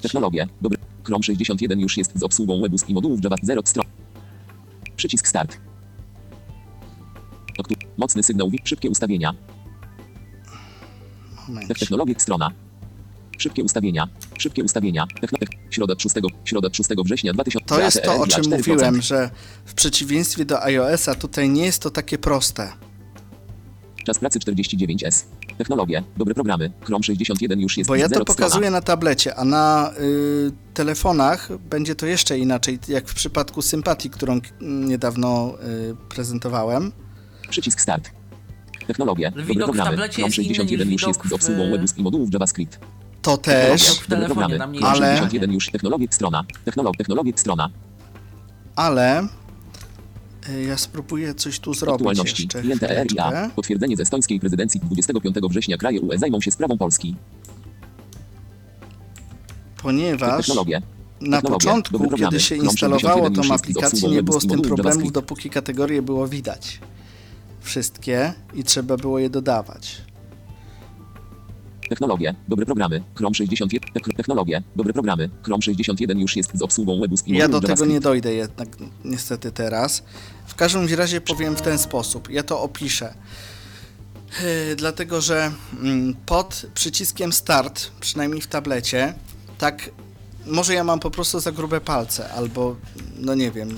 Technologie. 0.01 0.47
Dobre. 0.61 0.79
Chrome 1.03 1.23
61 1.23 1.79
już 1.79 1.97
jest 1.97 2.19
z 2.19 2.23
obsługą 2.23 2.61
webus 2.61 2.89
i 2.89 2.93
modułów 2.93 3.23
Java 3.23 3.35
0 3.43 3.61
stron. 3.65 3.85
Przycisk 4.95 5.27
start. 5.27 5.57
Mocny 7.97 8.23
sygnał. 8.23 8.51
Szybkie 8.63 8.89
ustawienia. 8.89 9.33
Moment. 11.47 11.79
Technologie 11.79 12.15
strona. 12.17 12.51
Szybkie 13.37 13.63
ustawienia. 13.63 14.07
Szybkie 14.37 14.63
ustawienia. 14.63 15.07
Techno, 15.21 15.37
tech, 15.37 15.49
środa 15.69 15.93
6, 15.97 16.15
środa 16.45 16.69
6 16.73 16.89
września 17.05 17.33
2000. 17.33 17.65
To 17.65 17.81
jest 17.81 18.03
to, 18.03 18.21
o 18.21 18.27
czym 18.27 18.43
4%. 18.43 18.57
mówiłem, 18.57 19.01
że 19.01 19.29
w 19.65 19.73
przeciwieństwie 19.73 20.45
do 20.45 20.63
iOS-a 20.63 21.15
tutaj 21.15 21.49
nie 21.49 21.65
jest 21.65 21.81
to 21.81 21.89
takie 21.89 22.17
proste. 22.17 22.71
Czas 24.05 24.19
pracy 24.19 24.39
49S. 24.39 25.25
Technologie. 25.61 26.03
Dobre 26.17 26.33
programy. 26.33 26.71
Chrome 26.85 27.03
61 27.03 27.59
już 27.59 27.77
jest 27.77 27.87
Bo 27.87 27.95
ja 27.95 28.09
to 28.09 28.25
pokazuję 28.25 28.71
na 28.71 28.81
tablecie, 28.81 29.35
a 29.35 29.45
na 29.45 29.91
y, 29.99 30.51
telefonach 30.73 31.49
będzie 31.57 31.95
to 31.95 32.05
jeszcze 32.05 32.37
inaczej, 32.39 32.79
jak 32.87 33.07
w 33.07 33.13
przypadku 33.13 33.61
Sympatii, 33.61 34.09
którą 34.09 34.39
niedawno 34.61 35.53
y, 35.91 35.95
prezentowałem. 36.09 36.91
Przycisk 37.49 37.81
start. 37.81 38.11
Technologie. 38.87 39.29
Dobre 39.29 39.45
Widok 39.45 39.63
w 39.71 39.75
programy. 39.75 39.97
Chrome 39.97 40.25
jest 40.27 40.37
inny 40.37 40.47
niż 40.47 40.57
61 40.57 40.91
już 40.91 41.07
jest 41.07 41.29
z 41.29 41.33
obsługą 41.33 41.67
w- 41.67 41.71
webus 41.71 41.97
i 41.97 42.01
modułów 42.03 42.33
JavaScript. 42.33 42.79
To 43.21 43.37
też, 43.37 44.01
Dobre 44.09 44.25
programy. 44.25 44.59
Ale- 44.81 44.97
61 45.17 45.51
już. 45.53 45.69
Technologie 45.71 46.07
strona. 46.11 46.43
Technolog, 46.65 46.97
technologie 46.97 47.33
strona. 47.35 47.69
ale 48.75 49.27
ja 50.67 50.77
spróbuję 50.77 51.33
coś 51.33 51.59
tu 51.59 51.73
zrobić 51.73 52.17
jeszcze 52.23 52.59
chwileczkę. 52.59 53.49
Potwierdzenie 53.55 53.97
z 53.97 53.99
estońskiej 53.99 54.39
prezydencji 54.39 54.79
25 54.79 55.35
września 55.49 55.77
kraje 55.77 56.01
UE 56.01 56.17
zajmą 56.17 56.41
się 56.41 56.51
sprawą 56.51 56.77
Polski. 56.77 57.15
Ponieważ 59.81 60.51
na 61.21 61.41
początku, 61.41 62.09
kiedy 62.17 62.39
się 62.39 62.55
instalowało 62.55 63.29
61 63.29 63.33
już 63.35 63.47
tą 63.47 63.53
aplikację, 63.53 64.09
nie 64.09 64.23
było 64.23 64.41
z 64.41 64.47
tym 64.47 64.61
problemów, 64.61 65.11
dopóki 65.11 65.49
kategorie 65.49 66.01
było 66.01 66.27
widać. 66.27 66.79
Wszystkie 67.61 68.33
i 68.53 68.63
trzeba 68.63 68.97
było 68.97 69.19
je 69.19 69.29
dodawać. 69.29 70.01
Technologie, 71.91 72.35
dobre 72.47 72.65
programy. 72.65 73.03
Chrome 73.15 73.35
61. 73.35 73.89
Techn- 73.93 74.15
Technologie, 74.15 74.63
dobre 74.75 74.93
programy. 74.93 75.29
Chrome 75.43 75.61
61 75.61 76.19
już 76.19 76.35
jest 76.35 76.57
z 76.57 76.61
obsługą 76.61 76.99
webus 77.01 77.27
i 77.27 77.33
Ja 77.37 77.47
do 77.47 77.61
tego 77.61 77.85
nie 77.85 77.99
dojdę 77.99 78.33
jednak 78.33 78.67
niestety 79.05 79.51
teraz. 79.51 80.03
W 80.47 80.55
każdym 80.55 80.93
razie 80.93 81.21
powiem 81.21 81.55
w 81.55 81.61
ten 81.61 81.77
sposób. 81.77 82.29
Ja 82.29 82.43
to 82.43 82.61
opiszę. 82.61 83.13
Yy, 84.69 84.75
Dlatego, 84.75 85.21
że 85.21 85.51
mm, 85.81 86.15
pod 86.25 86.65
przyciskiem 86.73 87.33
start, 87.33 87.91
przynajmniej 87.99 88.41
w 88.41 88.47
tablecie, 88.47 89.13
tak, 89.57 89.89
może 90.45 90.73
ja 90.73 90.83
mam 90.83 90.99
po 90.99 91.11
prostu 91.11 91.39
za 91.39 91.51
grube 91.51 91.81
palce, 91.81 92.31
albo 92.33 92.75
no 93.17 93.35
nie 93.35 93.51
wiem, 93.51 93.69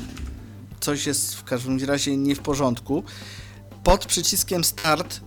coś 0.79 1.07
jest 1.07 1.35
w 1.35 1.43
każdym 1.43 1.85
razie 1.85 2.17
nie 2.17 2.35
w 2.35 2.39
porządku. 2.39 3.03
Pod 3.83 4.05
przyciskiem 4.05 4.63
start 4.63 5.21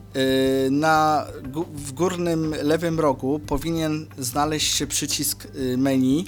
na, 0.70 1.26
gó- 1.42 1.66
w 1.74 1.92
górnym 1.92 2.54
lewym 2.62 3.00
rogu 3.00 3.38
powinien 3.38 4.06
znaleźć 4.18 4.74
się 4.74 4.86
przycisk 4.86 5.48
yy, 5.54 5.76
menu, 5.76 6.24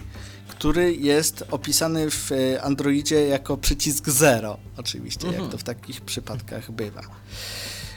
który 0.49 0.95
jest 0.95 1.45
opisany 1.51 2.11
w 2.11 2.31
yy, 2.31 2.63
Androidzie 2.63 3.27
jako 3.27 3.57
przycisk 3.57 4.09
0, 4.09 4.57
oczywiście, 4.77 5.29
jak 5.29 5.51
to 5.51 5.59
w 5.59 5.63
takich 5.63 6.01
przypadkach 6.01 6.71
bywa. 6.71 7.03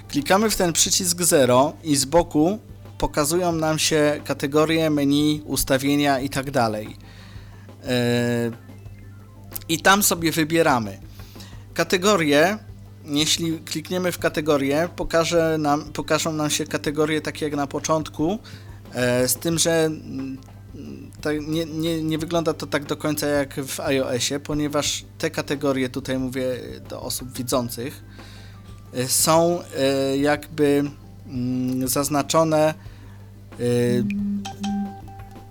Klikamy 0.09 0.49
w 0.49 0.55
ten 0.55 0.73
przycisk 0.73 1.21
0 1.21 1.73
i 1.83 1.95
z 1.95 2.05
boku 2.05 2.59
pokazują 2.97 3.51
nam 3.51 3.79
się 3.79 4.21
kategorie 4.25 4.89
menu, 4.89 5.41
ustawienia 5.45 6.19
i 6.19 6.29
tak 6.29 6.51
dalej. 6.51 6.97
I 9.69 9.79
tam 9.81 10.03
sobie 10.03 10.31
wybieramy. 10.31 10.99
Kategorie, 11.73 12.57
jeśli 13.05 13.59
klikniemy 13.59 14.11
w 14.11 14.19
kategorię, 14.19 14.89
pokaże 14.95 15.57
nam, 15.59 15.83
pokażą 15.83 16.33
nam 16.33 16.49
się 16.49 16.65
kategorie 16.65 17.21
takie 17.21 17.45
jak 17.45 17.55
na 17.55 17.67
początku, 17.67 18.39
e, 18.93 19.27
z 19.27 19.35
tym, 19.35 19.59
że 19.59 19.85
mm, 19.85 20.37
tak 21.21 21.47
nie, 21.47 21.65
nie, 21.65 22.03
nie 22.03 22.17
wygląda 22.17 22.53
to 22.53 22.67
tak 22.67 22.85
do 22.85 22.97
końca 22.97 23.27
jak 23.27 23.53
w 23.65 23.79
iOSie, 23.79 24.39
ponieważ 24.39 25.05
te 25.17 25.29
kategorie, 25.29 25.89
tutaj 25.89 26.19
mówię 26.19 26.59
do 26.89 27.01
osób 27.01 27.31
widzących, 27.37 28.03
e, 28.93 29.07
są 29.07 29.59
e, 29.77 30.17
jakby 30.17 30.83
mm, 31.27 31.87
zaznaczone 31.87 32.73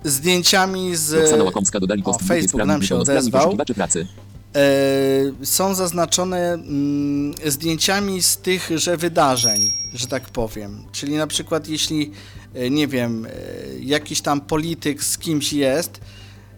zdjęciami 0.05 0.97
z... 0.97 1.13
O, 2.17 2.19
Facebook 2.19 2.65
nam 2.67 2.83
się 2.83 2.97
odezwał. 2.97 3.57
E, 4.55 5.47
są 5.47 5.75
zaznaczone 5.75 6.53
mm, 6.53 7.35
zdjęciami 7.47 8.23
z 8.23 8.37
tychże 8.37 8.97
wydarzeń, 8.97 9.73
że 9.95 10.07
tak 10.07 10.29
powiem. 10.29 10.85
Czyli 10.93 11.17
na 11.17 11.27
przykład 11.27 11.69
jeśli, 11.69 12.13
e, 12.55 12.71
nie 12.71 12.89
wiem, 12.89 13.27
e, 13.27 13.31
jakiś 13.81 14.21
tam 14.21 14.41
polityk 14.41 15.05
z 15.05 15.19
kimś 15.19 15.53
jest, 15.53 16.01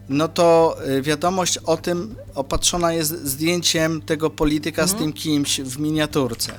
no 0.09 0.27
to 0.27 0.77
wiadomość 1.01 1.57
o 1.57 1.77
tym 1.77 2.15
opatrzona 2.35 2.93
jest 2.93 3.25
zdjęciem 3.25 4.01
tego 4.01 4.29
polityka 4.29 4.87
z 4.87 4.93
tym 4.93 5.13
kimś 5.13 5.61
w 5.61 5.79
miniaturce. 5.79 6.53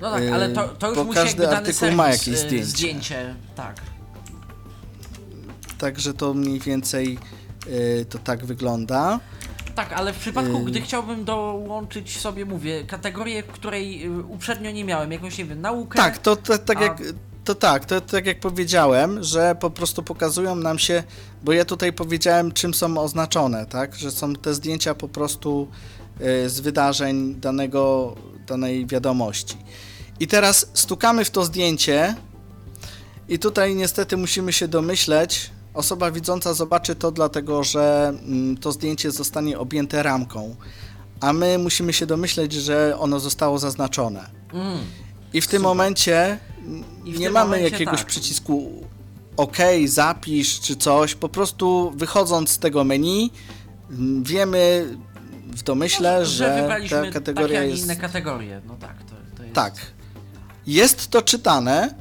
No 0.00 0.10
tak, 0.10 0.22
ale 0.32 0.48
to, 0.48 0.68
to 0.68 0.88
już 0.88 0.96
bo 0.96 1.04
musi 1.04 1.18
każdy 1.18 1.48
artykuł 1.48 1.72
serwis, 1.72 1.96
ma 1.96 2.08
jakieś 2.08 2.38
zdjęcie. 2.38 2.64
zdjęcie. 2.64 3.34
Tak. 3.56 3.80
Także 5.78 6.14
to 6.14 6.34
mniej 6.34 6.60
więcej 6.60 7.18
to 8.10 8.18
tak 8.18 8.46
wygląda. 8.46 9.20
Tak, 9.78 9.92
ale 9.92 10.12
w 10.12 10.18
przypadku, 10.18 10.60
gdy 10.60 10.80
chciałbym 10.80 11.24
dołączyć 11.24 12.18
sobie, 12.18 12.44
mówię, 12.44 12.84
kategorię, 12.84 13.42
której 13.42 14.00
yy, 14.00 14.22
uprzednio 14.22 14.70
nie 14.70 14.84
miałem, 14.84 15.12
jakąś, 15.12 15.38
nie 15.38 15.44
wiem, 15.44 15.60
naukę. 15.60 15.96
Tak, 15.98 16.18
to, 16.18 16.36
to 16.36 16.58
tak 16.58 16.78
A- 16.78 16.82
jak. 16.82 17.02
To 17.44 17.54
tak, 17.54 17.84
to 17.84 18.00
tak 18.00 18.26
jak 18.26 18.40
powiedziałem, 18.40 19.24
że 19.24 19.56
po 19.60 19.70
prostu 19.70 20.02
pokazują 20.02 20.54
nam 20.54 20.78
się, 20.78 21.02
bo 21.42 21.52
ja 21.52 21.64
tutaj 21.64 21.92
powiedziałem, 21.92 22.52
czym 22.52 22.74
są 22.74 22.98
oznaczone, 22.98 23.66
tak? 23.66 23.94
Że 23.94 24.10
są 24.10 24.34
te 24.34 24.54
zdjęcia 24.54 24.94
po 24.94 25.08
prostu 25.08 25.68
y, 26.20 26.50
z 26.50 26.60
wydarzeń 26.60 27.34
danego, 27.34 28.14
danej 28.46 28.86
wiadomości. 28.86 29.56
I 30.20 30.26
teraz 30.26 30.70
stukamy 30.74 31.24
w 31.24 31.30
to 31.30 31.44
zdjęcie 31.44 32.14
i 33.28 33.38
tutaj 33.38 33.74
niestety 33.74 34.16
musimy 34.16 34.52
się 34.52 34.68
domyśleć, 34.68 35.50
osoba 35.78 36.10
widząca 36.10 36.54
zobaczy 36.54 36.94
to 36.94 37.10
dlatego, 37.10 37.64
że 37.64 38.08
mm, 38.08 38.56
to 38.56 38.72
zdjęcie 38.72 39.10
zostanie 39.10 39.58
objęte 39.58 40.02
ramką, 40.02 40.56
a 41.20 41.32
my 41.32 41.58
musimy 41.58 41.92
się 41.92 42.06
domyśleć, 42.06 42.52
że 42.52 42.98
ono 42.98 43.20
zostało 43.20 43.58
zaznaczone. 43.58 44.30
Mm. 44.52 44.78
I 45.32 45.40
w 45.40 45.46
tym 45.46 45.60
Super. 45.60 45.68
momencie 45.68 46.38
w 47.04 47.18
nie 47.18 47.24
tym 47.24 47.32
mamy 47.32 47.56
momencie 47.56 47.70
jakiegoś 47.70 47.98
tak. 47.98 48.06
przycisku 48.06 48.86
OK, 49.36 49.56
zapisz 49.86 50.60
czy 50.60 50.76
coś. 50.76 51.14
Po 51.14 51.28
prostu 51.28 51.92
wychodząc 51.96 52.50
z 52.50 52.58
tego 52.58 52.84
menu, 52.84 53.30
m, 53.90 54.22
wiemy 54.24 54.88
w 55.46 55.62
domyśle, 55.62 56.18
No, 56.18 56.26
że, 56.26 56.60
wybraliśmy 56.60 57.06
ta 57.06 57.12
kategoria 57.12 57.58
takie, 57.60 57.70
jest. 57.70 57.84
inne 57.84 57.96
kategorie. 57.96 58.60
No 58.66 58.76
tak, 58.80 59.02
to, 59.02 59.14
to 59.36 59.42
jest... 59.42 59.54
Tak. 59.54 59.74
Jest 60.66 61.08
to 61.08 61.22
czytane, 61.22 61.94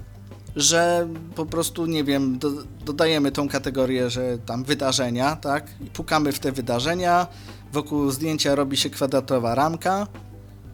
że 0.55 1.07
po 1.35 1.45
prostu, 1.45 1.85
nie 1.85 2.03
wiem, 2.03 2.39
do, 2.39 2.51
dodajemy 2.87 3.31
tą 3.31 3.49
kategorię, 3.49 4.09
że 4.09 4.37
tam 4.37 4.63
wydarzenia, 4.63 5.35
tak? 5.35 5.67
I 5.81 5.85
pukamy 5.85 6.31
w 6.31 6.39
te 6.39 6.51
wydarzenia, 6.51 7.27
wokół 7.73 8.11
zdjęcia 8.11 8.55
robi 8.55 8.77
się 8.77 8.89
kwadratowa 8.89 9.55
ramka, 9.55 10.07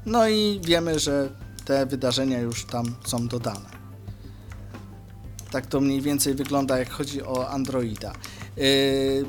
no 0.05 0.27
i 0.27 0.61
wiemy, 0.63 0.99
że 0.99 1.29
te 1.65 1.85
wydarzenia 1.85 2.39
już 2.39 2.65
tam 2.65 2.85
są 3.05 3.27
dodane. 3.27 3.69
Tak 5.51 5.65
to 5.65 5.81
mniej 5.81 6.01
więcej 6.01 6.33
wygląda, 6.33 6.79
jak 6.79 6.89
chodzi 6.89 7.23
o 7.23 7.49
Androida. 7.49 8.13
Yy, 8.57 9.25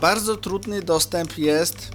bardzo 0.00 0.36
trudny 0.36 0.82
dostęp 0.82 1.38
jest 1.38 1.90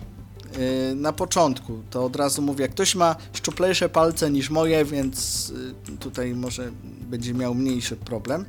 yy, 0.57 0.95
na 0.95 1.13
początku. 1.13 1.83
To 1.89 2.05
od 2.05 2.15
razu 2.15 2.41
mówię, 2.41 2.61
jak 2.61 2.71
ktoś 2.71 2.95
ma 2.95 3.15
szczuplejsze 3.33 3.89
palce 3.89 4.31
niż 4.31 4.49
moje, 4.49 4.85
więc 4.85 5.49
yy, 5.89 5.97
tutaj 5.97 6.33
może 6.33 6.71
będzie 7.01 7.33
miał 7.33 7.55
mniejszy 7.55 7.95
problem. 7.95 8.45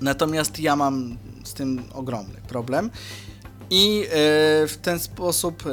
Natomiast 0.00 0.60
ja 0.60 0.76
mam 0.76 1.18
z 1.44 1.54
tym 1.54 1.82
ogromny 1.94 2.40
problem. 2.48 2.90
I 3.70 3.96
yy, 3.96 4.06
w 4.68 4.78
ten 4.82 4.98
sposób, 4.98 5.64
yy, 5.66 5.72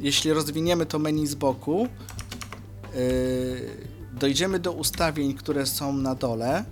jeśli 0.00 0.32
rozwiniemy 0.32 0.86
to 0.86 0.98
menu 0.98 1.26
z 1.26 1.34
boku, 1.34 1.88
yy, 2.94 3.00
dojdziemy 4.12 4.58
do 4.58 4.72
ustawień, 4.72 5.34
które 5.34 5.66
są 5.66 5.92
na 5.92 6.14
dole. 6.14 6.64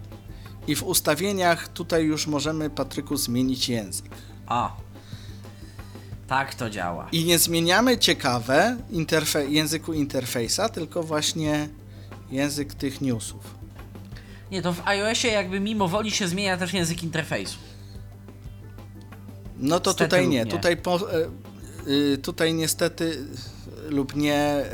I 0.67 0.77
w 0.77 0.83
ustawieniach 0.83 1.69
tutaj 1.69 2.05
już 2.05 2.27
możemy, 2.27 2.71
Patryku, 2.71 3.17
zmienić 3.17 3.69
język. 3.69 4.11
A. 4.47 4.77
Tak 6.27 6.55
to 6.55 6.71
działa. 6.71 7.09
I 7.13 7.25
nie 7.25 7.39
zmieniamy 7.39 7.99
ciekawe 7.99 8.77
interfe- 8.93 9.49
języku 9.49 9.93
interfejsa, 9.93 10.69
tylko 10.69 11.03
właśnie 11.03 11.69
język 12.31 12.75
tych 12.75 13.01
newsów. 13.01 13.55
Nie, 14.55 14.63
to 14.63 14.73
w 14.73 14.89
iOSie 14.89 15.29
jakby 15.29 15.61
mimo 15.61 15.89
woli 15.89 16.11
się 16.11 16.29
zmienia 16.29 16.57
też 16.57 16.73
język 16.73 17.03
interfejsu. 17.03 17.59
No 19.57 19.81
to 19.81 19.95
tutaj 19.95 20.29
nie. 20.29 20.45
nie. 20.45 20.47
Tutaj, 20.47 20.77
po, 20.77 21.13
e, 21.13 21.29
y, 21.89 22.19
tutaj 22.19 22.55
niestety 22.55 23.27
lub 23.89 24.17
nie 24.17 24.35
e, 24.35 24.65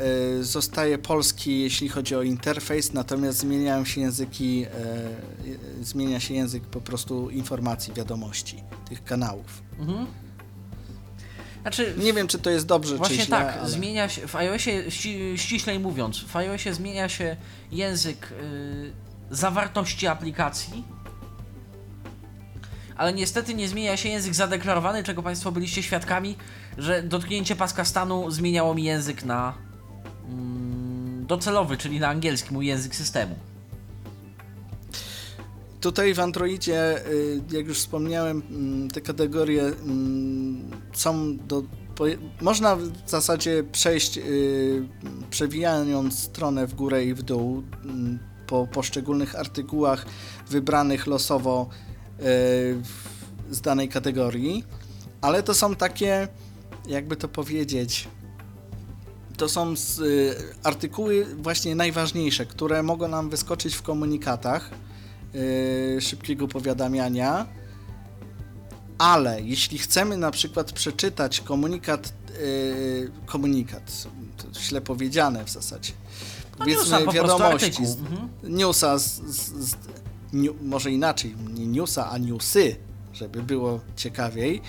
zostaje 0.43 0.97
polski, 0.97 1.61
jeśli 1.61 1.89
chodzi 1.89 2.15
o 2.15 2.21
interfejs, 2.21 2.93
natomiast 2.93 3.39
zmieniają 3.39 3.85
się 3.85 4.01
języki, 4.01 4.65
e, 4.65 4.69
e, 4.69 5.83
zmienia 5.83 6.19
się 6.19 6.33
język 6.33 6.63
po 6.63 6.81
prostu 6.81 7.29
informacji, 7.29 7.93
wiadomości, 7.93 8.63
tych 8.89 9.03
kanałów. 9.03 9.63
Znaczy, 11.61 11.93
Nie 11.97 12.13
wiem, 12.13 12.27
czy 12.27 12.39
to 12.39 12.49
jest 12.49 12.65
dobrze, 12.65 12.97
Właśnie 12.97 13.17
czy 13.17 13.25
źle, 13.25 13.37
tak, 13.37 13.57
ale... 13.57 13.69
zmienia 13.69 14.09
się, 14.09 14.27
w 14.27 14.35
iOSie, 14.35 14.91
ści, 14.91 15.33
ściślej 15.37 15.79
mówiąc, 15.79 16.19
w 16.19 16.35
iOSie 16.35 16.73
zmienia 16.73 17.09
się 17.09 17.37
język 17.71 18.31
y, 18.31 19.10
zawartości 19.31 20.07
aplikacji, 20.07 20.83
ale 22.97 23.13
niestety 23.13 23.53
nie 23.53 23.67
zmienia 23.67 23.97
się 23.97 24.09
język 24.09 24.33
zadeklarowany, 24.33 25.03
czego 25.03 25.23
Państwo 25.23 25.51
byliście 25.51 25.83
świadkami, 25.83 26.35
że 26.77 27.03
dotknięcie 27.03 27.55
paska 27.55 27.85
stanu 27.85 28.31
zmieniało 28.31 28.75
mi 28.75 28.83
język 28.83 29.25
na 29.25 29.53
mm, 30.29 31.25
docelowy, 31.27 31.77
czyli 31.77 31.99
na 31.99 32.07
angielski, 32.07 32.53
mój 32.53 32.67
język 32.67 32.95
systemu. 32.95 33.35
Tutaj 35.81 36.13
w 36.13 36.19
Androidzie, 36.19 37.07
y, 37.07 37.41
jak 37.51 37.67
już 37.67 37.77
wspomniałem, 37.77 38.41
mm, 38.49 38.89
te 38.89 39.01
kategorie 39.01 39.63
mm, 39.63 40.71
są 40.93 41.37
do. 41.37 41.63
Można 42.41 42.75
w 42.75 42.91
zasadzie 43.05 43.63
przejść, 43.71 44.17
y, 44.17 44.87
przewijając 45.29 46.19
stronę 46.19 46.67
w 46.67 46.73
górę 46.73 47.05
i 47.05 47.13
w 47.13 47.23
dół 47.23 47.63
mm, 47.83 48.19
po 48.51 48.67
poszczególnych 48.67 49.35
artykułach 49.35 50.05
wybranych 50.49 51.07
losowo 51.07 51.69
w- 52.19 53.55
z 53.55 53.61
danej 53.61 53.89
kategorii, 53.89 54.63
ale 55.21 55.43
to 55.43 55.53
są 55.53 55.75
takie, 55.75 56.27
jakby 56.87 57.15
to 57.15 57.27
powiedzieć, 57.27 58.07
to 59.37 59.49
są 59.49 59.73
y, 59.73 59.75
artykuły 60.63 61.25
właśnie 61.35 61.75
najważniejsze, 61.75 62.45
które 62.45 62.83
mogą 62.83 63.07
nam 63.07 63.29
wyskoczyć 63.29 63.75
w 63.75 63.81
komunikatach 63.81 64.69
y, 65.35 65.97
szybkiego 66.01 66.47
powiadamiania. 66.47 67.45
Ale 68.97 69.41
jeśli 69.41 69.77
chcemy 69.77 70.17
na 70.17 70.31
przykład 70.31 70.71
przeczytać 70.71 71.41
komunikat, 71.41 72.13
komunikat, 73.25 74.07
to 74.37 74.59
źle 74.59 74.81
powiedziane 74.81 75.45
w 75.45 75.49
zasadzie, 75.49 75.93
No 76.61 76.65
newsa, 76.65 76.97
powiedzmy 76.99 77.05
po 77.05 77.11
prostu 77.11 77.37
wiadomości, 77.39 77.83
Mhm. 77.99 78.29
newsa, 78.43 78.97
z, 78.99 79.21
z, 79.21 79.69
z, 79.69 79.75
niu, 80.33 80.55
może 80.61 80.91
inaczej, 80.91 81.35
nie 81.53 81.67
newsa, 81.67 82.09
a 82.11 82.17
newsy, 82.17 82.75
żeby 83.13 83.43
było 83.43 83.79
ciekawiej, 83.95 84.61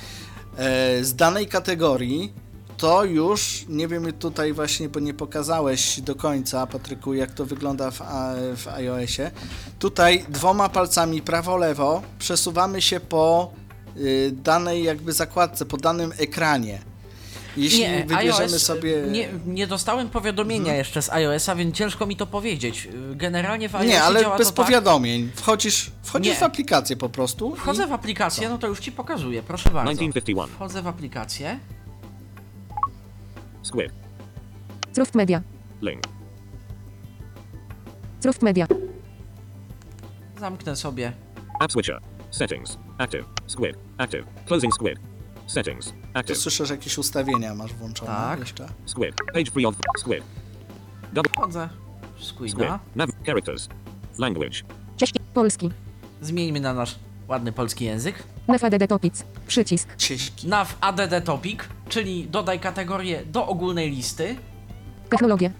e, 0.56 1.04
z 1.04 1.14
danej 1.14 1.46
kategorii, 1.46 2.32
to 2.76 3.04
już, 3.04 3.64
nie 3.68 3.88
wiem 3.88 4.12
tutaj 4.12 4.52
właśnie, 4.52 4.88
bo 4.88 5.00
nie 5.00 5.14
pokazałeś 5.14 6.00
do 6.00 6.14
końca, 6.14 6.66
Patryku, 6.66 7.14
jak 7.14 7.32
to 7.34 7.46
wygląda 7.46 7.90
w, 7.90 8.00
w 8.56 8.68
iOSie. 8.68 9.30
Tutaj 9.78 10.24
dwoma 10.28 10.68
palcami 10.68 11.22
prawo-lewo 11.22 12.02
przesuwamy 12.18 12.82
się 12.82 13.00
po 13.00 13.52
y, 13.96 14.32
danej 14.42 14.84
jakby 14.84 15.12
zakładce, 15.12 15.64
po 15.66 15.76
danym 15.76 16.12
ekranie. 16.18 16.78
Jeśli 17.56 17.84
wybierzemy 17.86 18.44
iOS, 18.44 18.62
sobie... 18.62 18.94
Mhm. 18.94 19.12
Nie, 19.12 19.28
nie 19.46 19.66
dostałem 19.66 20.08
powiadomienia 20.08 20.74
jeszcze 20.74 21.02
z 21.02 21.10
iOS-a, 21.10 21.54
więc 21.54 21.76
ciężko 21.76 22.06
mi 22.06 22.16
to 22.16 22.26
powiedzieć. 22.26 22.88
Generalnie 23.12 23.68
w 23.68 23.74
iOSie 23.74 23.88
Nie, 23.88 24.02
ale 24.02 24.20
działa 24.20 24.38
bez 24.38 24.46
to 24.46 24.52
tak, 24.52 24.66
powiadomień. 24.66 25.30
Wchodzisz, 25.34 25.90
wchodzisz 26.02 26.32
Nie. 26.32 26.38
w 26.38 26.42
aplikację 26.42 26.96
po 26.96 27.08
prostu. 27.08 27.56
Wchodzę 27.56 27.84
i... 27.84 27.86
w 27.86 27.92
aplikację, 27.92 28.48
no 28.48 28.58
to 28.58 28.66
już 28.66 28.80
ci 28.80 28.92
pokazuję, 28.92 29.42
proszę 29.42 29.70
bardzo. 29.70 29.92
1951. 29.92 30.56
Wchodzę 30.56 30.82
w 30.82 30.86
aplikację. 30.86 31.58
Squid. 33.62 33.92
Croft 34.94 35.14
Media. 35.14 35.42
Link. 35.82 36.02
Croft 38.22 38.42
Media. 38.42 38.66
Zamknę 40.40 40.76
sobie. 40.76 41.12
App 41.60 41.72
switcher. 41.72 42.00
Settings. 42.30 42.78
Active. 42.98 43.24
Squid. 43.46 43.76
Active. 43.98 44.24
Closing 44.46 44.74
squid. 44.74 44.98
Settings. 45.46 45.92
To 46.12 46.18
Active. 46.18 46.38
słyszę, 46.38 46.66
że 46.66 46.74
jakieś 46.74 46.98
ustawienia 46.98 47.54
masz 47.54 47.74
włączone 47.74 48.10
Tak. 48.10 48.40
jeszcze. 48.40 48.68
Squid. 48.86 49.14
Page 49.34 49.50
free 49.50 49.66
of 49.66 49.74
squid. 49.98 50.24
Double 51.12 51.32
Wchodzę 51.36 51.68
w. 52.18 52.24
Squida. 52.24 52.78
Nav 52.94 53.10
characters. 53.26 53.68
Language. 54.18 54.62
Cześć. 54.96 55.14
Polski. 55.34 55.70
Zmieńmy 56.20 56.60
na 56.60 56.74
nasz 56.74 56.98
ładny 57.28 57.52
polski 57.52 57.84
język. 57.84 58.22
NFADD 58.48 58.88
Topic. 58.88 59.24
Przycisk. 59.46 59.96
Cieśki. 59.96 60.48
Nav 60.48 60.76
add 60.80 61.24
topic, 61.24 61.60
czyli 61.88 62.28
dodaj 62.28 62.60
kategorię 62.60 63.22
do 63.26 63.46
ogólnej 63.46 63.90
listy. 63.90 64.36
Technologie. 65.10 65.50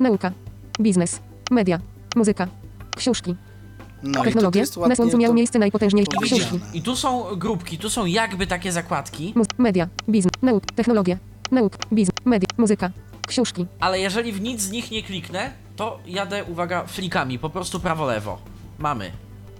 Nauka. 0.00 0.32
Biznes. 0.80 1.20
Media. 1.50 1.80
Muzyka. 2.16 2.48
Książki. 2.96 3.36
No 4.02 4.10
i 4.10 4.14
to 4.14 4.22
Technologie. 4.24 4.60
jest 4.60 4.76
Na 4.76 4.80
ładnie 4.80 4.96
słońcu 4.96 5.18
miało 5.18 5.32
to- 5.32 5.36
miejsce 5.36 5.58
najpotężniejsze 5.58 6.10
książki. 6.22 6.60
i 6.74 6.82
tu 6.82 6.96
są 6.96 7.24
grupki, 7.36 7.78
tu 7.78 7.90
są 7.90 8.06
jakby 8.06 8.46
takie 8.46 8.72
zakładki, 8.72 9.34
media. 9.58 9.88
Biznes. 10.08 10.32
Nauk. 10.42 10.66
Technologie. 10.66 11.18
Nauk. 11.50 11.72
Biznes. 11.92 12.16
Media. 12.24 12.48
Muzyka. 12.58 12.90
Książki. 13.28 13.66
ale 13.80 14.00
jeżeli 14.00 14.32
w 14.32 14.40
nic 14.40 14.60
z 14.60 14.70
nich 14.70 14.90
nie 14.90 15.02
kliknę, 15.02 15.50
to 15.76 15.98
jadę, 16.06 16.44
uwaga, 16.44 16.86
flikami, 16.86 17.38
po 17.38 17.50
prostu 17.50 17.80
prawo-lewo. 17.80 18.38
Mamy. 18.78 19.10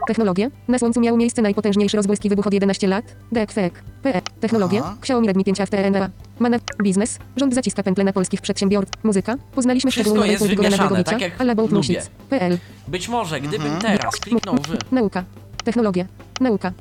Technologie. 0.06 0.50
Na 0.68 0.78
słońcu 0.78 1.00
miał 1.00 1.16
miejsce 1.16 1.42
najpotężniejszy 1.42 1.96
rozbłyski 1.96 2.28
wybuch 2.28 2.46
od 2.46 2.54
11 2.54 2.86
lat. 2.88 3.04
DEKFEK. 3.32 3.82
PE. 4.02 4.22
Technologie. 4.40 4.80
Aha. 4.84 4.96
Xiaomi 5.00 5.26
Redmi 5.26 5.44
5 5.44 5.58
FTNA. 5.58 6.10
Mana. 6.38 6.58
Biznes. 6.82 7.18
Rząd 7.36 7.54
zaciska 7.54 7.82
pętle 7.82 8.04
na 8.04 8.12
polskich 8.12 8.40
przedsiębiorców. 8.40 9.04
Muzyka. 9.04 9.36
Poznaliśmy 9.54 9.90
Wszystko 9.90 10.10
szczegóły 10.10 10.28
jest 10.32 10.46
wymieszane, 10.46 10.76
Drogovicia. 10.76 11.10
tak 11.10 11.20
jak 11.20 11.72
music. 11.72 12.10
PL. 12.30 12.58
Być 12.88 13.08
może, 13.08 13.40
gdybym 13.40 13.72
Mhm. 13.72 13.80
teraz 13.98 14.16
kliknął 14.16 14.56
w 14.56 14.92
Nauka. 14.92 15.24
Technologie. 15.64 16.06
Nauka. 16.40 16.72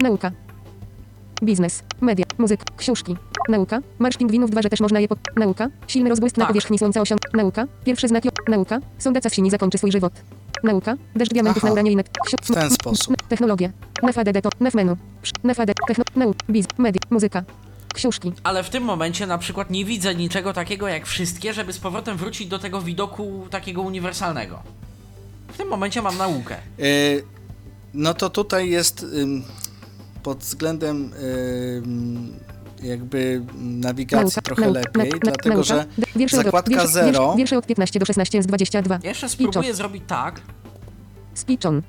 Nauka. 0.00 0.30
Biznes. 1.42 1.82
Media. 2.00 2.24
Muzyka. 2.38 2.64
Książki. 2.76 3.16
Nauka. 3.48 3.80
Marsz 3.98 4.16
pingwinów 4.16 4.50
2, 4.50 4.62
że 4.62 4.68
też 4.68 4.80
można 4.80 5.00
je 5.00 5.08
po... 5.08 5.16
Nauka. 5.36 5.68
Silny 5.86 6.10
rozbłysk 6.10 6.36
na 6.36 6.42
Tak. 6.44 6.48
powierzchni 6.48 6.78
słońca 6.78 7.00
osiąg... 7.00 7.20
Nauka. 7.34 7.66
Pierwsze 7.84 8.08
znaki... 8.08 8.28
Nauka. 8.48 8.80
Sondaca 8.98 9.28
z 9.28 9.34
sini 9.34 9.50
zakończy 9.50 9.78
swój 9.78 9.92
żywot. 9.92 10.12
Nauka. 10.64 10.96
Deszcz 11.16 11.32
diamentów 11.32 11.64
Aha. 11.64 11.66
na 11.68 11.72
uranie 11.72 11.90
i 11.92 11.96
net... 11.96 12.08
W 12.42 12.54
ten 12.54 12.70
sposób. 12.70 13.16
Technologie. 13.28 13.72
NFADD 14.02 14.42
to... 14.42 14.48
NF 14.60 14.74
menu. 14.74 14.96
NFAD. 15.44 15.70
Techno... 15.88 16.04
Nauk. 16.16 16.36
Biz. 16.50 16.66
Media. 16.78 17.00
Muzyka. 17.10 17.44
Książki. 17.94 18.32
Ale 18.42 18.62
w 18.62 18.70
tym 18.70 18.82
momencie 18.84 19.26
na 19.26 19.38
przykład 19.38 19.70
nie 19.70 19.84
widzę 19.84 20.14
niczego 20.14 20.52
takiego 20.52 20.88
jak 20.88 21.06
wszystkie, 21.06 21.52
żeby 21.52 21.72
z 21.72 21.78
powrotem 21.78 22.16
wrócić 22.16 22.48
do 22.48 22.58
tego 22.58 22.80
widoku 22.80 23.46
takiego 23.50 23.82
uniwersalnego. 23.82 24.62
W 25.48 25.56
tym 25.56 25.68
momencie 25.68 26.02
mam 26.02 26.18
naukę. 26.18 26.56
Y, 26.80 27.24
No 27.94 28.14
to 28.14 28.30
tutaj 28.30 28.70
jest 28.70 29.02
ym, 29.02 29.44
pod 30.22 30.38
względem 30.38 31.10
jakby 32.84 33.42
nawigacji 33.56 34.24
Nauka, 34.24 34.40
trochę 34.40 34.62
nauka, 34.62 34.80
lepiej, 34.80 35.10
na, 35.10 35.16
na, 35.16 35.20
dlatego 35.20 35.54
nauka, 35.54 35.62
że 35.62 35.86
wiersze 36.16 36.36
zakładka 36.36 36.86
0... 36.86 37.34
Wiersze 37.36 37.58
od 37.58 37.66
15 37.66 37.98
do 37.98 38.06
16 38.06 38.38
jest 38.38 38.48
22. 38.48 38.98
Jeszcze 39.02 39.28
spróbuję 39.28 39.74
zrobić 39.74 40.02
tak. 40.06 40.40
Spiczon. 41.34 41.82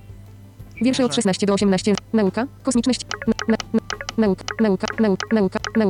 Wiersze 0.81 1.05
od 1.05 1.15
16 1.15 1.47
do 1.47 1.53
18. 1.53 1.95
Nauka, 2.13 2.47
kosmiczność, 2.63 3.01
na, 3.27 3.33
na, 3.47 3.79
nauk, 4.17 4.39
nauka, 4.59 4.87
nauk, 4.99 5.19
nauka, 5.31 5.59
nauk, 5.71 5.85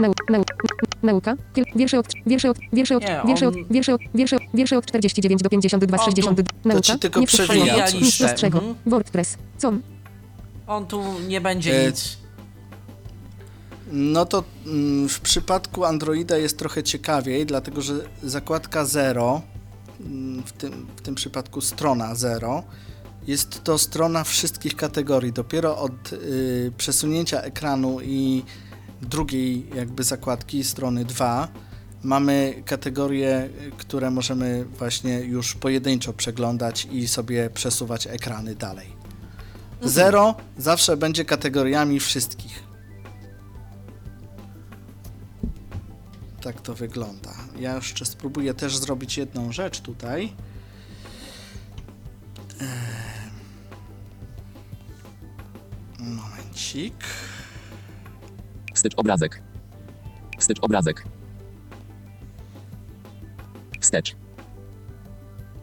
nauk, 0.00 0.46
nauka, 1.02 1.36
wiersze 1.76 1.98
od, 1.98 2.06
wiersze 2.26 2.50
od, 2.50 2.58
wiersze 2.72 2.96
od, 2.96 3.02
wiersze 3.26 3.48
od, 3.48 3.54
wiersze 3.70 3.94
od, 3.94 4.00
wiersze 4.14 4.36
od, 4.36 4.42
wiersze 4.54 4.78
od 4.78 4.86
49 4.86 5.42
do 5.42 5.48
52 5.48 5.98
z 5.98 6.00
60, 6.00 6.40
nauka, 6.64 7.20
nie 7.20 7.26
przewija, 7.26 7.90
nic 7.90 8.18
prostszego, 8.18 8.60
WordPress, 8.86 9.36
com. 9.58 9.82
On 10.66 10.86
tu 10.86 11.02
nie 11.28 11.40
będzie 11.40 11.86
nic. 11.86 12.23
No 13.92 14.26
to 14.26 14.44
mm, 14.66 15.08
w 15.08 15.20
przypadku 15.20 15.84
Androida 15.84 16.36
jest 16.36 16.58
trochę 16.58 16.82
ciekawiej, 16.82 17.46
dlatego 17.46 17.82
że 17.82 17.94
zakładka 18.22 18.84
0, 18.84 19.42
mm, 20.00 20.42
w 20.42 20.52
tym, 20.52 20.86
w 20.96 21.00
tym 21.00 21.14
przypadku 21.14 21.60
strona 21.60 22.14
0, 22.14 22.62
jest 23.26 23.64
to 23.64 23.78
strona 23.78 24.24
wszystkich 24.24 24.76
kategorii. 24.76 25.32
Dopiero 25.32 25.78
od 25.78 26.12
y, 26.12 26.72
przesunięcia 26.76 27.42
ekranu 27.42 28.00
i 28.00 28.42
drugiej 29.02 29.66
jakby 29.74 30.04
zakładki 30.04 30.64
strony 30.64 31.04
2 31.04 31.48
mamy 32.02 32.62
kategorie, 32.66 33.48
które 33.76 34.10
możemy 34.10 34.64
właśnie 34.64 35.20
już 35.20 35.54
pojedynczo 35.54 36.12
przeglądać 36.12 36.88
i 36.92 37.08
sobie 37.08 37.50
przesuwać 37.50 38.06
ekrany 38.06 38.54
dalej. 38.54 39.04
Zero 39.82 40.34
zawsze 40.58 40.96
będzie 40.96 41.24
kategoriami 41.24 42.00
wszystkich. 42.00 42.63
Tak 46.44 46.60
to 46.60 46.74
wygląda. 46.74 47.34
Ja 47.58 47.74
jeszcze 47.74 48.04
spróbuję 48.04 48.54
też 48.54 48.76
zrobić 48.76 49.18
jedną 49.18 49.52
rzecz 49.52 49.80
tutaj. 49.80 50.32
Eee, 52.60 52.68
Momencik. 55.98 56.94
Wstecz 58.74 58.94
obrazek. 58.96 59.42
Wstecz 60.38 60.58
obrazek. 60.60 61.04
Wstecz. 63.80 64.16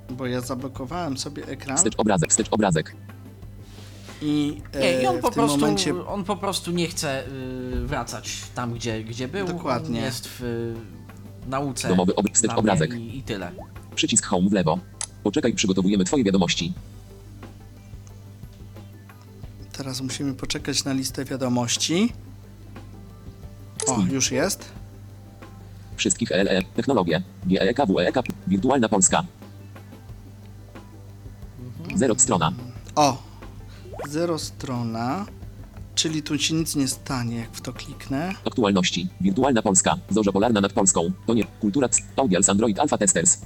Bo 0.10 0.26
ja 0.28 0.42
zablokowałem 0.42 1.18
sobie 1.18 1.48
ekran 1.48 1.78
Wstecz 1.78 1.96
obrazek. 1.98 2.30
Wstecz 2.30 2.48
obrazek. 2.52 2.96
I, 4.22 4.62
Nie, 4.76 4.82
e, 4.82 5.04
i 5.04 5.08
on 5.08 5.18
w 5.18 5.22
po 5.22 5.28
tym 5.28 5.34
prostu, 5.34 5.58
momencie 5.58 6.06
on 6.06 6.24
po 6.24 6.36
prostu 6.38 6.72
nie 6.72 6.88
chce 6.88 7.28
y, 7.28 7.88
wracać 7.88 8.38
tam, 8.56 8.74
gdzie, 8.74 9.04
gdzie 9.04 9.28
był. 9.28 9.48
Dokładnie. 9.48 10.00
On 10.00 10.06
jest 10.06 10.28
w 10.28 10.42
y, 10.42 11.50
nauce. 11.50 11.88
Domowy 11.88 12.16
ob- 12.16 12.34
wstecz 12.34 12.52
obrazek. 12.52 12.94
I, 12.94 13.18
I 13.18 13.24
tyle. 13.24 13.52
Przycisk 13.96 14.26
home 14.26 14.50
w 14.50 14.54
lewo. 14.54 14.80
Poczekaj, 15.24 15.54
przygotowujemy 15.54 16.04
twoje 16.06 16.24
wiadomości. 16.24 16.74
teraz 19.84 20.02
musimy 20.02 20.34
poczekać 20.34 20.84
na 20.84 20.94
listę 20.94 21.26
wiadomości. 21.26 22.14
O, 23.88 24.02
już 24.12 24.32
jest. 24.32 24.66
Wszystkich 25.96 26.30
LE. 26.30 26.62
Technologie. 26.76 27.22
GEK, 27.46 27.78
WEK. 27.88 28.16
Wirtualna 28.48 28.90
Polska. 28.90 29.24
Zero 31.96 32.16
strona. 32.18 32.52
O, 32.96 33.18
zero 34.08 34.40
strona, 34.40 35.26
czyli 35.96 36.24
tu 36.24 36.40
się 36.40 36.54
nic 36.54 36.76
nie 36.76 36.88
stanie, 36.88 37.38
jak 37.38 37.52
w 37.52 37.62
to 37.62 37.74
kliknę. 37.74 38.34
Aktualności. 38.48 39.08
Wirtualna 39.22 39.62
Polska. 39.62 39.98
Zorza 40.10 40.32
polarna 40.32 40.62
nad 40.62 40.74
Polską. 40.74 41.12
To 41.26 41.34
nie. 41.34 41.44
Kultura. 41.44 41.90
Audials 42.16 42.50
Android 42.50 42.80
Alpha 42.80 42.98
Testers. 42.98 43.38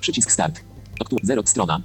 Przycisk 0.00 0.30
start. 0.30 0.60
Aktu. 1.00 1.16
Zero 1.22 1.42
strona. 1.44 1.80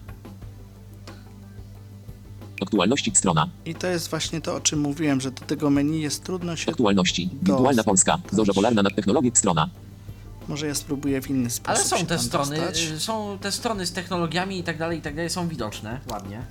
Aktualności 2.62 3.12
strona. 3.16 3.50
I 3.66 3.76
to 3.76 3.88
jest 3.88 4.10
właśnie 4.10 4.42
to, 4.42 4.56
o 4.56 4.60
czym 4.60 4.80
mówiłem, 4.80 5.22
że 5.22 5.32
do 5.32 5.42
tego 5.42 5.70
menu 5.70 6.02
jest 6.02 6.24
trudno 6.24 6.56
się... 6.56 6.72
Aktualności. 6.72 7.30
Wirtualna 7.42 7.84
Polska. 7.84 8.18
Zorza 8.32 8.54
polarna 8.54 8.84
nad 8.84 8.96
technologię 8.96 9.32
strona. 9.34 9.70
Może 10.48 10.68
ja 10.68 10.76
spróbuję 10.76 11.22
w 11.22 11.30
inny 11.30 11.50
sposób 11.50 11.70
Ale 11.70 11.80
są 11.90 11.98
się 11.98 12.06
te 12.06 12.16
tam 12.16 12.26
strony, 12.26 12.56
dostać. 12.58 12.82
y, 12.84 13.00
są 13.00 13.38
te 13.42 13.52
strony 13.52 13.86
z 13.86 13.92
technologiami 13.92 14.60
i 14.60 14.64
tak 14.64 14.78
dalej, 14.78 15.00
i 15.00 15.02
tak 15.02 15.16
dalej, 15.16 15.30
są 15.30 15.48
widoczne 15.48 16.00
ładnie. 16.12 16.42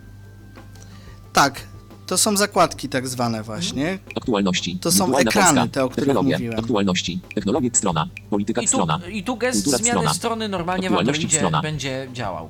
Tak, 1.32 1.60
to 2.06 2.18
są 2.18 2.36
zakładki 2.36 2.88
tak 2.88 3.08
zwane 3.08 3.42
właśnie. 3.42 3.98
Aktualności. 4.16 4.78
To 4.78 4.92
są 4.92 5.06
Wirtualna 5.06 5.30
ekrany, 5.30 5.60
Polska. 5.60 5.74
te, 5.74 5.84
o 5.84 5.88
których 5.88 6.14
mówiłem. 6.14 6.58
Aktualności. 6.60 7.20
Technologie 7.34 7.70
strona. 7.72 8.06
Polityka 8.30 8.60
I 8.62 8.64
tu, 8.64 8.68
strona. 8.68 9.00
I 9.12 9.22
tu 9.22 9.36
gest 9.36 9.58
Kultura 9.64 9.78
zmiany 9.78 9.98
strona. 9.98 10.14
strony 10.14 10.48
normalnie 10.48 10.82
w 10.90 10.92
Aktualności 10.92 11.22
Androidzie 11.24 11.36
strona. 11.36 11.62
będzie 11.62 12.08
działał. 12.12 12.48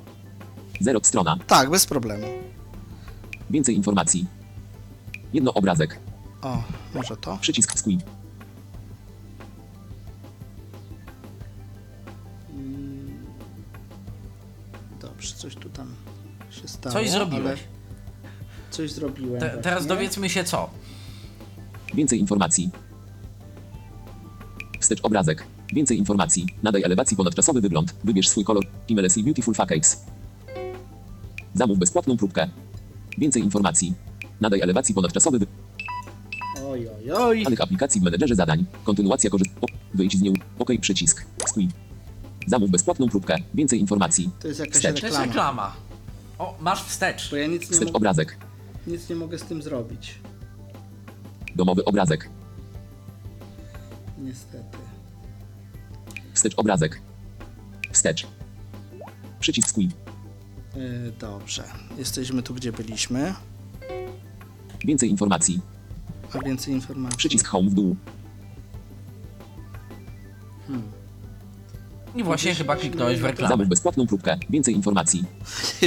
Zero 0.80 1.00
strona. 1.02 1.36
Tak, 1.46 1.70
bez 1.70 1.86
problemu. 1.86 2.26
Więcej 3.50 3.76
informacji. 3.76 4.26
Jedno 5.32 5.54
obrazek. 5.54 5.98
O, 6.42 6.62
może 6.94 7.16
to? 7.16 7.38
Przycisk 7.40 7.78
squeeze. 7.78 8.04
Dobrze, 15.16 15.34
coś 15.34 15.54
tu 15.54 15.70
tam 15.70 15.94
się 16.50 16.68
stało. 16.68 16.92
Coś 16.92 17.10
zrobiłeś. 17.10 17.44
ale 17.46 17.56
Coś 18.70 18.92
zrobiłem 18.92 19.40
Te, 19.40 19.58
teraz 19.62 19.86
dowiedzmy 19.86 20.28
się 20.28 20.44
co. 20.44 20.70
Więcej 21.94 22.20
informacji. 22.20 22.70
Wstecz 24.80 25.00
obrazek. 25.02 25.46
Więcej 25.72 25.98
informacji. 25.98 26.46
Nadaj 26.62 26.82
elewacji 26.82 27.16
ponadczasowy 27.16 27.60
wygląd. 27.60 27.94
Wybierz 28.04 28.28
swój 28.28 28.44
kolor. 28.44 28.66
Imelesi 28.88 29.22
Beautiful 29.22 29.54
Facades. 29.54 30.04
Zamów 31.54 31.78
bezpłatną 31.78 32.16
próbkę. 32.16 32.48
Więcej 33.18 33.42
informacji. 33.42 33.94
Nadaj 34.40 34.60
elewacji 34.60 34.94
ponadczasowy 34.94 35.38
wy... 35.38 35.46
Oj, 36.68 36.88
oj, 36.88 37.12
oj. 37.12 37.44
Danych 37.44 37.60
aplikacji 37.60 38.00
w 38.00 38.04
menedżerze 38.04 38.34
zadań. 38.34 38.64
Kontynuacja 38.84 39.30
korzystania. 39.30 39.66
Wyjdź 39.94 40.16
z 40.16 40.20
niej. 40.20 40.34
OK 40.58 40.70
przycisk. 40.80 41.26
Squid. 41.46 41.85
Zamów 42.46 42.70
bezpłatną 42.70 43.08
próbkę. 43.08 43.36
Więcej 43.54 43.80
informacji. 43.80 44.30
To 44.40 44.48
jest 44.48 44.60
jakaś 44.60 44.74
Wstecz. 44.76 45.00
To 45.00 45.06
jest 45.06 45.18
reklama. 45.18 45.26
reklama. 45.26 45.76
O, 46.38 46.56
masz 46.60 46.84
wstecz. 46.84 47.30
Bo 47.30 47.36
ja 47.36 47.46
nic 47.46 47.62
nie, 47.62 47.68
Wstecz 47.68 47.88
mo- 47.92 47.96
obrazek. 47.96 48.36
nic 48.86 49.08
nie 49.08 49.16
mogę 49.16 49.38
z 49.38 49.42
tym 49.42 49.62
zrobić. 49.62 50.18
Domowy 51.56 51.84
obrazek. 51.84 52.30
Niestety. 54.18 54.76
Wstecz 56.34 56.54
obrazek. 56.56 57.00
Wstecz. 57.92 58.26
Przycisk 59.40 59.68
squid. 59.68 59.90
Yy, 60.76 61.12
dobrze. 61.18 61.64
Jesteśmy 61.98 62.42
tu, 62.42 62.54
gdzie 62.54 62.72
byliśmy. 62.72 63.34
Więcej 64.84 65.10
informacji. 65.10 65.60
A 66.32 66.38
więcej 66.38 66.74
informacji. 66.74 67.18
Przycisk 67.18 67.46
home 67.46 67.70
w 67.70 67.74
dół. 67.74 67.96
I 72.16 72.22
właśnie 72.24 72.54
chyba 72.54 72.76
kliknąłeś 72.76 73.18
w 73.20 73.24
reklamę. 73.24 73.48
Zamów 73.48 73.68
bezpłatną 73.68 74.06
próbkę. 74.06 74.38
Więcej 74.50 74.74
informacji. 74.74 75.24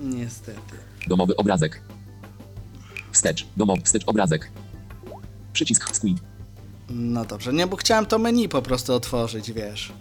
Niestety. 0.00 0.60
Domowy 1.06 1.36
obrazek. 1.36 1.80
Wstecz. 3.12 3.46
Domowy. 3.56 3.82
Wstecz 3.82 4.02
obrazek. 4.06 4.50
Przycisk 5.52 5.96
squid. 5.96 6.18
No 6.90 7.24
dobrze, 7.24 7.52
nie, 7.52 7.66
bo 7.66 7.76
chciałem 7.76 8.06
to 8.06 8.18
menu 8.18 8.48
po 8.48 8.62
prostu 8.62 8.94
otworzyć, 8.94 9.52
wiesz. 9.52 9.92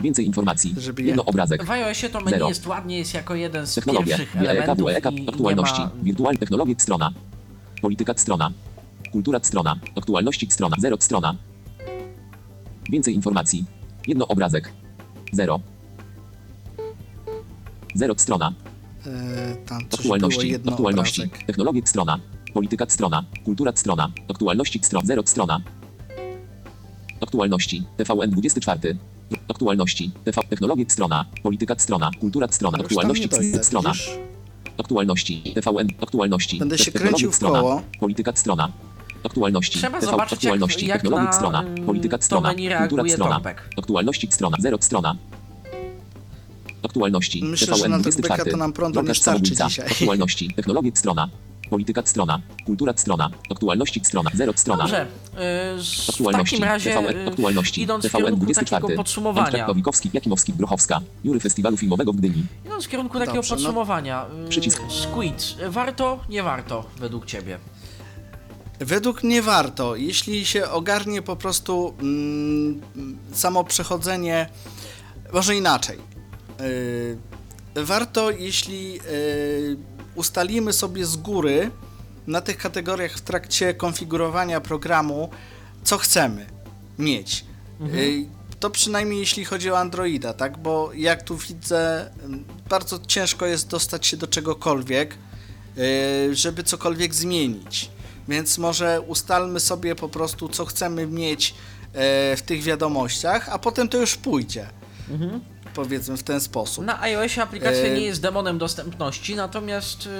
Więcej 0.00 0.26
informacji. 0.26 0.74
Żeby 0.78 1.02
je- 1.02 1.08
Jedno 1.08 1.24
obrazek. 1.24 1.64
W 1.64 1.70
iOSie 1.70 2.10
to 2.10 2.18
menu 2.20 2.30
Zero. 2.30 2.48
jest 2.48 2.66
ładnie, 2.66 2.98
jest 2.98 3.14
jako 3.14 3.34
jeden 3.34 3.66
z 3.66 3.74
Technologie. 3.74 4.06
pierwszych 4.06 4.36
elementów 4.36 4.86
WEK, 4.86 5.06
i 5.12 5.14
nie 5.22 5.28
aktualności. 5.28 5.80
ma... 5.80 5.90
Wirtualne 6.02 6.38
technologie 6.38 6.74
strona. 6.78 7.10
Polityka 7.82 8.14
strona. 8.16 8.50
Kultura 9.12 9.40
strona. 9.42 9.76
Aktualności 9.96 10.46
strona. 10.50 10.76
Zero 10.78 10.96
strona. 11.00 11.34
Więcej 12.90 13.14
informacji. 13.14 13.64
Jedno 14.06 14.28
obrazek. 14.28 14.72
Zero. 15.32 15.60
Zero 17.94 18.14
strona. 18.16 18.52
Yy, 19.06 19.12
tam 19.66 19.78
coś 19.88 20.02
było 20.02 20.14
Aktualności. 20.14 20.48
jedno 20.48 20.72
Aktualności. 20.72 21.22
obrazek. 21.22 21.46
Technologie 21.46 21.82
strona. 21.86 22.18
Polityka 22.54 22.86
strona. 22.88 23.24
Kultura 23.44 23.72
strona. 23.76 24.10
Aktualności 24.30 24.78
strona. 24.82 25.06
Zero 25.06 25.22
strona. 25.26 25.60
Aktualności. 27.20 27.82
TVN24. 27.98 28.94
Aktualności. 29.48 30.10
TV. 30.24 30.40
Technologie 30.50 30.84
strona. 30.88 31.24
Polityka 31.42 31.74
strona. 31.78 32.10
Kultura 32.20 32.48
strona. 32.50 32.78
Aktualności 32.78 33.28
strona. 33.62 33.92
Aktualności. 34.78 35.42
TVN. 35.54 35.88
Aktualności. 36.02 36.58
Będę 36.58 36.78
się 36.78 36.92
kręcił 36.92 37.30
w 37.30 37.34
strona. 37.34 37.60
koło. 37.60 37.82
Polityka 38.00 38.32
strona. 38.36 38.72
Aktualności. 39.24 39.78
Trzeba 39.78 40.00
TV. 40.00 40.10
zobaczyć, 40.10 40.32
jak- 40.32 40.52
Aktualności. 40.54 40.86
jak 40.86 40.96
Technologie 41.02 41.24
na, 41.26 41.32
strona. 41.32 41.64
Polityka 41.86 42.18
to 42.18 42.24
strona. 42.24 42.54
Kultura 42.88 43.08
strona. 43.08 43.34
Tompek. 43.34 43.68
Aktualności 43.78 44.28
strona. 44.30 44.56
Zero 44.60 44.78
strona. 44.80 45.16
Aktualności. 46.84 47.44
Myślę, 47.44 47.66
TVN 47.66 47.78
że 47.82 47.88
na 47.88 47.98
24. 47.98 48.28
Tompeka 48.38 48.50
to 48.50 48.56
nam 48.56 48.72
prądu 48.72 49.02
nie 49.02 49.14
starczy 49.14 49.42
dzisiaj. 49.56 49.86
Aktualności. 49.86 50.54
Technologie 50.54 50.90
strona. 50.94 51.28
Polityka 51.70 52.02
strona. 52.04 52.40
Kultura 52.66 52.92
strona. 52.96 53.30
Aktualności 53.50 54.00
strona. 54.04 54.30
Zero 54.34 54.52
strona. 54.56 54.82
Dobrze, 54.82 55.06
y, 55.76 55.82
z- 55.82 56.06
w 56.06 56.10
Aktualności. 56.10 56.56
takim 56.56 56.64
razie 56.64 56.90
TVN. 56.94 57.16
y, 57.16 57.28
Aktualności. 57.28 57.82
idąc 57.82 58.04
w 58.06 58.08
TVN 58.08 58.18
kierunku 58.24 58.44
24. 58.44 58.80
takiego 58.82 58.96
podsumowania, 59.02 59.46
Antek 59.46 59.66
Pawlikowski, 59.66 60.10
Jakimowski, 60.12 60.52
Grochowska. 60.52 61.00
Jury 61.24 61.40
Festiwalu 61.40 61.76
Filmowego 61.76 62.12
w 62.12 62.16
Gdyni. 62.16 62.44
idąc 62.66 62.84
w 62.84 62.88
kierunku 62.88 63.18
takiego 63.18 63.34
Dobrze, 63.34 63.54
no- 63.54 63.56
podsumowania, 63.60 64.26
y, 64.46 64.48
Przycisk. 64.48 64.82
Squid, 64.88 65.56
warto, 65.68 66.20
nie 66.28 66.42
warto 66.42 66.84
według 67.00 67.26
Ciebie? 67.26 67.58
Według 68.80 69.22
mnie 69.22 69.42
warto, 69.42 69.96
jeśli 69.96 70.46
się 70.46 70.70
ogarnie 70.70 71.22
po 71.22 71.36
prostu 71.36 71.94
mm, 72.00 72.80
samo 73.32 73.64
przechodzenie, 73.64 74.48
może 75.32 75.56
inaczej. 75.56 75.98
Yy, 77.74 77.84
warto, 77.84 78.30
jeśli 78.30 78.92
yy, 78.92 79.00
ustalimy 80.14 80.72
sobie 80.72 81.06
z 81.06 81.16
góry 81.16 81.70
na 82.26 82.40
tych 82.40 82.58
kategoriach 82.58 83.12
w 83.12 83.20
trakcie 83.20 83.74
konfigurowania 83.74 84.60
programu, 84.60 85.30
co 85.84 85.98
chcemy 85.98 86.46
mieć. 86.98 87.44
Yy, 87.80 88.26
to 88.60 88.70
przynajmniej 88.70 89.20
jeśli 89.20 89.44
chodzi 89.44 89.70
o 89.70 89.78
Androida, 89.78 90.32
tak? 90.32 90.58
Bo 90.58 90.90
jak 90.94 91.22
tu 91.22 91.36
widzę, 91.36 92.10
ym, 92.24 92.44
bardzo 92.68 92.98
ciężko 93.06 93.46
jest 93.46 93.68
dostać 93.68 94.06
się 94.06 94.16
do 94.16 94.26
czegokolwiek, 94.26 95.14
yy, 95.76 96.36
żeby 96.36 96.62
cokolwiek 96.62 97.14
zmienić. 97.14 97.90
Więc 98.28 98.58
może 98.58 99.00
ustalmy 99.00 99.60
sobie 99.60 99.94
po 99.94 100.08
prostu, 100.08 100.48
co 100.48 100.64
chcemy 100.64 101.06
mieć 101.06 101.54
e, 101.92 102.36
w 102.36 102.42
tych 102.42 102.62
wiadomościach, 102.62 103.48
a 103.48 103.58
potem 103.58 103.88
to 103.88 103.98
już 103.98 104.16
pójdzie. 104.16 104.66
Powiedzmy 105.74 106.16
w 106.16 106.22
ten 106.22 106.40
sposób. 106.40 106.84
Na 106.84 107.02
iOSie 107.02 107.42
aplikacja 107.42 107.84
E, 107.84 107.90
nie 107.94 108.00
jest 108.00 108.22
demonem 108.22 108.58
dostępności, 108.58 109.36
natomiast 109.36 110.06
y, 110.06 110.10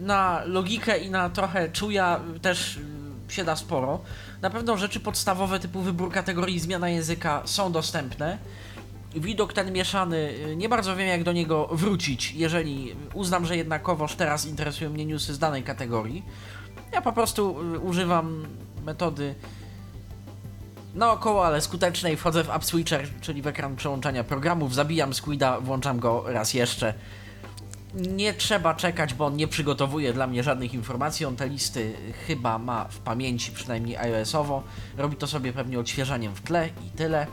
na 0.00 0.42
logikę 0.44 0.98
i 0.98 1.10
na 1.10 1.30
trochę 1.30 1.70
czuja 1.70 2.20
też 2.42 2.76
y, 2.76 3.34
się 3.34 3.44
da 3.44 3.56
sporo. 3.56 4.00
Na 4.42 4.50
pewno 4.50 4.76
rzeczy 4.76 5.00
podstawowe 5.00 5.60
typu 5.60 5.80
wybór 5.80 6.12
kategorii, 6.12 6.60
zmiana 6.60 6.88
języka 6.88 7.42
są 7.44 7.72
dostępne. 7.72 8.38
Widok 9.14 9.52
ten 9.52 9.72
mieszany, 9.72 10.34
nie 10.56 10.68
bardzo 10.68 10.96
wiem 10.96 11.08
jak 11.08 11.22
do 11.22 11.32
niego 11.32 11.68
wrócić, 11.72 12.32
jeżeli 12.32 12.96
uznam, 13.14 13.46
że 13.46 13.56
jednakowoż 13.56 14.14
teraz 14.14 14.46
interesują 14.46 14.90
mnie 14.90 15.06
newsy 15.06 15.34
z 15.34 15.38
danej 15.38 15.62
kategorii. 15.62 16.22
Ja 16.96 17.02
po 17.02 17.12
prostu 17.12 17.74
y, 17.74 17.78
używam 17.78 18.46
metody 18.84 19.34
naokoło, 20.94 21.46
ale 21.46 21.60
skutecznej. 21.60 22.16
Wchodzę 22.16 22.44
w 22.44 22.50
App 22.50 22.64
Switcher, 22.64 23.08
czyli 23.20 23.42
w 23.42 23.46
ekran 23.46 23.76
przełączania 23.76 24.24
programów, 24.24 24.74
zabijam 24.74 25.14
Squida, 25.14 25.60
włączam 25.60 25.98
go 25.98 26.24
raz 26.26 26.54
jeszcze. 26.54 26.94
Nie 27.94 28.34
trzeba 28.34 28.74
czekać, 28.74 29.14
bo 29.14 29.26
on 29.26 29.36
nie 29.36 29.48
przygotowuje 29.48 30.12
dla 30.12 30.26
mnie 30.26 30.42
żadnych 30.42 30.74
informacji. 30.74 31.26
On 31.26 31.36
te 31.36 31.48
listy 31.48 31.94
chyba 32.26 32.58
ma 32.58 32.84
w 32.84 32.98
pamięci, 32.98 33.52
przynajmniej 33.52 33.96
iOS-owo. 33.96 34.62
Robi 34.96 35.16
to 35.16 35.26
sobie 35.26 35.52
pewnie 35.52 35.80
odświeżaniem 35.80 36.34
w 36.34 36.40
tle 36.40 36.68
i 36.86 36.90
tyle. 36.90 37.26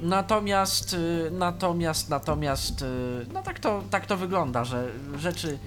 Natomiast, 0.00 0.92
y, 0.92 1.30
natomiast, 1.30 2.08
natomiast, 2.08 2.82
y, 2.82 3.26
no 3.32 3.42
tak 3.42 3.58
to, 3.58 3.82
tak 3.90 4.06
to 4.06 4.16
wygląda, 4.16 4.64
że 4.64 4.92
rzeczy 5.18 5.58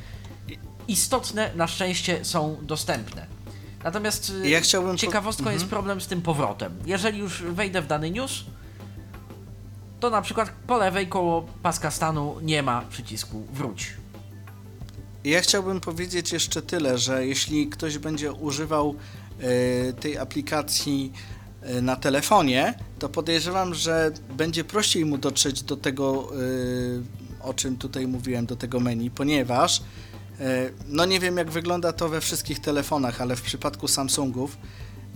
istotne 0.91 1.51
na 1.55 1.67
szczęście 1.67 2.25
są 2.25 2.57
dostępne. 2.61 3.25
Natomiast 3.83 4.29
y, 4.45 4.49
Ja 4.49 4.61
chciałbym 4.61 4.91
po- 4.91 4.97
ciekawostką 4.97 5.43
jest 5.43 5.63
Mhm. 5.63 5.69
problem 5.69 6.01
z 6.01 6.07
tym 6.07 6.21
powrotem. 6.21 6.73
Jeżeli 6.85 7.19
już 7.19 7.41
wejdę 7.43 7.81
w 7.81 7.87
dany 7.87 8.11
news, 8.11 8.31
to 9.99 10.09
na 10.09 10.21
przykład 10.21 10.51
po 10.67 10.77
lewej 10.77 11.07
koło 11.07 11.41
paska 11.63 11.91
stanu 11.91 12.35
nie 12.41 12.63
ma 12.63 12.81
przycisku 12.89 13.43
wróć. 13.53 13.93
Ja 15.23 15.41
chciałbym 15.41 15.81
powiedzieć 15.81 16.31
jeszcze 16.31 16.61
tyle, 16.61 16.97
że 16.97 17.25
jeśli 17.27 17.67
ktoś 17.67 17.97
będzie 17.97 18.31
używał 18.33 18.95
e, 19.39 19.93
tej 19.93 20.17
aplikacji 20.17 21.13
e, 21.61 21.81
na 21.81 21.95
telefonie, 21.95 22.73
to 22.99 23.09
podejrzewam, 23.09 23.73
że 23.75 24.11
będzie 24.37 24.63
prościej 24.63 25.05
mu 25.05 25.17
dotrzeć 25.17 25.63
do 25.63 25.77
tego, 25.77 26.29
e, 27.41 27.43
o 27.43 27.53
czym 27.53 27.77
tutaj 27.77 28.07
mówiłem, 28.07 28.45
do 28.45 28.55
tego 28.55 28.79
menu, 28.79 29.09
ponieważ 29.11 29.81
no 30.87 31.05
nie 31.05 31.19
wiem 31.19 31.37
jak 31.37 31.51
wygląda 31.51 31.93
to 31.93 32.09
we 32.09 32.21
wszystkich 32.21 32.59
telefonach, 32.59 33.21
ale 33.21 33.35
w 33.35 33.41
przypadku 33.41 33.87
Samsungów 33.87 34.57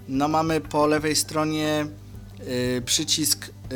no 0.07 0.27
mamy 0.27 0.61
po 0.61 0.87
lewej 0.87 1.15
stronie 1.15 1.85
e, 2.77 2.81
przycisk 2.81 3.49
e, 3.71 3.75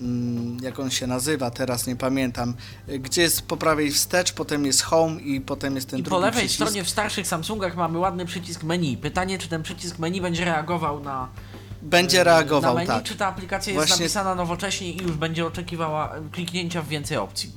mm, 0.00 0.58
jak 0.62 0.78
on 0.80 0.90
się 0.90 1.06
nazywa, 1.06 1.50
teraz 1.50 1.86
nie 1.86 1.96
pamiętam, 1.96 2.54
gdzie 3.00 3.22
jest 3.22 3.42
po 3.42 3.56
prawej 3.56 3.90
wstecz, 3.92 4.32
potem 4.32 4.66
jest 4.66 4.82
home 4.82 5.20
i 5.20 5.40
potem 5.40 5.74
jest 5.76 5.88
ten 5.90 5.98
I 5.98 6.02
drugi 6.02 6.10
po 6.14 6.18
lewej 6.18 6.40
przycisk. 6.40 6.54
stronie 6.54 6.84
w 6.84 6.90
starszych 6.90 7.26
Samsungach 7.26 7.76
mamy 7.76 7.98
ładny 7.98 8.26
przycisk 8.26 8.62
menu. 8.62 8.96
Pytanie, 8.96 9.38
czy 9.38 9.48
ten 9.48 9.62
przycisk 9.62 9.98
menu 9.98 10.20
będzie 10.20 10.44
reagował 10.44 11.00
na, 11.00 11.28
Będzie 11.82 12.18
na 12.18 12.24
reagował, 12.24 12.74
menu, 12.74 12.86
tak. 12.86 13.02
czy 13.04 13.16
ta 13.16 13.26
aplikacja 13.26 13.72
jest 13.72 13.86
Właśnie- 13.86 14.04
napisana 14.04 14.34
nowocześnie 14.34 14.90
i 14.92 15.02
już 15.02 15.12
będzie 15.12 15.46
oczekiwała 15.46 16.12
kliknięcia 16.32 16.82
w 16.82 16.88
więcej 16.88 17.16
opcji. 17.16 17.52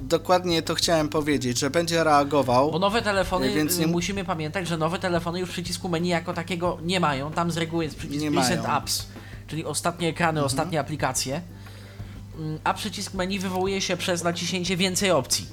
Dokładnie 0.00 0.62
to 0.62 0.74
chciałem 0.74 1.08
powiedzieć, 1.08 1.58
że 1.58 1.70
będzie 1.70 2.04
reagował. 2.04 2.70
Bo 2.70 2.78
nowe 2.78 3.02
telefony, 3.02 3.54
Więc 3.54 3.78
nie- 3.78 3.84
y, 3.84 3.88
musimy 3.88 4.24
pamiętać, 4.24 4.68
że 4.68 4.76
nowe 4.76 4.98
telefony 4.98 5.40
już 5.40 5.50
przycisku 5.50 5.88
menu 5.88 6.08
jako 6.08 6.34
takiego 6.34 6.78
nie 6.82 7.00
mają. 7.00 7.32
Tam 7.32 7.50
z 7.50 7.56
reguły 7.56 7.84
jest 7.84 7.96
przycisk 7.96 8.20
Nie 8.22 8.30
Recent 8.30 8.48
mają. 8.48 8.58
Mhm. 8.60 8.76
Apps, 8.82 9.06
czyli 9.46 9.64
ostatnie 9.64 10.08
ekrany, 10.08 10.44
ostatnie 10.44 10.80
aplikacje. 10.80 11.40
Mm, 12.38 12.58
A 12.64 12.74
przycisk 12.74 13.14
menu 13.14 13.38
wywołuje 13.38 13.80
się 13.80 13.96
przez 13.96 14.22
naciśnięcie 14.24 14.76
więcej 14.76 15.10
opcji. 15.10 15.46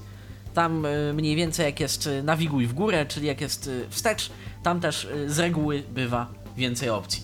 Tam 0.54 0.86
y, 0.86 1.14
mniej 1.14 1.36
więcej 1.36 1.66
jak 1.66 1.80
jest 1.80 2.08
y, 2.08 2.24
nawiguj 2.24 2.68
w 2.68 2.74
górę, 2.74 3.06
czyli 3.06 3.28
jak 3.28 3.42
jest 3.42 3.70
wstecz, 3.90 4.30
tam 4.64 4.80
też 4.80 5.08
z 5.28 5.40
reguły 5.40 5.84
bywa 5.94 6.28
więcej 6.58 6.90
opcji. 6.90 7.24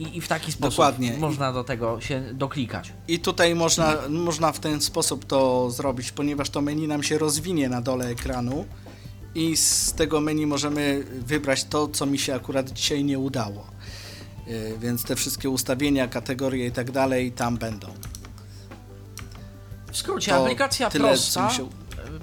I, 0.00 0.16
i 0.16 0.20
w 0.20 0.28
taki 0.28 0.52
sposób 0.52 0.70
Dokładnie. 0.70 1.16
można 1.18 1.52
do 1.52 1.64
tego 1.64 2.00
się 2.00 2.20
doklikać. 2.32 2.92
I 3.08 3.18
tutaj 3.18 3.54
można, 3.54 3.96
można 4.08 4.52
w 4.52 4.60
ten 4.60 4.80
sposób 4.80 5.24
to 5.24 5.70
zrobić, 5.70 6.12
ponieważ 6.12 6.50
to 6.50 6.60
menu 6.60 6.88
nam 6.88 7.02
się 7.02 7.18
rozwinie 7.18 7.68
na 7.68 7.80
dole 7.80 8.06
ekranu 8.08 8.64
i 9.34 9.56
z 9.56 9.92
tego 9.92 10.20
menu 10.20 10.46
możemy 10.46 11.04
wybrać 11.26 11.64
to, 11.64 11.88
co 11.88 12.06
mi 12.06 12.18
się 12.18 12.34
akurat 12.34 12.70
dzisiaj 12.70 13.04
nie 13.04 13.18
udało. 13.18 13.66
Y, 14.48 14.74
Więc 14.80 15.04
te 15.04 15.16
wszystkie 15.16 15.50
ustawienia, 15.50 16.08
kategorie 16.08 16.66
i 16.66 16.70
tak 16.72 16.90
dalej 16.90 17.32
tam 17.32 17.56
będą. 17.58 17.86
W 19.92 19.96
skrócie, 19.96 20.32
To 20.32 20.42
aplikacja 20.44 20.90
tyle, 20.90 21.08
prosta. 21.08 21.50
się- 21.50 21.68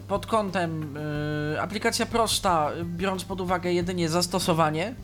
Pod 0.07 0.25
kątem 0.25 0.97
y, 0.97 1.61
aplikacja 1.61 2.05
prosta, 2.05 2.71
y, 2.81 2.85
biorąc 2.85 3.23
pod 3.23 3.41
uwagę 3.41 3.73
jedynie 3.73 4.09
zastosowanie. 4.09 4.95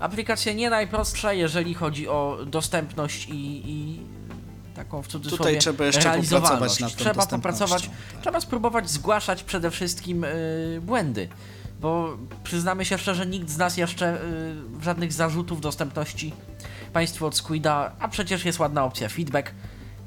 Aplikacja 0.00 0.52
nie 0.52 0.70
najprostsza, 0.70 1.32
jeżeli 1.32 1.74
chodzi 1.74 2.08
o 2.08 2.38
dostępność 2.46 3.28
i, 3.28 3.62
i 3.70 4.00
taką 4.74 5.02
w 5.02 5.06
cudzysłowie 5.06 5.38
Tutaj 5.38 5.58
trzeba 5.58 5.84
jeszcze 5.84 6.18
popracować 6.22 6.80
nad 6.80 6.96
Trzeba 6.96 7.26
popracować, 7.26 7.82
tak. 7.82 8.22
trzeba 8.22 8.40
spróbować 8.40 8.90
zgłaszać 8.90 9.42
przede 9.42 9.70
wszystkim 9.70 10.24
y, 10.24 10.80
błędy. 10.82 11.28
Bo 11.80 12.16
przyznamy 12.44 12.84
się 12.84 12.98
szczerze, 12.98 13.26
nikt 13.26 13.48
z 13.48 13.56
nas 13.56 13.76
jeszcze 13.76 14.14
y, 14.80 14.84
żadnych 14.84 15.12
zarzutów 15.12 15.60
dostępności 15.60 16.32
państwu 16.92 17.26
od 17.26 17.36
Squida, 17.36 17.92
a 17.98 18.08
przecież 18.08 18.44
jest 18.44 18.58
ładna 18.58 18.84
opcja 18.84 19.08
feedback, 19.08 19.50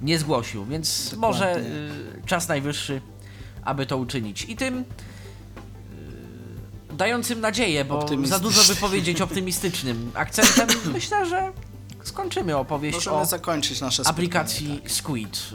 nie 0.02 0.20
zgłosił, 0.20 0.66
więc 0.66 1.12
Dokładnie. 1.12 1.28
może 1.28 1.60
y, 1.60 2.26
czas 2.26 2.48
najwyższy, 2.48 3.02
aby 3.64 3.86
to 3.86 3.98
uczynić. 3.98 4.46
I 4.50 4.56
tym 4.56 4.86
dającym 7.00 7.42
nadzieję, 7.42 7.86
bo 7.86 8.06
za 8.24 8.40
dużo 8.40 8.74
by 8.74 8.80
powiedzieć 8.80 9.22
optymistycznym 9.22 10.12
akcentem, 10.14 10.68
myślę, 10.94 11.26
że 11.26 11.52
skończymy 12.04 12.58
opowieść 12.58 12.96
Możemy 12.96 13.16
o 13.16 13.26
zakończyć 13.26 13.82
nasze 13.82 14.04
spotkanie, 14.04 14.16
aplikacji 14.16 14.80
tak. 14.84 14.92
Squid. 14.92 15.50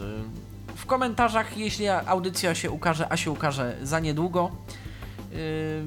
Y, 0.74 0.76
W 0.76 0.86
komentarzach, 0.86 1.56
jeśli 1.56 1.88
audycja 1.88 2.54
się 2.54 2.70
ukaże, 2.70 3.12
a 3.12 3.16
się 3.16 3.30
ukaże 3.30 3.76
za 3.82 4.00
niedługo, 4.00 4.50
y, 5.32 5.82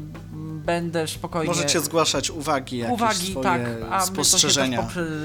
będę 0.66 1.08
spokojnie... 1.08 1.48
Możecie 1.48 1.80
zgłaszać 1.80 2.30
uwagi, 2.30 2.78
jakieś 2.78 2.94
uwagi, 2.94 3.32
swoje 3.32 3.44
tak, 3.44 3.62
a 3.92 4.06
spostrzeżenia. 4.06 4.82
my 4.82 4.88
to 4.88 4.94
się 4.94 4.96
też 4.96 5.06
poprze... 5.06 5.18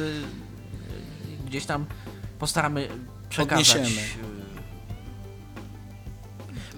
gdzieś 1.47 1.66
tam 1.66 1.85
postaramy 2.39 2.89
przekazać. 3.28 3.76
Y, 3.76 4.33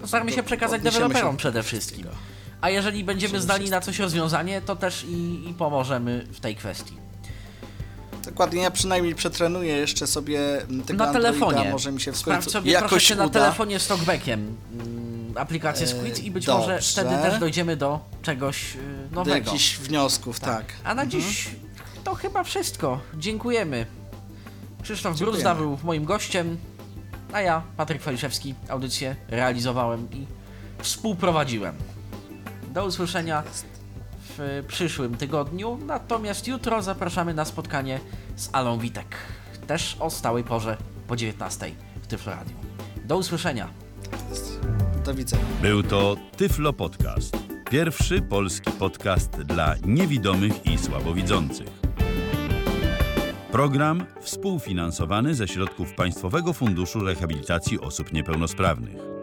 Postaramy 0.01 0.31
się 0.31 0.43
przekazać 0.43 0.81
deweloperom 0.81 1.37
przede 1.37 1.63
wszystkim. 1.63 2.07
A 2.61 2.69
jeżeli 2.69 3.03
będziemy 3.03 3.41
znali 3.41 3.69
na 3.69 3.81
coś 3.81 3.99
rozwiązanie, 3.99 4.61
to 4.61 4.75
też 4.75 5.03
i, 5.03 5.49
i 5.49 5.53
pomożemy 5.53 6.27
w 6.31 6.39
tej 6.39 6.55
kwestii. 6.55 6.97
Dokładnie, 8.25 8.61
ja 8.61 8.71
przynajmniej 8.71 9.15
przetrenuję 9.15 9.73
jeszcze 9.77 10.07
sobie 10.07 10.61
m, 10.61 10.83
tego 10.83 11.05
na 11.05 11.13
telefonie. 11.13 11.71
może 11.71 11.91
mi 11.91 12.01
się 12.01 12.11
w 12.11 12.17
Sprawdź 12.17 12.37
końcu 12.45 12.49
sobie 12.51 12.71
proszę 12.71 12.83
jakoś 12.85 13.05
cię 13.07 13.15
na 13.15 13.25
uda. 13.25 13.39
telefonie 13.39 13.79
z 13.79 13.87
talkbackiem 13.87 14.55
mm, 14.73 15.33
aplikację 15.37 15.85
E, 15.85 15.89
Squid 15.89 16.23
i 16.23 16.31
być 16.31 16.45
dobrze. 16.45 16.67
może 16.67 16.81
wtedy 16.81 17.09
też 17.09 17.39
dojdziemy 17.39 17.77
do 17.77 17.99
czegoś 18.21 18.75
y, 18.75 18.79
do 19.09 19.15
nowego. 19.15 19.37
jakichś 19.37 19.77
wniosków, 19.77 20.39
tak. 20.39 20.65
A 20.83 20.95
na 20.95 21.05
dziś 21.05 21.49
to 22.03 22.15
chyba 22.15 22.43
wszystko. 22.43 22.99
Dziękujemy. 23.17 23.85
Krzysztof 24.83 25.15
Dziękujemy. 25.15 25.31
Gruzda 25.31 25.55
był 25.55 25.77
moim 25.83 26.05
gościem, 26.05 26.57
a 27.33 27.41
ja, 27.41 27.61
Patryk 27.77 28.01
Waliszewski, 28.01 28.55
audycję 28.69 29.15
realizowałem 29.27 30.07
i 30.11 30.25
współprowadziłem. 30.83 31.75
Do 32.75 32.85
usłyszenia 32.85 33.43
w 34.37 34.63
przyszłym 34.67 35.17
tygodniu. 35.17 35.79
Natomiast 35.85 36.47
jutro 36.47 36.81
zapraszamy 36.81 37.33
na 37.33 37.45
spotkanie 37.45 37.99
z 38.35 38.49
Alą 38.53 38.79
Witek. 38.79 39.17
Też 39.67 39.97
o 39.99 40.09
stałej 40.09 40.43
porze 40.43 40.77
po 41.07 41.15
19 41.15 41.71
w 42.01 42.07
Tyflo 42.07 42.31
Radio. 42.31 42.55
Do 43.05 43.17
usłyszenia. 43.17 43.69
Do 45.05 45.13
widzenia. 45.13 45.43
Był 45.61 45.83
to 45.83 46.15
Tyflo 46.37 46.73
Podcast. 46.73 47.37
Pierwszy 47.69 48.21
polski 48.21 48.71
podcast 48.71 49.31
dla 49.31 49.75
niewidomych 49.85 50.65
i 50.65 50.77
słabowidzących. 50.77 51.67
Program 53.51 54.05
współfinansowany 54.21 55.35
ze 55.35 55.47
środków 55.47 55.93
Państwowego 55.93 56.53
Funduszu 56.53 56.99
Rehabilitacji 56.99 57.79
Osób 57.79 58.13
Niepełnosprawnych. 58.13 59.14